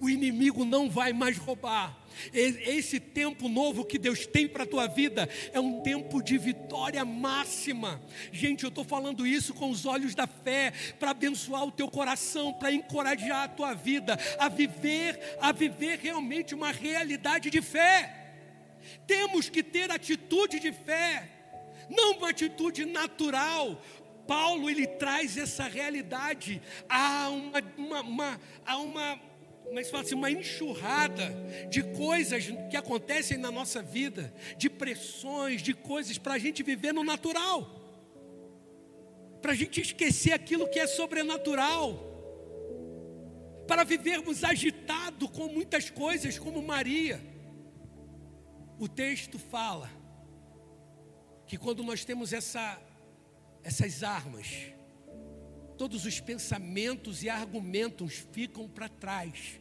o 0.00 0.08
inimigo 0.08 0.64
não 0.64 0.88
vai 0.88 1.12
mais 1.12 1.36
roubar 1.36 2.05
esse 2.32 2.98
tempo 2.98 3.48
novo 3.48 3.84
que 3.84 3.98
Deus 3.98 4.26
tem 4.26 4.48
para 4.48 4.64
a 4.64 4.66
tua 4.66 4.86
vida 4.86 5.28
é 5.52 5.60
um 5.60 5.80
tempo 5.82 6.22
de 6.22 6.38
vitória 6.38 7.04
máxima. 7.04 8.00
Gente, 8.32 8.64
eu 8.64 8.68
estou 8.68 8.84
falando 8.84 9.26
isso 9.26 9.54
com 9.54 9.70
os 9.70 9.86
olhos 9.86 10.14
da 10.14 10.26
fé, 10.26 10.72
para 10.98 11.10
abençoar 11.10 11.64
o 11.64 11.72
teu 11.72 11.88
coração, 11.88 12.52
para 12.52 12.72
encorajar 12.72 13.44
a 13.44 13.48
tua 13.48 13.74
vida 13.74 14.18
a 14.38 14.48
viver, 14.48 15.36
a 15.40 15.52
viver 15.52 15.98
realmente 15.98 16.54
uma 16.54 16.72
realidade 16.72 17.50
de 17.50 17.62
fé. 17.62 18.24
Temos 19.06 19.48
que 19.48 19.62
ter 19.62 19.90
atitude 19.90 20.60
de 20.60 20.72
fé, 20.72 21.28
não 21.90 22.18
uma 22.18 22.30
atitude 22.30 22.84
natural, 22.84 23.80
Paulo 24.26 24.68
ele 24.68 24.86
traz 24.86 25.36
essa 25.36 25.64
realidade 25.64 26.60
a 26.88 27.28
uma, 27.28 27.62
uma, 27.76 28.00
uma, 28.00 28.40
a 28.66 28.76
uma 28.78 29.20
como 29.66 29.80
é 29.80 29.84
fala 29.84 30.04
assim, 30.04 30.14
uma 30.14 30.30
enxurrada 30.30 31.34
de 31.68 31.82
coisas 31.82 32.44
que 32.70 32.76
acontecem 32.76 33.36
na 33.36 33.50
nossa 33.50 33.82
vida, 33.82 34.32
de 34.56 34.70
pressões, 34.70 35.60
de 35.60 35.74
coisas 35.74 36.16
para 36.16 36.34
a 36.34 36.38
gente 36.38 36.62
viver 36.62 36.94
no 36.94 37.04
natural, 37.04 37.68
para 39.42 39.52
a 39.52 39.54
gente 39.54 39.80
esquecer 39.80 40.32
aquilo 40.32 40.68
que 40.68 40.78
é 40.78 40.86
sobrenatural, 40.86 42.04
para 43.66 43.84
vivermos 43.84 44.44
agitado 44.44 45.28
com 45.28 45.48
muitas 45.48 45.90
coisas, 45.90 46.38
como 46.38 46.62
Maria. 46.62 47.20
O 48.78 48.88
texto 48.88 49.38
fala 49.38 49.90
que 51.46 51.58
quando 51.58 51.82
nós 51.82 52.04
temos 52.04 52.32
essa, 52.32 52.80
essas 53.62 54.02
armas, 54.02 54.75
todos 55.76 56.06
os 56.06 56.20
pensamentos 56.20 57.22
e 57.22 57.28
argumentos 57.28 58.26
ficam 58.32 58.68
para 58.68 58.88
trás. 58.88 59.60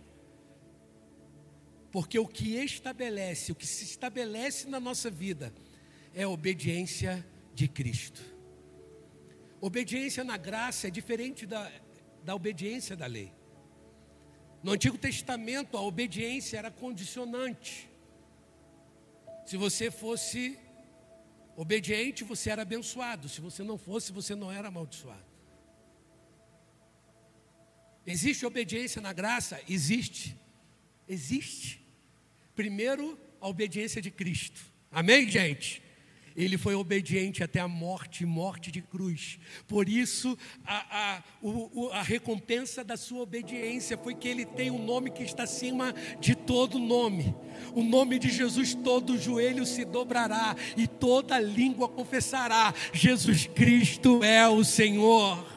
Porque 1.91 2.19
o 2.19 2.27
que 2.27 2.55
estabelece, 2.55 3.51
o 3.51 3.55
que 3.55 3.65
se 3.65 3.83
estabelece 3.83 4.67
na 4.67 4.79
nossa 4.79 5.09
vida, 5.09 5.53
é 6.13 6.23
a 6.23 6.29
obediência 6.29 7.25
de 7.53 7.67
Cristo. 7.67 8.21
Obediência 9.61 10.23
na 10.23 10.37
graça 10.37 10.87
é 10.87 10.91
diferente 10.91 11.45
da, 11.45 11.71
da 12.23 12.35
obediência 12.35 12.95
da 12.95 13.05
lei. 13.05 13.31
No 14.61 14.71
Antigo 14.71 14.97
Testamento, 14.97 15.77
a 15.77 15.81
obediência 15.81 16.57
era 16.57 16.71
condicionante. 16.71 17.89
Se 19.45 19.57
você 19.57 19.91
fosse 19.91 20.57
obediente, 21.55 22.23
você 22.23 22.49
era 22.49 22.63
abençoado. 22.63 23.29
Se 23.29 23.39
você 23.41 23.63
não 23.63 23.77
fosse, 23.77 24.11
você 24.11 24.35
não 24.35 24.51
era 24.51 24.67
amaldiçoado. 24.67 25.34
Existe 28.05 28.45
obediência 28.45 29.01
na 29.01 29.13
graça? 29.13 29.59
Existe. 29.67 30.35
Existe. 31.07 31.81
Primeiro, 32.55 33.19
a 33.41 33.47
obediência 33.47 34.01
de 34.01 34.11
Cristo. 34.11 34.61
Amém, 34.91 35.29
gente? 35.29 35.83
Ele 36.35 36.57
foi 36.57 36.75
obediente 36.75 37.41
até 37.41 37.61
a 37.61 37.67
morte, 37.67 38.25
morte 38.25 38.69
de 38.69 38.81
cruz. 38.81 39.39
Por 39.67 39.87
isso, 39.87 40.37
a, 40.65 41.15
a, 41.15 41.23
o, 41.41 41.89
a 41.93 42.01
recompensa 42.01 42.83
da 42.83 42.97
sua 42.97 43.21
obediência 43.21 43.97
foi 43.97 44.13
que 44.13 44.27
ele 44.27 44.45
tem 44.45 44.69
um 44.69 44.83
nome 44.83 45.11
que 45.11 45.23
está 45.23 45.43
acima 45.43 45.95
de 46.19 46.35
todo 46.35 46.77
nome. 46.77 47.33
O 47.73 47.81
nome 47.81 48.19
de 48.19 48.29
Jesus, 48.29 48.73
todo 48.73 49.17
joelho 49.17 49.65
se 49.65 49.85
dobrará 49.85 50.57
e 50.75 50.87
toda 50.87 51.39
língua 51.39 51.87
confessará: 51.87 52.73
Jesus 52.91 53.47
Cristo 53.47 54.21
é 54.21 54.45
o 54.45 54.61
Senhor. 54.63 55.54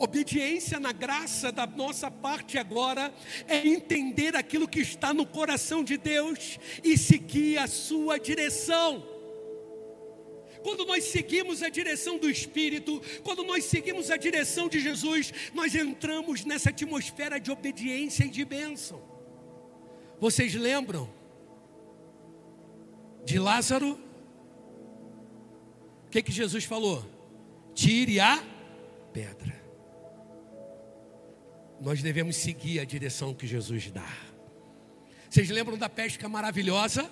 Obediência 0.00 0.80
na 0.80 0.92
graça 0.92 1.52
da 1.52 1.66
nossa 1.66 2.10
parte 2.10 2.56
agora 2.56 3.12
é 3.46 3.68
entender 3.68 4.34
aquilo 4.34 4.66
que 4.66 4.80
está 4.80 5.12
no 5.12 5.26
coração 5.26 5.84
de 5.84 5.98
Deus 5.98 6.58
e 6.82 6.96
seguir 6.96 7.58
a 7.58 7.66
sua 7.66 8.18
direção. 8.18 9.06
Quando 10.62 10.86
nós 10.86 11.04
seguimos 11.04 11.62
a 11.62 11.68
direção 11.68 12.16
do 12.16 12.30
Espírito, 12.30 13.02
quando 13.22 13.44
nós 13.44 13.64
seguimos 13.64 14.10
a 14.10 14.16
direção 14.16 14.70
de 14.70 14.80
Jesus, 14.80 15.34
nós 15.52 15.74
entramos 15.74 16.46
nessa 16.46 16.70
atmosfera 16.70 17.38
de 17.38 17.50
obediência 17.50 18.24
e 18.24 18.30
de 18.30 18.42
bênção. 18.42 19.02
Vocês 20.18 20.54
lembram 20.54 21.12
de 23.22 23.38
Lázaro? 23.38 24.00
O 26.06 26.10
que, 26.10 26.22
que 26.22 26.32
Jesus 26.32 26.64
falou? 26.64 27.04
Tire 27.74 28.18
a 28.18 28.42
pedra 29.12 29.59
nós 31.80 32.02
devemos 32.02 32.36
seguir 32.36 32.78
a 32.80 32.84
direção 32.84 33.34
que 33.34 33.46
Jesus 33.46 33.90
dá. 33.90 34.12
Vocês 35.28 35.48
lembram 35.48 35.78
da 35.78 35.88
pesca 35.88 36.28
maravilhosa? 36.28 37.10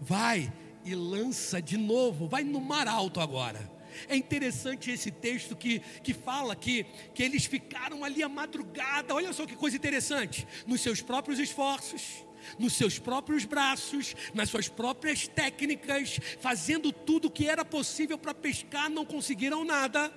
Vai 0.00 0.52
e 0.84 0.94
lança 0.94 1.62
de 1.62 1.76
novo, 1.76 2.26
vai 2.28 2.42
no 2.42 2.60
mar 2.60 2.88
alto 2.88 3.20
agora. 3.20 3.72
É 4.08 4.16
interessante 4.16 4.90
esse 4.90 5.10
texto 5.10 5.54
que, 5.54 5.80
que 6.02 6.12
fala 6.12 6.56
que, 6.56 6.84
que 7.14 7.22
eles 7.22 7.44
ficaram 7.44 8.02
ali 8.04 8.22
a 8.22 8.28
madrugada, 8.28 9.14
olha 9.14 9.32
só 9.32 9.46
que 9.46 9.54
coisa 9.54 9.76
interessante, 9.76 10.46
nos 10.66 10.80
seus 10.80 11.00
próprios 11.00 11.38
esforços, 11.38 12.24
nos 12.58 12.72
seus 12.72 12.98
próprios 12.98 13.44
braços, 13.44 14.14
nas 14.34 14.50
suas 14.50 14.68
próprias 14.68 15.28
técnicas, 15.28 16.18
fazendo 16.40 16.92
tudo 16.92 17.28
o 17.28 17.30
que 17.30 17.48
era 17.48 17.64
possível 17.64 18.18
para 18.18 18.34
pescar, 18.34 18.90
não 18.90 19.04
conseguiram 19.04 19.64
nada. 19.64 20.12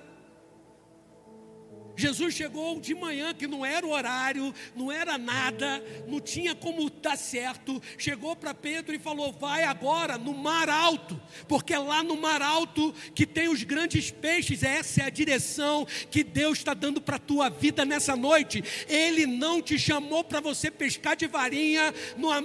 Jesus 1.98 2.32
chegou 2.32 2.78
de 2.78 2.94
manhã, 2.94 3.34
que 3.34 3.48
não 3.48 3.66
era 3.66 3.84
o 3.84 3.90
horário, 3.90 4.54
não 4.76 4.92
era 4.92 5.18
nada, 5.18 5.82
não 6.06 6.20
tinha 6.20 6.54
como 6.54 6.88
dar 6.88 7.18
certo. 7.18 7.82
Chegou 7.98 8.36
para 8.36 8.54
Pedro 8.54 8.94
e 8.94 9.00
falou: 9.00 9.32
Vai 9.32 9.64
agora 9.64 10.16
no 10.16 10.32
mar 10.32 10.68
alto, 10.68 11.20
porque 11.48 11.74
é 11.74 11.78
lá 11.78 12.04
no 12.04 12.16
mar 12.16 12.40
alto 12.40 12.94
que 13.16 13.26
tem 13.26 13.48
os 13.48 13.64
grandes 13.64 14.12
peixes. 14.12 14.62
Essa 14.62 15.02
é 15.02 15.06
a 15.06 15.10
direção 15.10 15.84
que 16.08 16.22
Deus 16.22 16.58
está 16.58 16.72
dando 16.72 17.00
para 17.00 17.16
a 17.16 17.18
tua 17.18 17.48
vida 17.48 17.84
nessa 17.84 18.14
noite. 18.14 18.62
Ele 18.88 19.26
não 19.26 19.60
te 19.60 19.76
chamou 19.76 20.22
para 20.22 20.40
você 20.40 20.70
pescar 20.70 21.16
de 21.16 21.26
varinha 21.26 21.92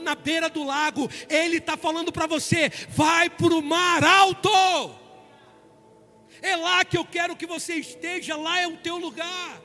na 0.02 0.16
beira 0.16 0.50
do 0.50 0.64
lago, 0.64 1.08
Ele 1.30 1.58
está 1.58 1.78
falando 1.78 2.12
para 2.12 2.26
você: 2.26 2.72
Vai 2.90 3.30
para 3.30 3.54
o 3.54 3.62
mar 3.62 4.04
alto. 4.04 5.03
É 6.44 6.58
lá 6.58 6.84
que 6.84 6.98
eu 6.98 7.06
quero 7.06 7.38
que 7.38 7.48
você 7.48 7.76
esteja, 7.76 8.36
lá 8.36 8.60
é 8.60 8.68
o 8.68 8.76
teu 8.76 8.98
lugar. 8.98 9.62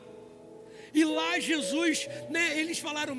E 0.95 1.05
lá 1.05 1.39
Jesus, 1.41 2.09
né, 2.31 2.59
eles 2.59 2.79
falaram, 2.79 3.15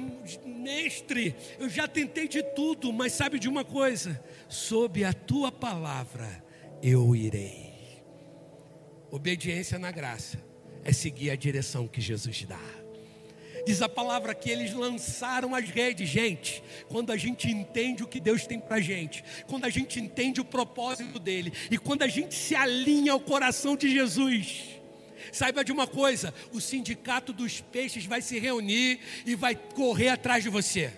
mestre, 0.45 1.35
eu 1.59 1.69
já 1.69 1.87
tentei 1.87 2.27
de 2.27 2.41
tudo, 2.41 2.91
mas 2.93 3.11
sabe 3.11 3.37
de 3.37 3.49
uma 3.49 3.65
coisa? 3.65 4.23
Sob 4.47 5.03
a 5.03 5.11
tua 5.11 5.51
palavra 5.51 6.43
eu 6.81 7.13
irei. 7.13 8.01
Obediência 9.11 9.77
na 9.77 9.91
graça 9.91 10.41
é 10.83 10.93
seguir 10.93 11.29
a 11.29 11.35
direção 11.35 11.85
que 11.85 11.99
Jesus 11.99 12.45
dá. 12.45 12.78
Diz 13.65 13.81
a 13.81 13.89
palavra 13.89 14.33
que 14.33 14.49
eles 14.49 14.73
lançaram 14.73 15.53
as 15.53 15.69
redes, 15.69 16.09
gente. 16.09 16.63
Quando 16.87 17.11
a 17.11 17.17
gente 17.17 17.49
entende 17.49 18.03
o 18.03 18.07
que 18.07 18.19
Deus 18.19 18.45
tem 18.45 18.59
para 18.59 18.79
gente, 18.79 19.23
quando 19.47 19.65
a 19.65 19.69
gente 19.69 19.99
entende 19.99 20.41
o 20.41 20.45
propósito 20.45 21.19
dele 21.19 21.51
e 21.69 21.77
quando 21.77 22.03
a 22.03 22.07
gente 22.07 22.35
se 22.35 22.55
alinha 22.55 23.11
ao 23.11 23.19
coração 23.19 23.75
de 23.75 23.91
Jesus, 23.91 24.79
Saiba 25.31 25.63
de 25.63 25.71
uma 25.71 25.87
coisa: 25.87 26.33
o 26.51 26.59
sindicato 26.59 27.31
dos 27.31 27.61
peixes 27.61 28.05
vai 28.05 28.21
se 28.21 28.39
reunir 28.39 28.99
e 29.25 29.35
vai 29.35 29.55
correr 29.55 30.09
atrás 30.09 30.43
de 30.43 30.49
você. 30.49 30.91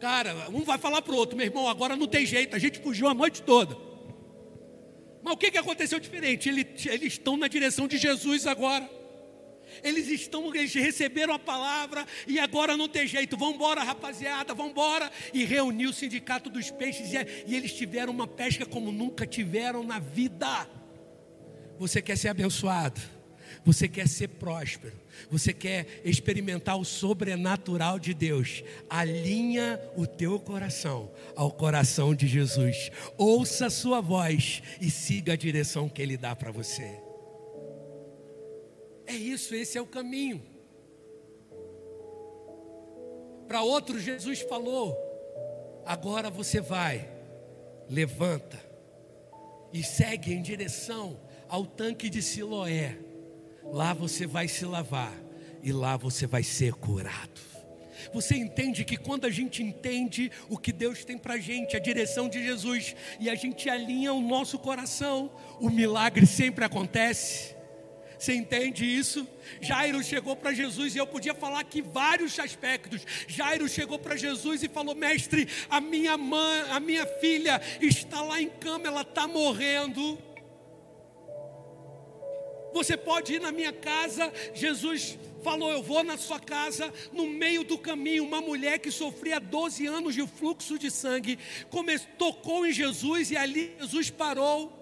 Cara, 0.00 0.48
um 0.50 0.62
vai 0.62 0.78
falar 0.78 1.02
para 1.02 1.12
o 1.12 1.16
outro, 1.16 1.36
meu 1.36 1.46
irmão, 1.46 1.68
agora 1.68 1.96
não 1.96 2.06
tem 2.06 2.24
jeito, 2.24 2.54
a 2.54 2.58
gente 2.58 2.78
fugiu 2.78 3.08
a 3.08 3.14
noite 3.14 3.42
toda. 3.42 3.76
Mas 5.22 5.34
o 5.34 5.36
que, 5.36 5.50
que 5.50 5.58
aconteceu 5.58 5.98
diferente? 5.98 6.48
Eles, 6.48 6.86
eles 6.86 7.14
estão 7.14 7.36
na 7.36 7.48
direção 7.48 7.88
de 7.88 7.98
Jesus 7.98 8.46
agora. 8.46 8.88
Eles 9.82 10.08
estão, 10.08 10.54
eles 10.54 10.72
receberam 10.74 11.34
a 11.34 11.38
palavra 11.38 12.06
e 12.26 12.38
agora 12.38 12.76
não 12.76 12.88
tem 12.88 13.06
jeito. 13.06 13.36
Vamos 13.36 13.54
embora, 13.54 13.82
rapaziada, 13.82 14.54
vamos 14.54 14.72
embora. 14.72 15.10
E 15.32 15.44
reuniu 15.44 15.90
o 15.90 15.92
sindicato 15.92 16.50
dos 16.50 16.70
peixes 16.70 17.12
e, 17.12 17.16
e 17.46 17.54
eles 17.54 17.72
tiveram 17.72 18.12
uma 18.12 18.26
pesca 18.26 18.64
como 18.66 18.92
nunca 18.92 19.26
tiveram 19.26 19.82
na 19.82 19.98
vida. 19.98 20.68
Você 21.78 22.02
quer 22.02 22.16
ser 22.16 22.28
abençoado? 22.28 23.00
Você 23.64 23.88
quer 23.88 24.08
ser 24.08 24.28
próspero? 24.28 24.94
Você 25.30 25.52
quer 25.52 26.00
experimentar 26.04 26.78
o 26.78 26.84
sobrenatural 26.84 27.98
de 27.98 28.14
Deus? 28.14 28.62
Alinha 28.88 29.80
o 29.96 30.06
teu 30.06 30.38
coração 30.38 31.10
ao 31.36 31.50
coração 31.50 32.14
de 32.14 32.26
Jesus. 32.26 32.90
Ouça 33.16 33.66
a 33.66 33.70
sua 33.70 34.00
voz 34.00 34.62
e 34.80 34.90
siga 34.90 35.32
a 35.32 35.36
direção 35.36 35.88
que 35.88 36.00
ele 36.00 36.16
dá 36.16 36.34
para 36.34 36.50
você. 36.50 37.07
É 39.08 39.14
isso, 39.14 39.54
esse 39.54 39.78
é 39.78 39.80
o 39.80 39.86
caminho. 39.86 40.42
Para 43.48 43.62
outros, 43.62 44.02
Jesus 44.02 44.42
falou: 44.42 44.94
agora 45.86 46.28
você 46.28 46.60
vai, 46.60 47.10
levanta 47.88 48.62
e 49.72 49.82
segue 49.82 50.34
em 50.34 50.42
direção 50.42 51.18
ao 51.48 51.64
tanque 51.64 52.10
de 52.10 52.20
Siloé. 52.20 52.98
Lá 53.64 53.94
você 53.94 54.26
vai 54.26 54.46
se 54.46 54.66
lavar 54.66 55.18
e 55.62 55.72
lá 55.72 55.96
você 55.96 56.26
vai 56.26 56.42
ser 56.42 56.74
curado. 56.74 57.40
Você 58.12 58.36
entende 58.36 58.84
que 58.84 58.98
quando 58.98 59.24
a 59.24 59.30
gente 59.30 59.62
entende 59.62 60.30
o 60.50 60.58
que 60.58 60.70
Deus 60.70 61.02
tem 61.02 61.16
para 61.16 61.38
gente, 61.38 61.76
a 61.76 61.80
direção 61.80 62.28
de 62.28 62.42
Jesus, 62.42 62.94
e 63.18 63.30
a 63.30 63.34
gente 63.34 63.70
alinha 63.70 64.12
o 64.12 64.20
nosso 64.20 64.58
coração, 64.58 65.30
o 65.58 65.70
milagre 65.70 66.26
sempre 66.26 66.64
acontece. 66.64 67.57
Você 68.18 68.34
entende 68.34 68.84
isso? 68.84 69.26
Jairo 69.60 70.02
chegou 70.02 70.34
para 70.34 70.52
Jesus 70.52 70.94
e 70.94 70.98
eu 70.98 71.06
podia 71.06 71.34
falar 71.34 71.60
aqui 71.60 71.80
vários 71.80 72.38
aspectos. 72.38 73.02
Jairo 73.28 73.68
chegou 73.68 73.98
para 73.98 74.16
Jesus 74.16 74.62
e 74.62 74.68
falou: 74.68 74.94
Mestre, 74.94 75.48
a 75.70 75.80
minha 75.80 76.18
mãe, 76.18 76.62
a 76.70 76.80
minha 76.80 77.06
filha 77.06 77.60
está 77.80 78.20
lá 78.22 78.42
em 78.42 78.50
cama, 78.50 78.88
ela 78.88 79.02
está 79.02 79.28
morrendo. 79.28 80.18
Você 82.72 82.96
pode 82.96 83.34
ir 83.34 83.40
na 83.40 83.52
minha 83.52 83.72
casa. 83.72 84.32
Jesus 84.52 85.16
falou: 85.42 85.70
Eu 85.70 85.82
vou 85.82 86.02
na 86.02 86.16
sua 86.16 86.40
casa. 86.40 86.92
No 87.12 87.26
meio 87.26 87.64
do 87.64 87.78
caminho, 87.78 88.24
uma 88.24 88.40
mulher 88.40 88.78
que 88.78 88.90
sofria 88.90 89.38
12 89.38 89.86
anos 89.86 90.14
de 90.14 90.26
fluxo 90.26 90.78
de 90.78 90.90
sangue 90.90 91.38
tocou 92.18 92.66
em 92.66 92.72
Jesus 92.72 93.30
e 93.30 93.36
ali 93.36 93.76
Jesus 93.78 94.10
parou. 94.10 94.77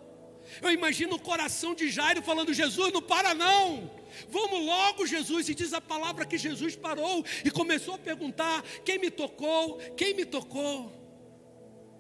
Eu 0.63 0.71
imagino 0.71 1.17
o 1.17 1.21
coração 1.21 1.75
de 1.75 1.89
Jairo 1.89 2.23
falando: 2.23 2.53
Jesus, 2.53 2.93
não 2.93 3.03
para 3.03 3.35
não. 3.35 3.91
Vamos 4.29 4.65
logo, 4.65 5.07
Jesus. 5.07 5.49
E 5.49 5.55
diz 5.55 5.73
a 5.73 5.81
palavra 5.81 6.25
que 6.25 6.39
Jesus 6.39 6.77
parou 6.77 7.25
e 7.45 7.51
começou 7.51 7.95
a 7.95 7.99
perguntar: 7.99 8.63
Quem 8.85 8.99
me 8.99 9.11
tocou? 9.11 9.79
Quem 9.97 10.15
me 10.15 10.25
tocou? 10.25 10.93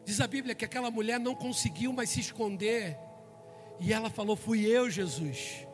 Diz 0.04 0.20
a 0.20 0.26
Bíblia 0.26 0.54
que 0.54 0.64
aquela 0.64 0.90
mulher 0.90 1.18
não 1.18 1.34
conseguiu 1.34 1.92
mais 1.92 2.10
se 2.10 2.20
esconder. 2.20 2.96
E 3.80 3.92
ela 3.92 4.08
falou: 4.08 4.36
Fui 4.36 4.64
eu, 4.64 4.88
Jesus. 4.90 5.66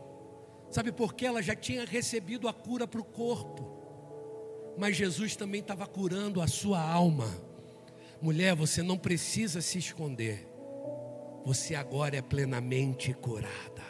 Sabe 0.71 0.91
por 0.91 1.15
quê? 1.15 1.27
Ela 1.27 1.43
já 1.43 1.55
tinha 1.55 1.85
recebido 1.85 2.49
a 2.49 2.53
cura 2.53 2.89
para 2.89 3.01
o 3.01 3.05
corpo, 3.05 4.75
mas 4.79 4.97
Jesus 4.97 5.37
também 5.37 5.61
estava 5.61 5.87
curando 5.87 6.41
a 6.41 6.47
sua 6.47 6.81
alma. 6.81 7.29
Mulher, 8.23 8.55
você 8.55 8.83
não 8.83 8.97
precisa 8.97 9.61
se 9.61 9.79
esconder, 9.79 10.49
você 11.45 11.75
agora 11.75 12.17
é 12.17 12.23
plenamente 12.23 13.13
curada. 13.15 13.83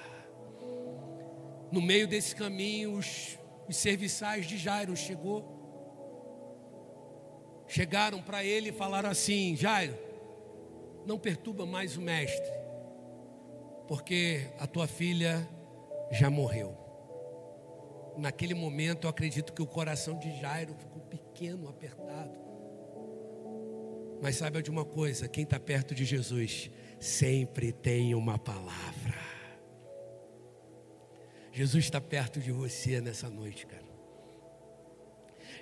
No 1.70 1.80
meio 1.80 2.06
desse 2.06 2.34
caminho, 2.34 2.96
os, 2.96 3.38
os 3.68 3.76
serviçais 3.76 4.46
de 4.46 4.58
Jairo 4.58 4.96
chegou, 4.96 5.60
chegaram 7.66 8.20
para 8.20 8.44
ele 8.44 8.70
e 8.70 8.72
falaram 8.72 9.10
assim: 9.10 9.56
Jairo, 9.56 9.96
não 11.06 11.18
perturba 11.18 11.66
mais 11.66 11.96
o 11.96 12.00
mestre, 12.00 12.52
porque 13.86 14.48
a 14.58 14.66
tua 14.66 14.86
filha 14.86 15.46
já 16.10 16.30
morreu. 16.30 16.76
Naquele 18.18 18.52
momento, 18.52 19.06
eu 19.06 19.10
acredito 19.10 19.54
que 19.54 19.62
o 19.62 19.66
coração 19.66 20.18
de 20.18 20.38
Jairo 20.40 20.74
ficou 20.74 21.00
pequeno, 21.02 21.68
apertado. 21.68 22.42
Mas 24.20 24.36
saiba 24.36 24.62
de 24.62 24.70
uma 24.70 24.84
coisa: 24.84 25.26
quem 25.26 25.44
está 25.44 25.58
perto 25.58 25.94
de 25.94 26.04
Jesus 26.04 26.70
sempre 27.02 27.72
tem 27.72 28.14
uma 28.14 28.38
palavra. 28.38 29.18
Jesus 31.52 31.84
está 31.84 32.00
perto 32.00 32.38
de 32.38 32.52
você 32.52 33.00
nessa 33.00 33.28
noite, 33.28 33.66
cara. 33.66 33.82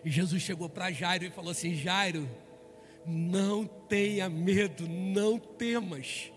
E 0.05 0.11
Jesus 0.11 0.43
chegou 0.43 0.68
para 0.68 0.93
Jairo 0.93 1.24
e 1.24 1.30
falou 1.30 1.51
assim: 1.51 1.74
Jairo, 1.74 2.28
não 3.07 3.64
tenha 3.66 4.28
medo, 4.28 4.86
não 4.86 5.38
temas, 5.38 6.30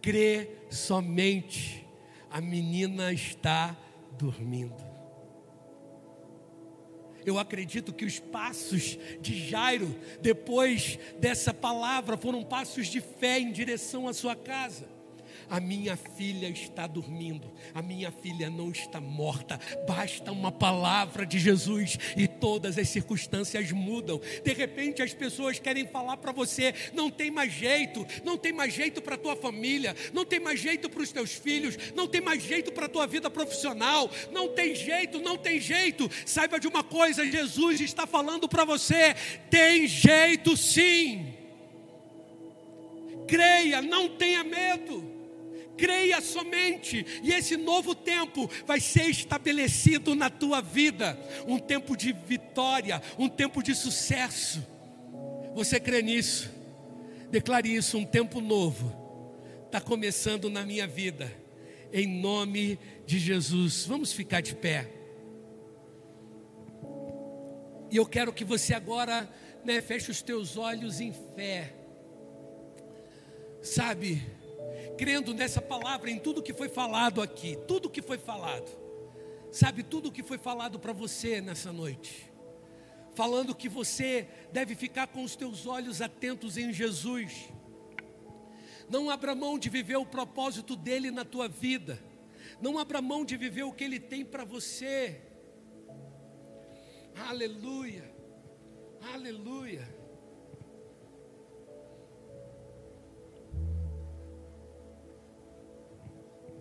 crê 0.00 0.48
somente 0.70 1.84
a 2.30 2.40
menina 2.40 3.12
está 3.12 3.76
dormindo. 4.16 4.89
Eu 7.30 7.38
acredito 7.38 7.92
que 7.92 8.04
os 8.04 8.18
passos 8.18 8.98
de 9.20 9.48
Jairo, 9.48 9.94
depois 10.20 10.98
dessa 11.20 11.54
palavra, 11.54 12.16
foram 12.16 12.42
passos 12.42 12.88
de 12.88 13.00
fé 13.00 13.38
em 13.38 13.52
direção 13.52 14.08
à 14.08 14.12
sua 14.12 14.34
casa. 14.34 14.88
A 15.50 15.58
minha 15.58 15.96
filha 15.96 16.48
está 16.48 16.86
dormindo, 16.86 17.50
a 17.74 17.82
minha 17.82 18.12
filha 18.12 18.48
não 18.48 18.70
está 18.70 19.00
morta. 19.00 19.58
Basta 19.84 20.30
uma 20.30 20.52
palavra 20.52 21.26
de 21.26 21.40
Jesus 21.40 21.98
e 22.16 22.28
todas 22.28 22.78
as 22.78 22.88
circunstâncias 22.88 23.72
mudam. 23.72 24.20
De 24.44 24.52
repente 24.52 25.02
as 25.02 25.12
pessoas 25.12 25.58
querem 25.58 25.88
falar 25.88 26.18
para 26.18 26.30
você: 26.30 26.72
não 26.94 27.10
tem 27.10 27.32
mais 27.32 27.52
jeito, 27.52 28.06
não 28.24 28.38
tem 28.38 28.52
mais 28.52 28.72
jeito 28.72 29.02
para 29.02 29.18
tua 29.18 29.34
família, 29.34 29.96
não 30.12 30.24
tem 30.24 30.38
mais 30.38 30.60
jeito 30.60 30.88
para 30.88 31.02
os 31.02 31.10
teus 31.10 31.32
filhos, 31.32 31.76
não 31.96 32.06
tem 32.06 32.20
mais 32.20 32.44
jeito 32.44 32.70
para 32.70 32.88
tua 32.88 33.08
vida 33.08 33.28
profissional, 33.28 34.08
não 34.30 34.50
tem 34.50 34.72
jeito, 34.72 35.18
não 35.18 35.36
tem 35.36 35.58
jeito. 35.58 36.08
Saiba 36.24 36.60
de 36.60 36.68
uma 36.68 36.84
coisa: 36.84 37.28
Jesus 37.28 37.80
está 37.80 38.06
falando 38.06 38.48
para 38.48 38.64
você: 38.64 39.16
tem 39.50 39.88
jeito 39.88 40.56
sim. 40.56 41.34
Creia, 43.26 43.82
não 43.82 44.08
tenha 44.10 44.44
medo 44.44 45.19
creia 45.76 46.20
somente, 46.20 47.04
e 47.22 47.32
esse 47.32 47.56
novo 47.56 47.94
tempo 47.94 48.50
vai 48.66 48.80
ser 48.80 49.08
estabelecido 49.08 50.14
na 50.14 50.28
tua 50.28 50.60
vida 50.60 51.18
um 51.46 51.58
tempo 51.58 51.96
de 51.96 52.12
vitória, 52.12 53.02
um 53.18 53.28
tempo 53.28 53.62
de 53.62 53.74
sucesso. 53.74 54.64
Você 55.54 55.80
crê 55.80 56.02
nisso? 56.02 56.50
Declare 57.30 57.74
isso: 57.74 57.96
um 57.98 58.04
tempo 58.04 58.40
novo 58.40 58.94
está 59.66 59.80
começando 59.80 60.50
na 60.50 60.64
minha 60.64 60.86
vida, 60.86 61.32
em 61.92 62.06
nome 62.06 62.78
de 63.06 63.18
Jesus. 63.18 63.86
Vamos 63.86 64.12
ficar 64.12 64.40
de 64.40 64.54
pé. 64.54 64.88
E 67.90 67.96
eu 67.96 68.06
quero 68.06 68.32
que 68.32 68.44
você 68.44 68.72
agora 68.72 69.28
né, 69.64 69.80
feche 69.80 70.10
os 70.10 70.22
teus 70.22 70.56
olhos 70.56 71.00
em 71.00 71.12
fé. 71.34 71.74
Sabe, 73.62 74.22
crendo 74.96 75.32
nessa 75.32 75.62
palavra, 75.62 76.10
em 76.10 76.18
tudo 76.18 76.42
que 76.42 76.52
foi 76.52 76.68
falado 76.68 77.22
aqui, 77.22 77.56
tudo 77.66 77.90
que 77.90 78.02
foi 78.02 78.18
falado. 78.18 78.70
Sabe, 79.50 79.82
tudo 79.82 80.12
que 80.12 80.22
foi 80.22 80.38
falado 80.38 80.78
para 80.78 80.92
você 80.92 81.40
nessa 81.40 81.72
noite. 81.72 82.30
Falando 83.14 83.54
que 83.54 83.68
você 83.68 84.28
deve 84.52 84.74
ficar 84.74 85.08
com 85.08 85.24
os 85.24 85.34
teus 85.34 85.66
olhos 85.66 86.00
atentos 86.00 86.56
em 86.56 86.72
Jesus. 86.72 87.48
Não 88.88 89.10
abra 89.10 89.34
mão 89.34 89.58
de 89.58 89.68
viver 89.68 89.96
o 89.96 90.06
propósito 90.06 90.74
dele 90.74 91.12
na 91.12 91.24
tua 91.24 91.46
vida 91.46 92.02
Não 92.60 92.76
abra 92.76 93.00
mão 93.00 93.24
de 93.24 93.36
viver 93.36 93.62
o 93.62 93.72
que 93.72 93.84
Ele 93.84 94.00
tem 94.00 94.24
para 94.24 94.44
você. 94.44 95.22
Aleluia. 97.28 98.12
Aleluia. 99.12 99.99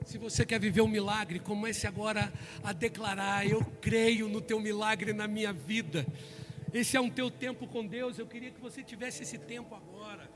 Se 0.10 0.18
você 0.18 0.43
quer 0.43 0.60
viver 0.60 0.82
um 0.82 0.88
milagre, 0.88 1.38
comece 1.38 1.86
agora 1.86 2.34
a 2.64 2.74
declarar: 2.74 3.45
Eu 3.45 3.64
creio 3.80 4.28
no 4.28 4.41
teu 4.41 4.60
milagre 4.60 5.14
na 5.14 5.28
minha 5.28 5.53
vida. 5.53 6.03
Esse 6.74 6.97
é 6.97 6.99
um 6.99 7.12
teu 7.12 7.30
tempo 7.30 7.68
com 7.68 7.86
Deus. 7.86 8.18
Eu 8.18 8.26
queria 8.26 8.49
que 8.49 8.60
você 8.60 8.82
tivesse 8.82 9.22
esse 9.22 9.38
tempo 9.38 9.76
agora. 9.76 10.28